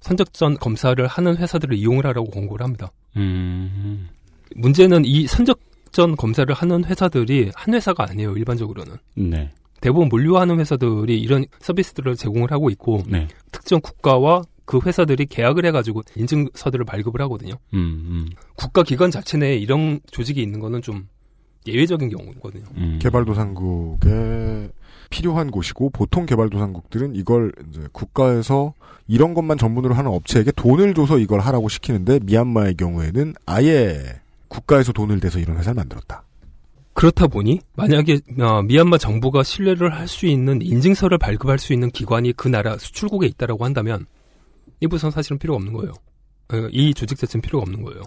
[0.00, 2.92] 선적전 검사를 하는 회사들을 이용을 하라고 권고를 합니다.
[3.16, 4.08] 음.
[4.54, 8.36] 문제는 이 선적전 검사를 하는 회사들이 한 회사가 아니에요.
[8.36, 8.96] 일반적으로는.
[9.16, 9.50] 네.
[9.80, 13.28] 대부분 물류하는 회사들이 이런 서비스들을 제공을 하고 있고 네.
[13.50, 17.54] 특정 국가와 그 회사들이 계약을 해가지고 인증서들을 발급을 하거든요.
[17.74, 18.30] 음, 음.
[18.56, 21.08] 국가 기관 자체 내에 이런 조직이 있는 거는 좀
[21.66, 22.64] 예외적인 경우거든요.
[22.76, 22.98] 음.
[23.00, 24.70] 개발도상국에
[25.10, 28.74] 필요한 곳이고 보통 개발도상국들은 이걸 이제 국가에서
[29.06, 34.00] 이런 것만 전문으로 하는 업체에게 돈을 줘서 이걸 하라고 시키는데 미얀마의 경우에는 아예
[34.48, 36.24] 국가에서 돈을 대서 이런 회사를 만들었다.
[36.94, 42.32] 그렇다 보니 만약에 어, 미얀마 정부가 신뢰를 할 수 있는 인증서를 발급할 수 있는 기관이
[42.34, 44.06] 그 나라 수출국에 있다라고 한다면
[44.80, 45.92] 이 부서는 사실은 필요가 없는 거예요.
[46.52, 48.02] 어, 이 조직 자체는 필요가 없는 거예요.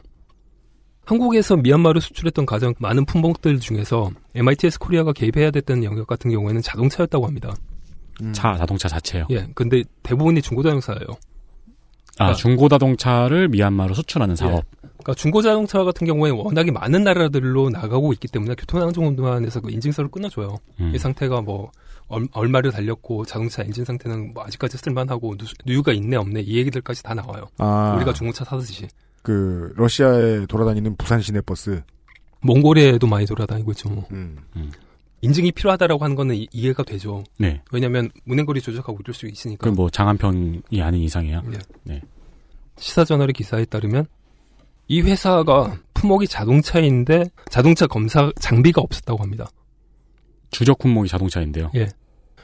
[1.06, 7.26] 한국에서 미얀마로 수출했던 가장 많은 품목들 중에서 MITS 코리아가 개입해야 됐던 영역 같은 경우에는 자동차였다고
[7.26, 7.54] 합니다.
[8.34, 9.26] 차 자동차 자체요.
[9.30, 11.08] 예, 근데 대부분이 중고자동차예요.
[12.20, 14.66] 아 중고 자동차를 미얀마로 수출하는 사업.
[14.82, 20.58] 그러니까 중고자동차 같은 경우에 워낙에 많은 나라들로 나가고 있기 때문에 교통안전공단에서 그 인증서를 끊어줘요.
[20.80, 20.92] 음.
[20.94, 21.72] 이 상태가 뭐
[22.08, 27.04] 얼, 얼마를 달렸고 자동차 엔진 상태는 뭐 아직까지 쓸만하고 누, 누유가 있네 없네 이 얘기들까지
[27.04, 27.48] 다 나와요.
[27.58, 27.96] 아.
[27.98, 28.88] 우리가 중고차 사듯이.
[29.22, 31.82] 그 러시아에 돌아다니는 부산 시내 버스.
[32.42, 33.90] 몽골에도 많이 돌아다니고 있죠.
[33.90, 34.06] 뭐.
[34.12, 34.38] 음.
[35.22, 37.24] 인증이 필요하다라고 하는 거는 이, 해가 되죠.
[37.38, 37.62] 네.
[37.72, 39.70] 왜냐하면 운행거리 조작하고 이럴 수 있으니까.
[39.70, 41.42] 그뭐 장한평이 아닌 이상이야.
[41.42, 41.58] 네.
[41.84, 42.02] 네.
[42.78, 44.06] 시사저널의 기사에 따르면
[44.88, 49.50] 이 회사가 품목이 자동차인데 자동차 검사 장비가 없었다고 합니다.
[50.52, 51.72] 주적 품목이 자동차인데요.
[51.76, 51.88] 예.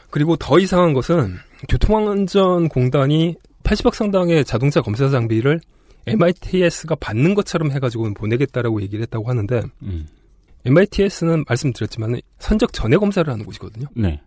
[0.10, 1.36] 그리고 더 이상한 것은
[1.70, 5.60] 교통안전공단이 80억 상당의 자동차 검사 장비를
[6.06, 10.08] MITS가 받는 것처럼 해가지고 보내겠다라고 얘기를 했다고 하는데 음.
[10.66, 13.88] MITS는 말씀드렸지만 선적 전에 검사를 하는 곳이거든요.
[13.96, 14.22] 네.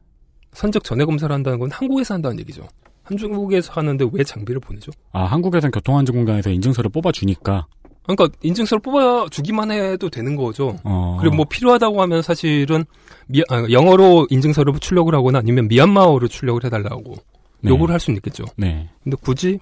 [0.52, 2.66] 선적 전에 검사를 한다는 건 한국에서 한다는 얘기죠.
[3.04, 4.90] 한중국에서 하는데 왜 장비를 보내죠?
[5.12, 7.66] 아 한국에서는 교통안전공단에서 인증서를 뽑아주니까.
[8.06, 10.78] 그러니까 인증서를 뽑아주기만 해도 되는 거죠.
[10.84, 11.16] 어.
[11.20, 12.84] 그리고 뭐 필요하다고 하면 사실은
[13.26, 17.16] 미, 아, 영어로 인증서를 출력을 하거나 아니면 미얀마어로 출력을 해달라고
[17.60, 17.70] 네.
[17.70, 18.44] 요구를 할 수는 있겠죠.
[18.56, 18.88] 네.
[19.02, 19.58] 근데 굳이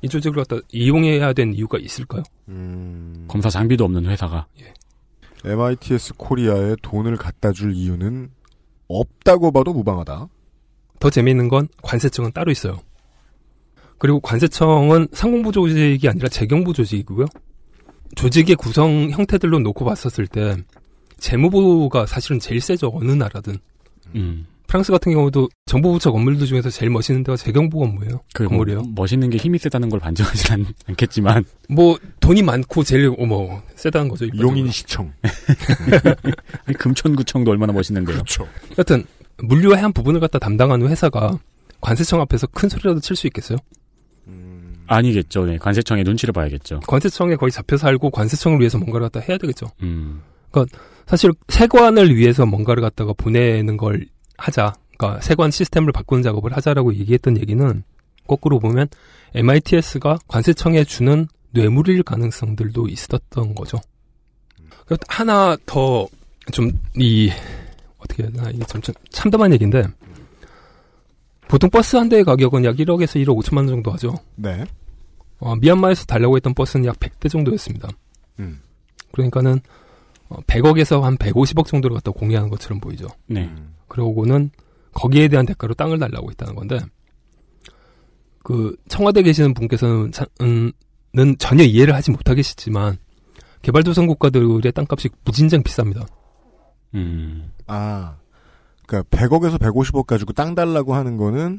[0.00, 2.22] 이 조직을 갖다 이용해야 된 이유가 있을까요?
[3.26, 4.46] 검사 장비도 없는 회사가.
[5.44, 8.30] MITS 코리아에 돈을 갖다 줄 이유는
[8.88, 10.28] 없다고 봐도 무방하다.
[11.00, 12.78] 더 재미있는 건 관세청은 따로 있어요.
[13.98, 17.26] 그리고 관세청은 상공부 조직이 아니라 재경부 조직이고요.
[18.16, 20.56] 조직의 구성 형태들로 놓고 봤었을 때
[21.18, 22.90] 재무부가 사실은 제일 세죠.
[22.94, 23.56] 어느 나라든.
[24.14, 24.46] 음.
[24.66, 28.20] 프랑스 같은 경우도 정보부처 건물들 중에서 제일 멋있는 데가 재경부 건물이에요.
[28.34, 28.82] 그 뭐, 건물이에요.
[28.94, 31.42] 멋있는 게 힘이 세다는 걸 반증하진 않, 않겠지만.
[31.70, 34.26] 뭐 돈이 많고 제일 뭐 세다는 거죠.
[34.38, 35.10] 용인시청.
[36.78, 38.14] 금천구청도 얼마나 멋있는데요.
[38.14, 38.46] 그렇죠.
[38.78, 39.04] 여튼
[39.38, 41.38] 물류의 한 부분을 갖다 담당하는 회사가
[41.80, 43.56] 관세청 앞에서 큰 소리라도 칠 수 있겠어요?
[44.88, 45.44] 아니겠죠.
[45.46, 45.58] 네.
[45.58, 46.80] 관세청의 눈치를 봐야겠죠.
[46.86, 49.66] 관세청에 거의 잡혀 살고 관세청을 위해서 뭔가를 갖다 해야 되겠죠.
[49.82, 50.22] 음.
[50.50, 54.06] 그러니까 사실 세관을 위해서 뭔가를 갖다가 보내는 걸
[54.36, 54.72] 하자.
[54.96, 57.82] 그러니까 세관 시스템을 바꾸는 작업을 하자라고 얘기했던 얘기는
[58.26, 58.88] 거꾸로 보면
[59.34, 63.78] MITS가 관세청에 주는 뇌물일 가능성들도 있었던 거죠.
[64.86, 66.06] 그리고 하나 더
[66.50, 67.30] 좀 이
[67.98, 69.86] 어떻게 해야 되나 이게 좀, 참- 참담한 얘기인데
[71.48, 74.14] 보통 버스 한 대의 가격은 약 1억에서 1억 5천만 원 정도 하죠.
[74.36, 74.64] 네.
[75.40, 77.88] 어, 미얀마에서 달라고 했던 버스는 약 100대 정도였습니다.
[78.40, 78.60] 음.
[79.12, 79.60] 그러니까는
[80.28, 83.06] 어, 100억에서 한 150억 정도를 갖다 공유하는 것처럼 보이죠.
[83.26, 83.50] 네.
[83.86, 84.50] 그러고는
[84.92, 86.78] 거기에 대한 대가로 땅을 달라고 했다는 건데
[88.42, 90.72] 그 청와대 계시는 분께서는 자- 음,
[91.14, 92.98] 는 전혀 이해를 하지 못하겠지만
[93.62, 96.06] 개발도상 국가들의 땅값이 무진장 비쌉니다.
[96.94, 97.50] 음.
[97.66, 98.16] 아,
[98.86, 101.58] 그러니까 100억에서 150억 가지고 땅 달라고 하는 거는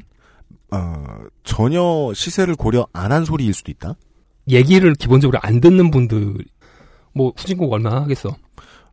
[0.70, 1.04] 어,
[1.44, 3.94] 전혀 시세를 고려 안 한 소리일 수도 있다.
[4.48, 6.36] 얘기를 기본적으로 안 듣는 분들
[7.14, 8.36] 뭐 후진국 얼마나 하겠어.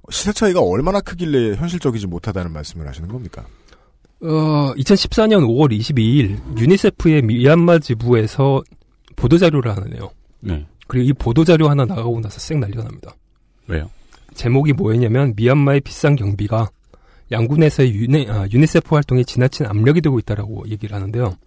[0.09, 3.45] 시세 차이가 얼마나 크길래 현실적이지 못하다는 말씀을 하시는 겁니까?
[4.21, 8.63] 어, 2014년 5월 22일 유니세프의 미얀마 지부에서
[9.15, 10.09] 보도자료를 하나 내요.
[10.39, 10.65] 네.
[10.87, 13.13] 그리고 이 보도자료 하나 나가고 나서 쌩 난리가 납니다.
[13.67, 13.89] 왜요?
[14.33, 16.69] 제목이 뭐였냐면 미얀마의 비싼 경비가
[17.31, 21.37] 양곤에서의 유니, 아, 유니세프 활동에 지나친 압력이 되고 있다라고 얘기를 하는데요.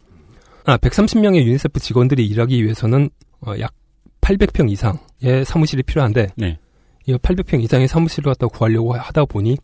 [0.64, 3.10] 아, 130명의 유니세프 직원들이 일하기 위해서는
[3.46, 3.72] 어, 약
[4.20, 6.58] 800평 이상의 사무실이 필요한데 네.
[7.06, 9.56] 이 800평 이상의 사무실을 갖다 구하려고 하다 보니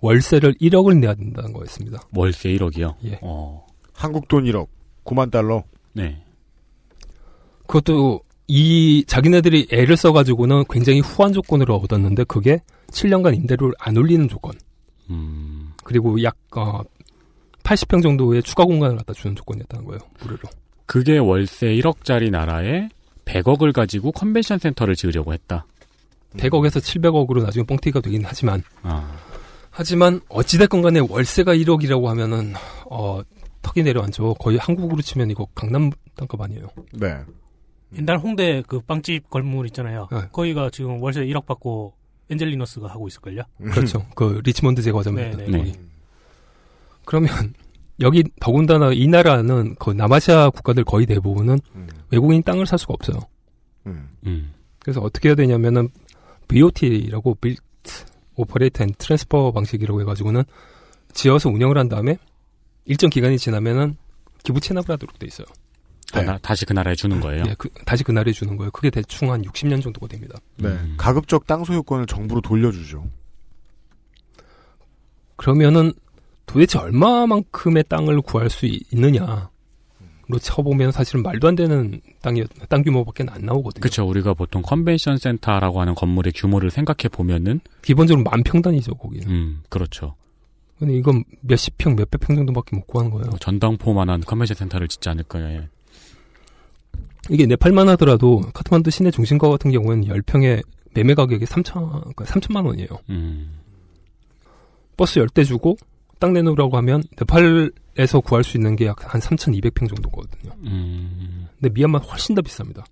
[0.00, 2.02] 월세를 1억을 내야 된다는 거였습니다.
[2.14, 2.94] 월세 1억이요?
[3.06, 3.18] 예.
[3.22, 3.66] 어.
[3.94, 4.66] 한국 돈 1억,
[5.04, 5.64] 9만 달러.
[5.94, 6.22] 네.
[7.66, 14.52] 그것도 이 자기네들이 애를 써가지고는 굉장히 후한 조건으로 얻었는데 그게 7년간 임대료를 안 올리는 조건.
[15.10, 15.72] 음.
[15.84, 16.82] 그리고 약 어,
[17.62, 20.00] 80평 정도의 추가 공간을 갖다 주는 조건이었다는 거예요.
[20.20, 20.48] 무료로.
[20.86, 22.88] 그게 월세 1억짜리 나라에
[23.24, 25.66] 100억을 가지고 컨벤션 센터를 지으려고 했다.
[26.36, 29.16] 100억에서 700억으로 나중에 뻥튀기가 되긴 하지만 아.
[29.70, 32.54] 하지만 어찌됐건 간에 월세가 1억이라고 하면은
[32.90, 33.20] 어
[33.62, 34.34] 턱이 내려앉죠.
[34.34, 36.68] 거의 한국으로 치면 이거 강남 땅값 아니에요.
[36.92, 37.16] 네.
[37.96, 40.08] 옛날 홍대 그 빵집 건물 있잖아요.
[40.12, 40.18] 네.
[40.32, 41.94] 거기가 지금 월세 1억 받고
[42.30, 43.42] 엔젤리너스가 하고 있을걸요?
[43.72, 44.06] 그렇죠.
[44.14, 45.38] 그 리치몬드 제과점입니다.
[45.38, 45.58] 네, 네.
[45.58, 45.72] 거기.
[47.04, 47.54] 그러면
[48.00, 51.58] 여기 더군다나 이 나라는 그 남아시아 국가들 거의 대부분은
[52.10, 53.18] 외국인 땅을 살 수가 없어요.
[53.86, 54.52] 음.
[54.78, 55.88] 그래서 어떻게 해야 되냐면은
[56.48, 57.62] BOT라고 Built
[58.36, 60.42] Operate and Transfer 방식이라고 해가지고는
[61.12, 62.16] 지어서 운영을 한 다음에
[62.84, 63.96] 일정 기간이 지나면은
[64.42, 65.46] 기부 체납을 하도록 돼 있어요.
[66.18, 67.44] 아, 나- 다시 그 나라에 주는 거예요.
[67.48, 68.70] 예, 그- 다시 그 나라에 주는 거예요.
[68.70, 70.38] 그게 대충 한 60년 정도가 됩니다.
[70.56, 70.76] 네.
[70.96, 73.04] 가급적 땅 소유권을 정부로 돌려주죠.
[75.36, 75.92] 그러면은
[76.46, 79.50] 도대체 얼마만큼의 땅을 구할 수 있- 있느냐
[80.26, 83.82] 로 쳐보면 사실은 말도 안 되는 땅이 땅 규모밖에 안 나오거든요.
[83.82, 84.08] 그렇죠.
[84.08, 89.28] 우리가 보통 컨벤션 센터라고 하는 건물의 규모를 생각해 보면은 기본적으로 만 평단이죠 거기는.
[89.28, 90.14] 음, 그렇죠.
[90.78, 93.26] 근데 이건 몇십 평, 몇백 평 정도밖에 못 구하는 거예요.
[93.28, 95.64] 뭐 전당포만한 컨벤션 센터를 짓지 않을까요?
[97.30, 97.34] 예.
[97.34, 100.62] 이게 네팔만 하더라도 카트만두 시내 중심가 같은 경우에는 10평에
[100.94, 102.88] 매매 가격이 3천, 그러니까 3천만 원이에요.
[103.10, 103.58] 음.
[104.96, 105.76] 버스 10대 주고
[106.20, 110.52] 땅 내놓으라고 하면 네팔에서 구할 수 있는 게 약 한 3,200평 정도거든요.
[110.64, 111.48] 음.
[111.60, 112.84] 근데 미얀마는 훨씬 더 비쌉니다.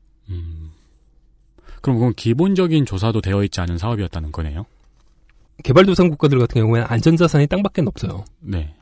[1.81, 4.67] 그럼 그건 기본적인 조사도 되어 있지 않은 사업이었다는 거네요.
[5.65, 8.25] 개발도상 국가들 같은 경우에는 안전자산이 땅밖에 없어요.
[8.41, 8.75] 네.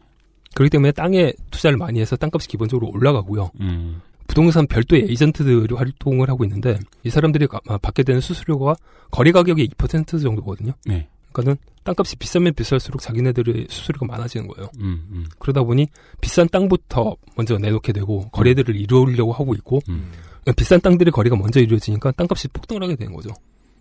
[0.54, 3.50] 그렇기 때문에 땅에 투자를 많이 해서 땅값이 기본적으로 올라가고요.
[3.60, 4.00] 음.
[4.30, 8.76] 부동산 별도의 에이전트들이 활동을 하고 있는데 이 사람들이 가- 아, 받게 되는 수수료가
[9.10, 10.72] 거래 가격의 2% 정도거든요.
[10.86, 11.08] 네.
[11.32, 14.70] 그러니까는 땅값이 비싸면 비쌀수록 자기네들의 수수료가 많아지는 거예요.
[14.78, 15.26] 음, 음.
[15.40, 15.88] 그러다 보니
[16.20, 20.12] 비싼 땅부터 먼저 내놓게 되고 거래들을 이루려고 하고 있고 음.
[20.56, 23.30] 비싼 땅들의 거래가 먼저 이루어지니까 땅값이 폭등을 하게 되는 거죠.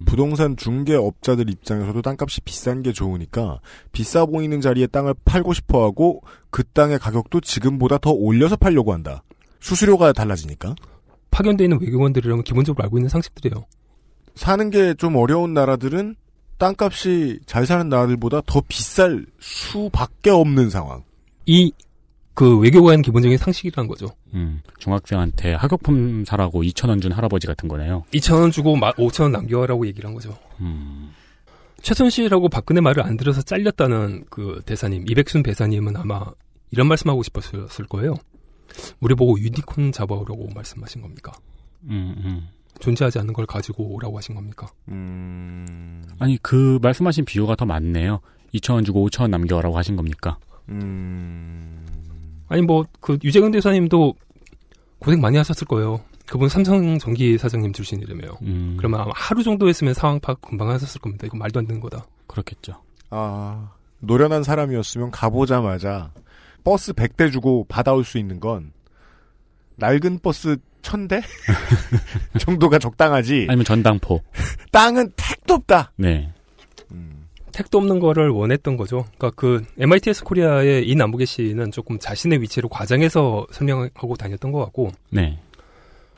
[0.06, 3.60] 부동산 중개업자들 입장에서도 땅값이 비싼 게 좋으니까
[3.92, 9.22] 비싸 보이는 자리에 땅을 팔고 싶어 하고 그 땅의 가격도 지금보다 더 올려서 팔려고 한다.
[9.60, 10.76] 수수료가 달라지니까.
[11.32, 13.66] 파견돼 있는 외교관들이라면 기본적으로 알고 있는 상식들이에요.
[14.36, 16.16] 사는 게 좀 어려운 나라들은
[16.58, 21.04] 땅값이 잘 사는 나라들보다 더 비쌀 수밖에 없는 상황.
[21.46, 21.72] 이
[22.40, 24.08] 그 외교관 기본적인 상식이라는 거죠.
[24.34, 24.62] 음.
[24.78, 28.06] 중학생한테 학용품 사라고 2,000원 준 할아버지 같은 거네요.
[28.14, 30.38] 2,000원 주고 5,000원 남겨라고 얘기를 한 거죠.
[30.62, 31.12] 음.
[31.82, 36.24] 최순실하고 박근혜 말을 안 들어서 잘렸다는 그 대사님, 이백순 대사님은 아마
[36.72, 38.16] 이런 말씀하고 싶었을 거예요.
[39.00, 41.32] 우리 보고 유니콘 잡아오라고 말씀하신 겁니까?
[41.84, 42.48] 음, 음.
[42.80, 44.68] 존재하지 않는 걸 가지고 오라고 하신 겁니까?
[44.88, 46.04] 음.
[46.20, 48.22] 아니, 그 말씀하신 비유가 더 많네요.
[48.54, 50.38] 2,000원 주고 5,000원 남겨라고 하신 겁니까?
[50.70, 51.86] 음.
[52.48, 54.14] 아니 뭐 그 유재근 대사님도
[55.00, 56.02] 고생 많이 하셨을 거예요.
[56.26, 58.38] 그분 삼성전기 사장님 출신이라며요.
[58.44, 58.76] 음.
[58.78, 61.26] 그러면 아마 하루 정도 했으면 상황 파악 금방 하셨을 겁니다.
[61.26, 62.06] 이거 말도 안 되는 거다.
[62.28, 62.82] 그렇겠죠.
[63.10, 66.12] 아, 노련한 사람이었으면 가보자마자
[66.64, 68.72] 버스 100대 주고 받아올 수 있는 건
[69.78, 71.22] 낡은 버스 1000대?
[72.40, 73.48] 정도가 적당하지.
[73.50, 74.22] 아니면 전당포.
[74.72, 75.92] 땅은 택도 없다.
[75.96, 76.32] 네.
[77.52, 79.06] 택도 없는 거를 원했던 거죠.
[79.18, 84.60] 그러니까 그 MITS 코리아의 이 인 아무개 씨는 조금 자신의 위치를 과장해서 설명하고 다녔던 것
[84.66, 85.40] 같고, 네.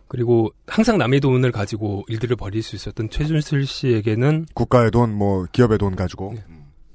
[0.08, 5.78] 그리고 항상 남의 돈을 가지고 일들을 벌일 수 있었던 최준실 씨에게는 국가의 돈, 뭐 기업의
[5.78, 6.36] 돈 가지고.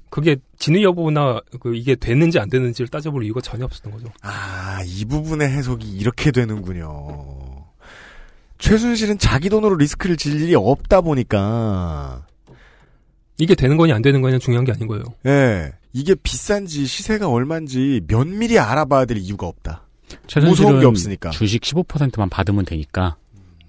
[0.09, 4.07] 그게 진위 여부나 그 이게 됐는지 안 됐는지를 따져볼 이유가 전혀 없었던 거죠.
[4.21, 7.65] 아, 이 부분의 해석이 이렇게 되는군요.
[8.57, 12.25] 최순실은 자기 돈으로 리스크를 질 일이 없다 보니까.
[13.37, 15.03] 이게 되는 거냐 안 되는 거냐 중요한 게 아닌 거예요.
[15.27, 15.71] 예.
[15.93, 19.83] 이게 비싼지 시세가 얼마인지 면밀히 알아봐야 될 이유가 없다.
[20.07, 21.29] 무서운 최순실은 게 없으니까.
[21.31, 23.17] 주식 15%만 받으면 되니까.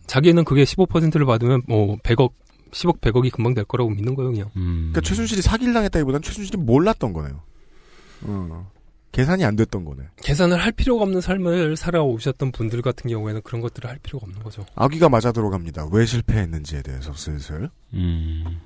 [0.07, 2.33] 자기는 그게 15%를 받으면 뭐 100억,
[2.71, 4.51] 10억, 100억이 금방 될 거라고 믿는 거예요, 그냥.
[4.57, 4.91] 음.
[4.93, 7.41] 그러니까 최순실이 사기를 당했다기보다는 최순실이 몰랐던 거네요.
[8.23, 8.71] 어.
[9.13, 10.03] 계산이 안 됐던 거네.
[10.23, 14.67] 계산을 할 필요가 없는 삶을 살아오셨던 분들 같은 경우에는 그런 것들을 할 필요가 없는 거죠.
[14.75, 15.89] 아귀가 맞아 들어갑니다.
[15.93, 17.71] 왜 실패했는지에 대해서 슬슬.
[17.95, 18.61] 음.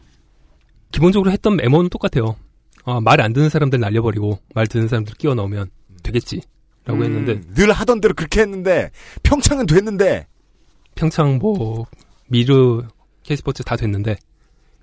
[0.91, 2.37] 기본적으로 했던 메모는 똑같아요.
[2.85, 5.71] 아, 말 안 듣는 사람들 날려버리고 말 듣는 사람들 끼워 넣으면
[6.03, 6.41] 되겠지.
[6.85, 8.91] 라고 음, 했는데 늘 하던 대로 그렇게 했는데
[9.23, 10.27] 평창은 됐는데
[10.97, 11.87] 평창 뭐
[12.27, 12.83] 미르
[13.23, 14.17] K스포츠 다 됐는데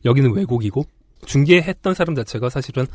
[0.05, 0.83] 여기는 왜곡이고
[1.25, 2.85] 중계했던 사람 자체가 사실은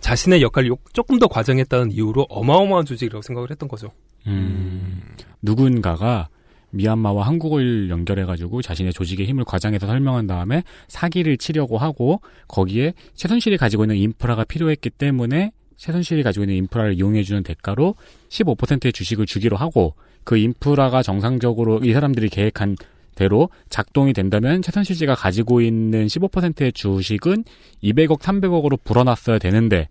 [0.00, 3.90] 자신의 역할을 요- 조금 더 과장했다는 이유로 어마어마한 조직이라고 생각을 했던 거죠.
[4.26, 5.00] 음.
[5.42, 6.28] 누군가가
[6.70, 13.84] 미얀마와 한국을 연결해가지고 자신의 조직의 힘을 과장해서 설명한 다음에 사기를 치려고 하고 거기에 최순실이 가지고
[13.84, 17.94] 있는 인프라가 필요했기 때문에 최순실이 가지고 있는 인프라를 이용해주는 대가로
[18.28, 19.94] 15%의 주식을 주기로 하고
[20.24, 22.76] 그 인프라가 정상적으로 이 사람들이 계획한
[23.18, 27.44] 대로 작동이 된다면 최순실 씨가 가지고 있는 15%의 주식은
[27.82, 29.88] 200억, 300억으로 불어났어야 되는데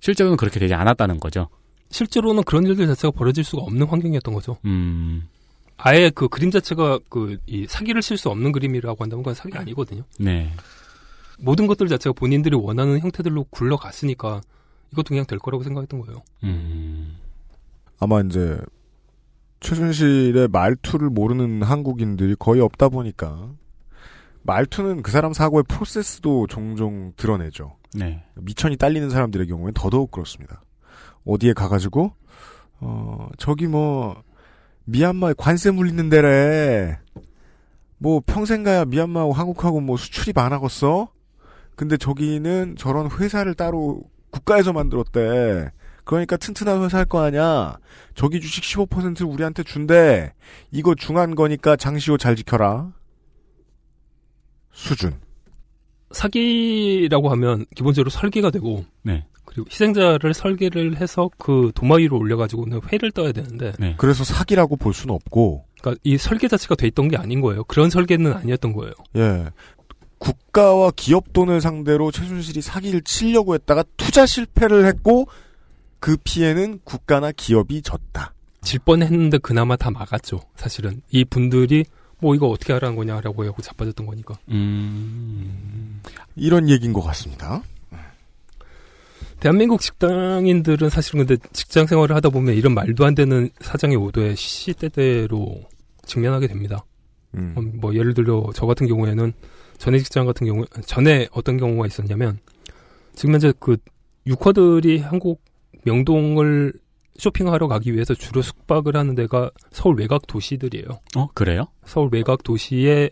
[0.00, 1.48] 실제로는 그렇게 되지 않았다는 거죠.
[1.90, 4.58] 실제로는 그런 일들 자체가 벌어질 수가 없는 환경이었던 거죠.
[4.66, 5.26] 음,
[5.78, 10.02] 아예 그 그림 자체가 그 이 사기를 칠 수 없는 그림이라고 한다면 그건 사기 아니거든요.
[10.18, 10.52] 네.
[11.38, 14.40] 모든 것들 자체가 본인들이 원하는 형태들로 굴러갔으니까
[14.92, 16.22] 이것도 그냥 될 거라고 생각했던 거예요.
[16.44, 17.16] 음.
[18.00, 18.58] 아마 이제
[19.60, 23.50] 최순실의 말투를 모르는 한국인들이 거의 없다 보니까
[24.42, 27.76] 말투는 그 사람 사고의 프로세스도 종종 드러내죠.
[27.94, 28.24] 네.
[28.36, 30.62] 미천이 딸리는 사람들의 경우엔 더더욱 그렇습니다.
[31.24, 32.12] 어디에 가가지고
[32.80, 34.22] 어 저기 뭐
[34.84, 36.98] 미얀마에 관세 물리는 데래.
[37.98, 41.08] 뭐 평생 가야 미얀마하고 한국하고 뭐 수출이 많아겠어.
[41.74, 45.70] 근데 저기는 저런 회사를 따로 국가에서 만들었대.
[46.08, 47.76] 그러니까 튼튼한 회사 할거 아냐.
[48.14, 50.32] 저기 주식 15% 우리한테 준대.
[50.70, 52.90] 이거 중한 거니까 장시호 잘 지켜라.
[54.72, 55.12] 수준.
[56.10, 59.26] 사기라고 하면 기본적으로 설계가 되고 네.
[59.44, 63.94] 그리고 희생자를 설계를 해서 그 도마 위로 올려가지고는 회를 떠야 되는데 네.
[63.98, 65.66] 그래서 사기라고 볼 수는 없고.
[65.78, 67.64] 그러니까 이 설계 자체가 돼 있던 게 아닌 거예요.
[67.64, 68.94] 그런 설계는 아니었던 거예요.
[69.16, 69.44] 예.
[70.16, 75.26] 국가와 기업 돈을 상대로 최순실이 사기를 치려고 했다가 투자 실패를 했고
[76.00, 78.32] 그 피해는 국가나 기업이 졌다.
[78.62, 80.40] 질 뻔했는데 그나마 다 막았죠.
[80.56, 81.84] 사실은 이 분들이
[82.20, 84.38] 뭐 이거 어떻게 하라는 거냐라고 하고 자빠졌던 거니까.
[84.48, 86.00] 음.
[86.36, 87.62] 이런 얘기인 것 같습니다.
[89.40, 95.62] 대한민국 직장인들은 사실은 근데 직장 생활을 하다 보면 이런 말도 안 되는 사장의 오도에 시시때때로
[96.04, 96.84] 직면하게 됩니다.
[97.34, 97.54] 음.
[97.56, 99.32] 어, 뭐 예를 들어 저 같은 경우에는
[99.78, 102.40] 전에 직장 같은 경우 전에 어떤 경우가 있었냐면
[103.14, 103.76] 지금 현재 그
[104.26, 105.40] 유커들이 한국
[105.88, 106.72] 명동을
[107.18, 110.86] 쇼핑하러 가기 위해서 주로 숙박을 하는 데가 서울 외곽 도시들이에요.
[111.16, 111.66] 어, 그래요?
[111.84, 113.10] 서울 외곽 도시의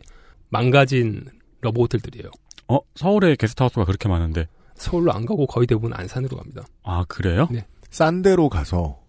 [0.50, 1.24] 망가진
[1.60, 2.30] 러브 호텔들이에요.
[2.68, 4.46] 어, 서울에 게스트하우스가 그렇게 많은데.
[4.74, 6.64] 서울로 안 가고 거의 대부분 안산으로 갑니다.
[6.82, 7.48] 아, 그래요?
[7.50, 7.66] 네.
[7.90, 9.00] 싼 데로 가서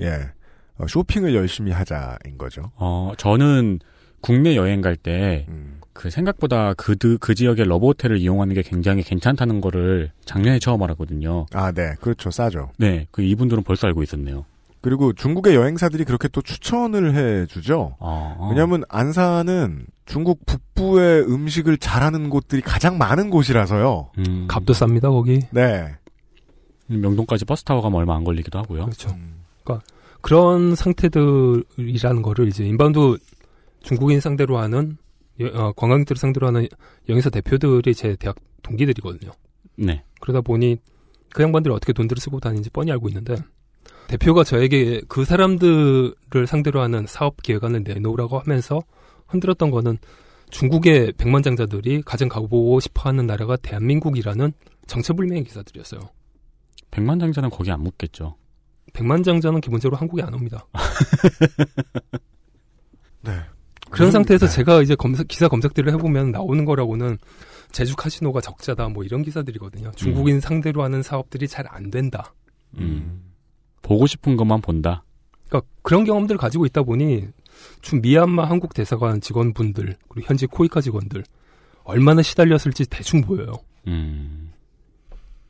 [0.00, 0.30] 예
[0.78, 2.72] 어, 쇼핑을 열심히 하자인 거죠.
[2.76, 3.80] 어, 저는
[4.20, 5.77] 국내 여행 갈 때, 음.
[5.98, 11.46] 그 생각보다 그, 드- 그 지역의 러브호텔을 이용하는 게 굉장히 괜찮다는 거를 작년에 처음 알았거든요.
[11.52, 12.70] 아, 네, 그렇죠, 싸죠.
[12.78, 14.44] 네, 그 이분들은 벌써 알고 있었네요.
[14.80, 17.96] 그리고 중국의 여행사들이 그렇게 또 추천을 해주죠.
[17.98, 18.46] 어.
[18.48, 24.10] 왜냐하면 안산은 중국 북부의 음식을 잘하는 곳들이 가장 많은 곳이라서요.
[24.18, 25.40] 음, 값도 쌉니다 거기.
[25.50, 25.96] 네.
[26.86, 28.84] 명동까지 버스 타고 가면 얼마 안 걸리기도 하고요.
[28.84, 29.08] 그렇죠.
[29.64, 29.84] 그러니까
[30.20, 33.18] 그런 상태들이라는 거를 이제 inbound
[33.82, 35.07] 중국인 상대로 하는 여-
[35.52, 36.66] 어, 관광객들을 상대로 하는
[37.08, 39.32] 여행사 대표들이 제 대학 동기들이거든요.
[39.76, 40.02] 네.
[40.20, 40.78] 그러다 보니
[41.32, 43.36] 그 양반들이 어떻게 돈들을 쓰고 다니는지 뻔히 알고 있는데
[44.08, 48.82] 대표가 저에게 그 사람들을 상대로 하는 사업 계획안을 내놓으라고 하면서
[49.26, 49.98] 흔들었던 거는
[50.50, 54.52] 중국의 백만장자들이 가장 가보고 싶어하는 나라가 대한민국이라는
[54.86, 56.00] 정체불명의 기사들이었어요.
[56.90, 58.36] 백만장자는 거기 안 묻겠죠.
[58.94, 60.66] 백만장자는 기본적으로 한국에 안 옵니다.
[63.20, 63.32] 네.
[63.90, 64.52] 그런 음, 상태에서 네.
[64.52, 67.18] 제가 이제 검색, 기사 검색들을 해보면 나오는 거라고는
[67.72, 69.92] 제주 카지노가 적자다 뭐 이런 기사들이거든요.
[69.96, 72.34] 중국인 상대로 하는 사업들이 잘 안 된다.
[72.78, 73.24] 음.
[73.82, 75.04] 보고 싶은 것만 본다.
[75.48, 77.26] 그러니까 그런 경험들을 가지고 있다 보니
[77.80, 81.24] 준 미얀마 한국 대사관 직원분들 그리고 현지 코이카 직원들
[81.84, 83.54] 얼마나 시달렸을지 대충 보여요.
[83.86, 84.52] 음.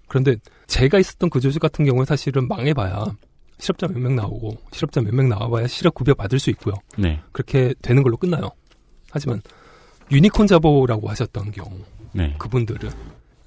[0.06, 0.36] 그런데
[0.66, 3.16] 제가 있었던 그 조직 같은 경우는 사실은 망해봐야
[3.58, 6.74] 실업자 몇 명 나오고 실업자 몇 명 나와봐야 실업 급여 받을 수 있고요.
[6.96, 7.20] 네.
[7.32, 8.50] 그렇게 되는 걸로 끝나요.
[9.10, 9.40] 하지만
[10.10, 11.78] 유니콘 자보라고 하셨던 경우
[12.12, 12.34] 네.
[12.38, 12.90] 그분들은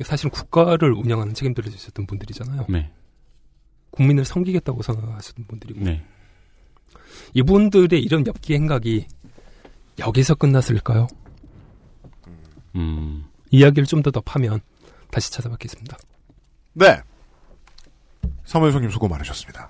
[0.03, 2.65] 사실은 국가를 운영하는 책임들을 지셨던 분들이잖아요.
[2.69, 2.91] 네.
[3.91, 6.03] 국민을 섬기겠다고 생각하셨던 분들이고 네.
[7.33, 9.05] 이분들의 이런 엽기 행각이
[9.99, 11.07] 여기서 끝났을까요?
[12.75, 13.25] 음.
[13.51, 14.61] 이야기를 좀 더 더 파면
[15.11, 15.97] 다시 찾아뵙겠습니다.
[16.73, 17.01] 네.
[18.45, 19.69] 사무엘송님 수고 많으셨습니다.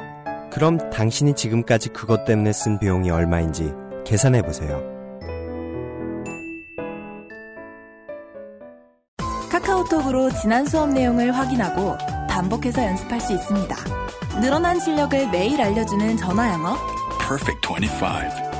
[0.51, 3.73] 그럼 당신이 지금까지 그것 때문에 쓴 비용이 얼마인지
[4.05, 4.83] 계산해 보세요.
[9.49, 11.97] 카카오톡으로 지난 수업 내용을 확인하고
[12.29, 13.75] 반복해서 연습할 수 있습니다.
[14.41, 16.75] 늘어난 실력을 매일 알려주는 전화 영어.
[17.19, 18.51] Perfect 25.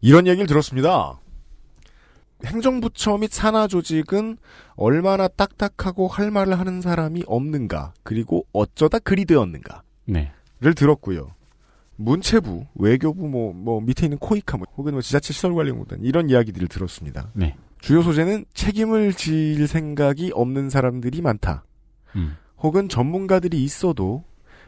[0.00, 1.18] 이런 얘기를 들었습니다.
[2.44, 4.38] 행정부처 및 산하 조직은
[4.76, 9.82] 얼마나 딱딱하고 할 말을 하는 사람이 없는가, 그리고 어쩌다 그리 되었는가.
[10.06, 10.32] 네.
[10.60, 11.34] 를 들었고요.
[11.96, 17.30] 문체부, 외교부, 뭐, 뭐, 밑에 있는 코이카, 뭐, 혹은 뭐 지자체 시설관리공단, 이런 이야기들을 들었습니다.
[17.34, 17.56] 네.
[17.80, 21.64] 주요 소재는 책임을 질 생각이 없는 사람들이 많다.
[22.16, 22.36] 음.
[22.58, 24.24] 혹은 전문가들이 있어도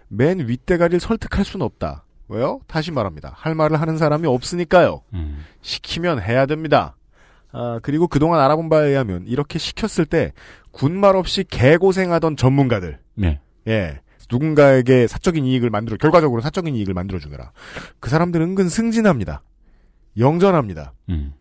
[0.08, 2.04] 맨 윗대가리를 설득할 수는 없다.
[2.28, 2.60] 왜요?
[2.66, 3.32] 다시 말합니다.
[3.34, 5.02] 할 말을 하는 사람이 없으니까요.
[5.14, 5.44] 음.
[5.62, 6.96] 시키면 해야 됩니다.
[7.58, 10.32] 아, 그리고 그동안 알아본 바에 의하면 이렇게 시켰을 때
[10.72, 12.98] 군말 없이 개고생하던 전문가들.
[13.14, 13.40] 네.
[13.66, 14.00] 예.
[14.30, 17.52] 누군가에게 사적인 이익을 만들어, 결과적으로 사적인 이익을 만들어주느라.
[17.98, 19.42] 그 사람들은 은근 승진합니다.
[20.18, 20.92] 영전합니다.
[21.08, 21.32] 음.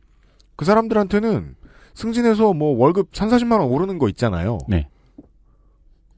[0.56, 1.56] 그 사람들한테는
[1.96, 4.60] 승진해서 뭐 월급 3, 40만원 오르는 거 있잖아요.
[4.70, 4.88] 네.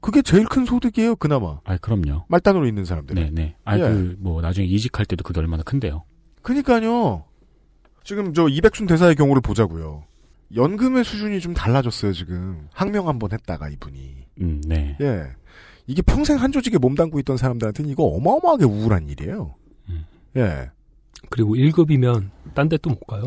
[0.00, 1.58] 그게 제일 큰 소득이에요, 그나마.
[1.64, 2.24] 아, 그럼요.
[2.28, 3.16] 말단으로 있는 사람들.
[3.16, 3.56] 네, 네.
[3.64, 3.82] 아, 예.
[3.82, 6.04] 그, 뭐, 나중에 이직할 때도 그게 얼마나 큰데요.
[6.42, 7.24] 그니까요.
[8.04, 10.04] 지금 저 이백순 대사의 경우를 보자고요.
[10.54, 12.68] 연금의 수준이 좀 달라졌어요, 지금.
[12.72, 14.16] 항명 한번 했다가 이분이.
[14.40, 14.96] 음, 네.
[15.00, 15.24] 예.
[15.86, 19.54] 이게 평생 한 조직에 몸담고 있던 사람들한테는 이거 어마어마하게 우울한 일이에요.
[19.90, 20.06] 음.
[20.36, 20.70] 예.
[21.30, 23.26] 그리고 1급이면 딴 데 또 못 가요.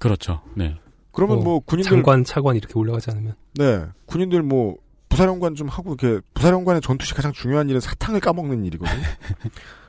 [0.00, 0.40] 그렇죠.
[0.54, 0.76] 네.
[1.12, 3.84] 그러면 뭐 군인들 장관, 차관 이렇게 올라가지 않으면 네.
[4.06, 4.76] 군인들 뭐
[5.08, 9.02] 부사령관 좀 하고 이렇게 부사령관의 전투시 가장 중요한 일은 사탕을 까먹는 일이거든요.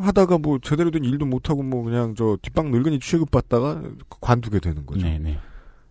[0.00, 4.60] 하다가 뭐 제대로 된 일도 못 하고 뭐 그냥 저 뒷방 늙은이 취급 받다가 관두게
[4.60, 5.06] 되는 거죠.
[5.06, 5.38] 네, 네.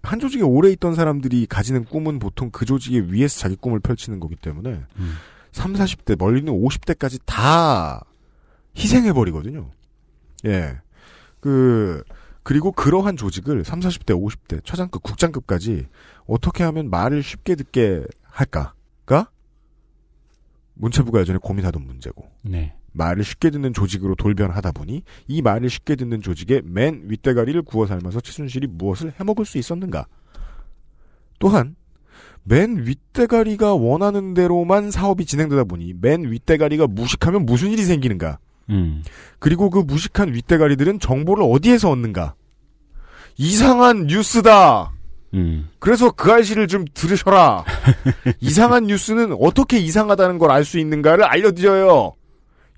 [0.04, 4.36] 한 조직에 오래 있던 사람들이 가지는 꿈은 보통 그 조직의 위에서 자기 꿈을 펼치는 거기
[4.36, 5.14] 때문에 음.
[5.52, 8.04] 3, 40대 멀리는 50대까지 다
[8.78, 9.72] 희생해 버리거든요.
[10.46, 10.78] 예.
[11.40, 12.04] 그
[12.44, 15.88] 그리고 그러한 조직을 3, 40대, 50대, 차장급, 국장급까지
[16.28, 19.32] 어떻게 하면 말을 쉽게 듣게 할까가
[20.76, 22.76] 문체부가 예전에 고민하던 문제고 네.
[22.96, 28.22] 말을 쉽게 듣는 조직으로 돌변하다 보니 이 말을 쉽게 듣는 조직의 맨 윗대가리를 구워 삶아서
[28.22, 30.08] 최순실이 무엇을 해먹을 수 있었는가?
[31.40, 31.76] 또한
[32.44, 38.40] 맨 윗대가리가 원하는 대로만 사업이 진행되다 보니 맨 윗대가리가 무식하면 무슨 일이 생기는가?
[38.70, 39.04] 음.
[39.40, 42.36] 그리고 그 무식한 윗대가리들은 정보를 어디에서 얻는가?
[43.38, 44.92] 이상한 뉴스다.
[45.34, 45.70] 음.
[45.80, 47.66] 그래서 그 알씨를 좀 들으셔라.
[48.40, 52.14] 이상한 뉴스는 어떻게 이상하다는 걸 알 수 있는가를 알려드려요.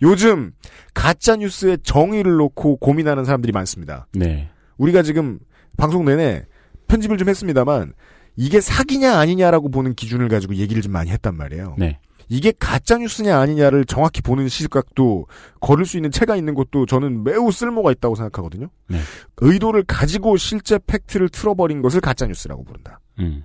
[0.02, 0.52] 요즘
[0.94, 4.08] 가짜 뉴스의 정의를 놓고 고민하는 사람들이 많습니다.
[4.14, 4.50] 네.
[4.78, 5.40] 우리가 지금
[5.78, 6.46] 방송 내내
[6.88, 7.94] 편집을 좀 했습니다만
[8.36, 11.76] 이게 사기냐 아니냐라고 보는 기준을 가지고 얘기를 좀 많이 했단 말이에요.
[11.78, 12.00] 네.
[12.30, 15.28] 이게 가짜 뉴스냐 아니냐를 정확히 보는 시각도
[15.62, 18.70] 걸을 수 있는 채가 있는 것도 저는 매우 쓸모가 있다고 생각하거든요.
[18.90, 19.00] 네.
[19.38, 23.00] 의도를 가지고 실제 팩트를 틀어버린 것을 가짜 뉴스라고 부른다.
[23.20, 23.44] 음.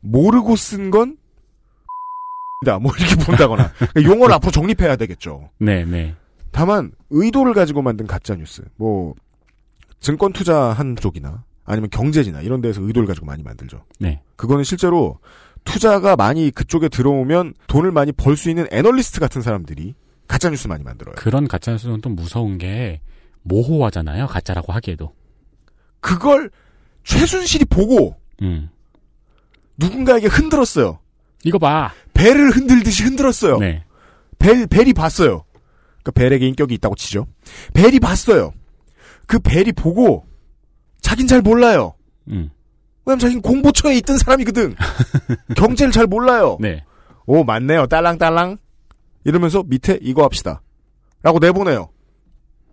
[0.00, 1.21] 모르고 쓴건 다,
[2.78, 3.70] 뭐 이렇게 본다거나
[4.02, 5.50] 용어를 앞으로 정립해야 되겠죠.
[5.58, 6.14] 네, 네.
[6.50, 9.14] 다만 의도를 가지고 만든 가짜 뉴스, 뭐
[10.00, 13.84] 증권 투자한 쪽이나 아니면 경제지나 이런 데서 의도를 가지고 많이 만들죠.
[13.98, 14.20] 네.
[14.36, 15.18] 그거는 실제로
[15.64, 19.94] 투자가 많이 그쪽에 들어오면 돈을 많이 벌 수 있는 애널리스트 같은 사람들이
[20.26, 21.14] 가짜 뉴스 많이 만들어요.
[21.16, 23.00] 그런 가짜 뉴스는 또 무서운 게
[23.42, 24.26] 모호하잖아요.
[24.26, 25.12] 가짜라고 하기에도.
[26.00, 26.50] 그걸
[27.04, 28.68] 최순실이 보고 음.
[29.78, 30.98] 누군가에게 흔들었어요.
[31.44, 31.92] 이거 봐.
[32.14, 33.58] 벨을 흔들듯이 흔들었어요.
[33.58, 33.84] 네.
[34.38, 35.44] 벨 벨이 봤어요.
[36.02, 37.26] 그러니까 벨에게 인격이 있다고 치죠.
[37.74, 38.52] 벨이 봤어요.
[39.26, 40.24] 그 벨이 보고
[41.00, 41.94] 자긴 잘 몰라요.
[42.28, 42.50] 음.
[43.04, 44.74] 왜냐면 자긴 공보처에 있던 사람이거든.
[45.56, 46.56] 경제를 잘 몰라요.
[46.60, 46.84] 네.
[47.26, 47.86] 오 맞네요.
[47.86, 48.58] 딸랑딸랑
[49.24, 50.62] 이러면서 밑에 이거 합시다.
[51.22, 51.88] 라고 내보내요.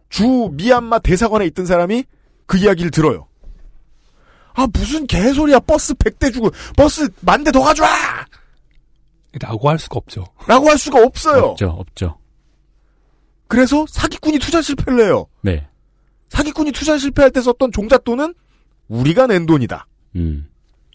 [0.09, 2.03] 주 미얀마 대사관에 있던 사람이
[2.47, 3.27] 그 이야기를 들어요.
[4.55, 7.87] 아 무슨 개소리야 버스 100대 주고 버스 만 대 더 가져와!
[9.39, 10.25] 라고 할 수가 없죠.
[10.47, 11.43] 라고 할 수가 없어요.
[11.43, 12.17] 없죠, 없죠.
[13.47, 15.27] 그래서 사기꾼이 투자 실패를 해요.
[15.41, 15.67] 네.
[16.29, 18.33] 사기꾼이 투자 실패할 때 썼던 종잣돈은
[18.87, 19.87] 우리가 낸 돈이다.
[20.15, 20.47] 음.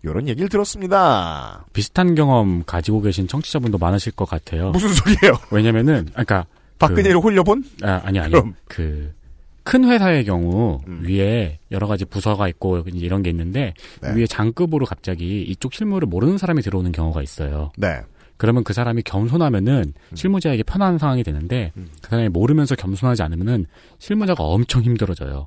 [0.03, 1.65] 이런 얘기를 들었습니다.
[1.73, 4.71] 비슷한 경험 가지고 계신 청취자분도 많으실 것 같아요.
[4.71, 5.39] 무슨 소리예요?
[5.51, 6.47] 왜냐면은, 아까.
[6.79, 7.65] 박근혜를 홀려본?
[7.83, 8.33] 아, 아니, 아니.
[8.33, 8.49] 그럼.
[8.49, 8.55] 음.
[8.69, 9.15] 그,
[9.63, 14.15] 큰 회사의 경우, 위에 여러 가지 부서가 있고, 이런 게 있는데, 네.
[14.15, 17.73] 위에 장급으로 갑자기 이쪽 실무를 모르는 사람이 들어오는 경우가 있어요.
[17.79, 18.03] 네.
[18.45, 20.15] 그러면 그 사람이 겸손하면은 음.
[20.15, 21.73] 실무자에게 편한 상황이 되는데,
[22.03, 23.65] 그 사람이 모르면서 겸손하지 않으면은
[23.99, 25.47] 실무자가 엄청 힘들어져요.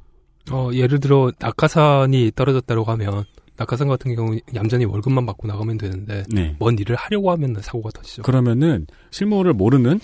[0.50, 3.26] 어, 예를 들어 낙하산이 떨어졌다고 하면
[3.56, 6.56] 낙하산 같은 경우 얌전히 월급만 받고 나가면 되는데 네.
[6.58, 8.24] 뭔 일을 하려고 하면 사고가 터지죠.
[8.24, 10.00] 그러면은 실무를 모르는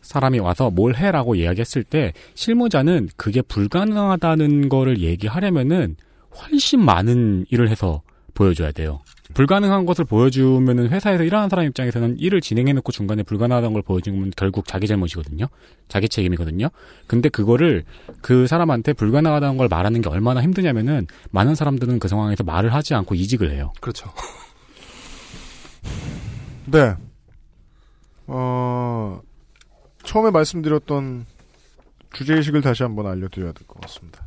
[0.00, 5.96] 사람이 와서 뭘 해라고 이야기했을 때 실무자는 그게 불가능하다는 거를 얘기하려면은
[6.34, 8.00] 훨씬 많은 일을 해서
[8.32, 9.00] 보여줘야 돼요.
[9.34, 14.86] 불가능한 것을 보여주면은 회사에서 일하는 사람 입장에서는 일을 진행해놓고 중간에 불가능하다는 걸 보여주면 결국 자기
[14.86, 15.46] 잘못이거든요.
[15.88, 16.68] 자기 책임이거든요.
[17.06, 17.84] 근데 그거를
[18.22, 23.14] 그 사람한테 불가능하다는 걸 말하는 게 얼마나 힘드냐면은 많은 사람들은 그 상황에서 말을 하지 않고
[23.14, 23.72] 이직을 해요.
[23.80, 24.10] 그렇죠.
[26.66, 26.94] 네.
[28.26, 29.20] 어,
[30.04, 31.26] 처음에 말씀드렸던
[32.12, 34.26] 주제의식을 다시 한번 알려드려야 될 것 같습니다.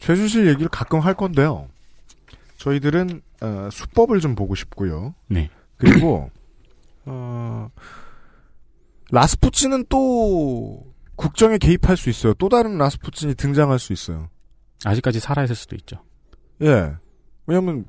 [0.00, 1.68] 최순실 얘기를 가끔 할 건데요.
[2.58, 5.14] 저희들은 어, 수법을 좀 보고 싶고요.
[5.28, 5.50] 네.
[5.76, 6.30] 그리고
[7.04, 7.68] 어,
[9.10, 10.84] 라스푸틴은 또
[11.16, 12.34] 국정에 개입할 수 있어요.
[12.34, 14.28] 또 다른 라스푸틴이 등장할 수 있어요.
[14.84, 16.02] 아직까지 살아 있을 수도 있죠.
[16.62, 16.94] 예.
[17.46, 17.84] 왜냐면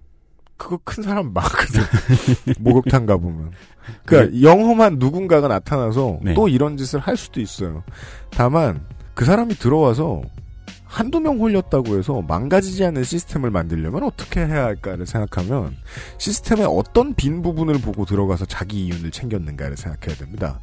[0.57, 1.81] 그거 큰 사람 많거든.
[2.59, 3.51] 목욕탕 가보면.
[4.05, 6.33] 그러니까 영험한 누군가가 나타나서 네.
[6.33, 7.83] 또 이런 짓을 할 수도 있어요.
[8.29, 10.21] 다만 그 사람이 들어와서
[10.95, 15.75] 한두 명 홀렸다고 해서 망가지지 않는 시스템을 만들려면 어떻게 해야 할까를 생각하면
[16.19, 20.61] 시스템의 어떤 빈 부분을 보고 들어가서 자기 이윤을 챙겼는가를 생각해야 됩니다.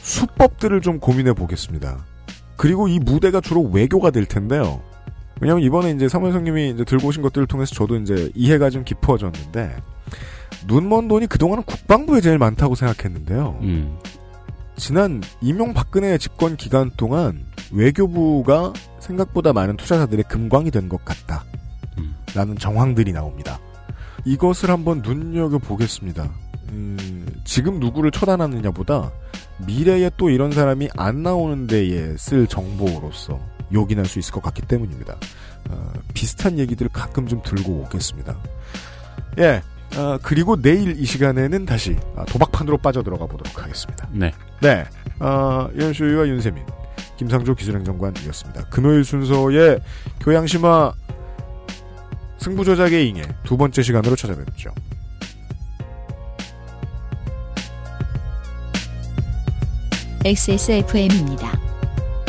[0.00, 2.04] 수법들을 좀 고민해 보겠습니다.
[2.56, 4.82] 그리고 이 무대가 주로 외교가 될 텐데요.
[5.40, 9.76] 왜냐면 이번에 이제 사무엘성님이 이제 들고 오신 것들을 통해서 저도 이제 이해가 좀 깊어졌는데
[10.66, 13.60] 눈먼 돈이 그동안은 국방부에 제일 많다고 생각했는데요.
[13.62, 13.96] 음.
[14.76, 21.44] 지난 이명박근혜 집권 기간 동안 외교부가 생각보다 많은 투자자들의 금광이 된 것 같다.
[22.34, 23.60] 라는 정황들이 나옵니다.
[24.24, 26.30] 이것을 한번 눈여겨보겠습니다.
[26.70, 29.10] 음, 지금 누구를 처단하느냐보다
[29.66, 33.38] 미래에 또 이런 사람이 안 나오는 데에 쓸 정보로서
[33.72, 35.16] 요긴할 수 있을 것 같기 때문입니다.
[35.70, 38.36] 어, 비슷한 얘기들을 가끔 좀 들고 오겠습니다.
[39.38, 39.62] 예.
[39.96, 44.08] 어, 그리고 내일 이 시간에는 다시 아, 도박판으로 빠져들어가 보도록 하겠습니다.
[44.10, 44.32] 네.
[44.60, 44.84] 네.
[45.20, 46.64] 어, 연수유와 윤세민,
[47.16, 48.68] 김상조 기술행정관이었습니다.
[48.70, 49.80] 금요일 순서의
[50.20, 50.92] 교양심화
[52.38, 54.70] 승부조작의 잉의 두 번째 시간으로 찾아뵙죠.
[60.24, 61.60] XSFM입니다.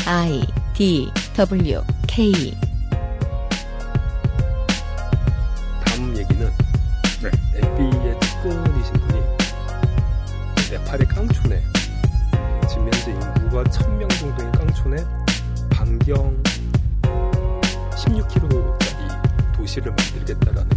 [0.05, 2.57] I D W K
[5.85, 6.62] 다음 얘기는
[13.63, 14.97] 인구가 1000명 정도인 깡촌에
[15.69, 16.43] 반경
[17.95, 20.72] 16km짜리 도시를 만들겠다라는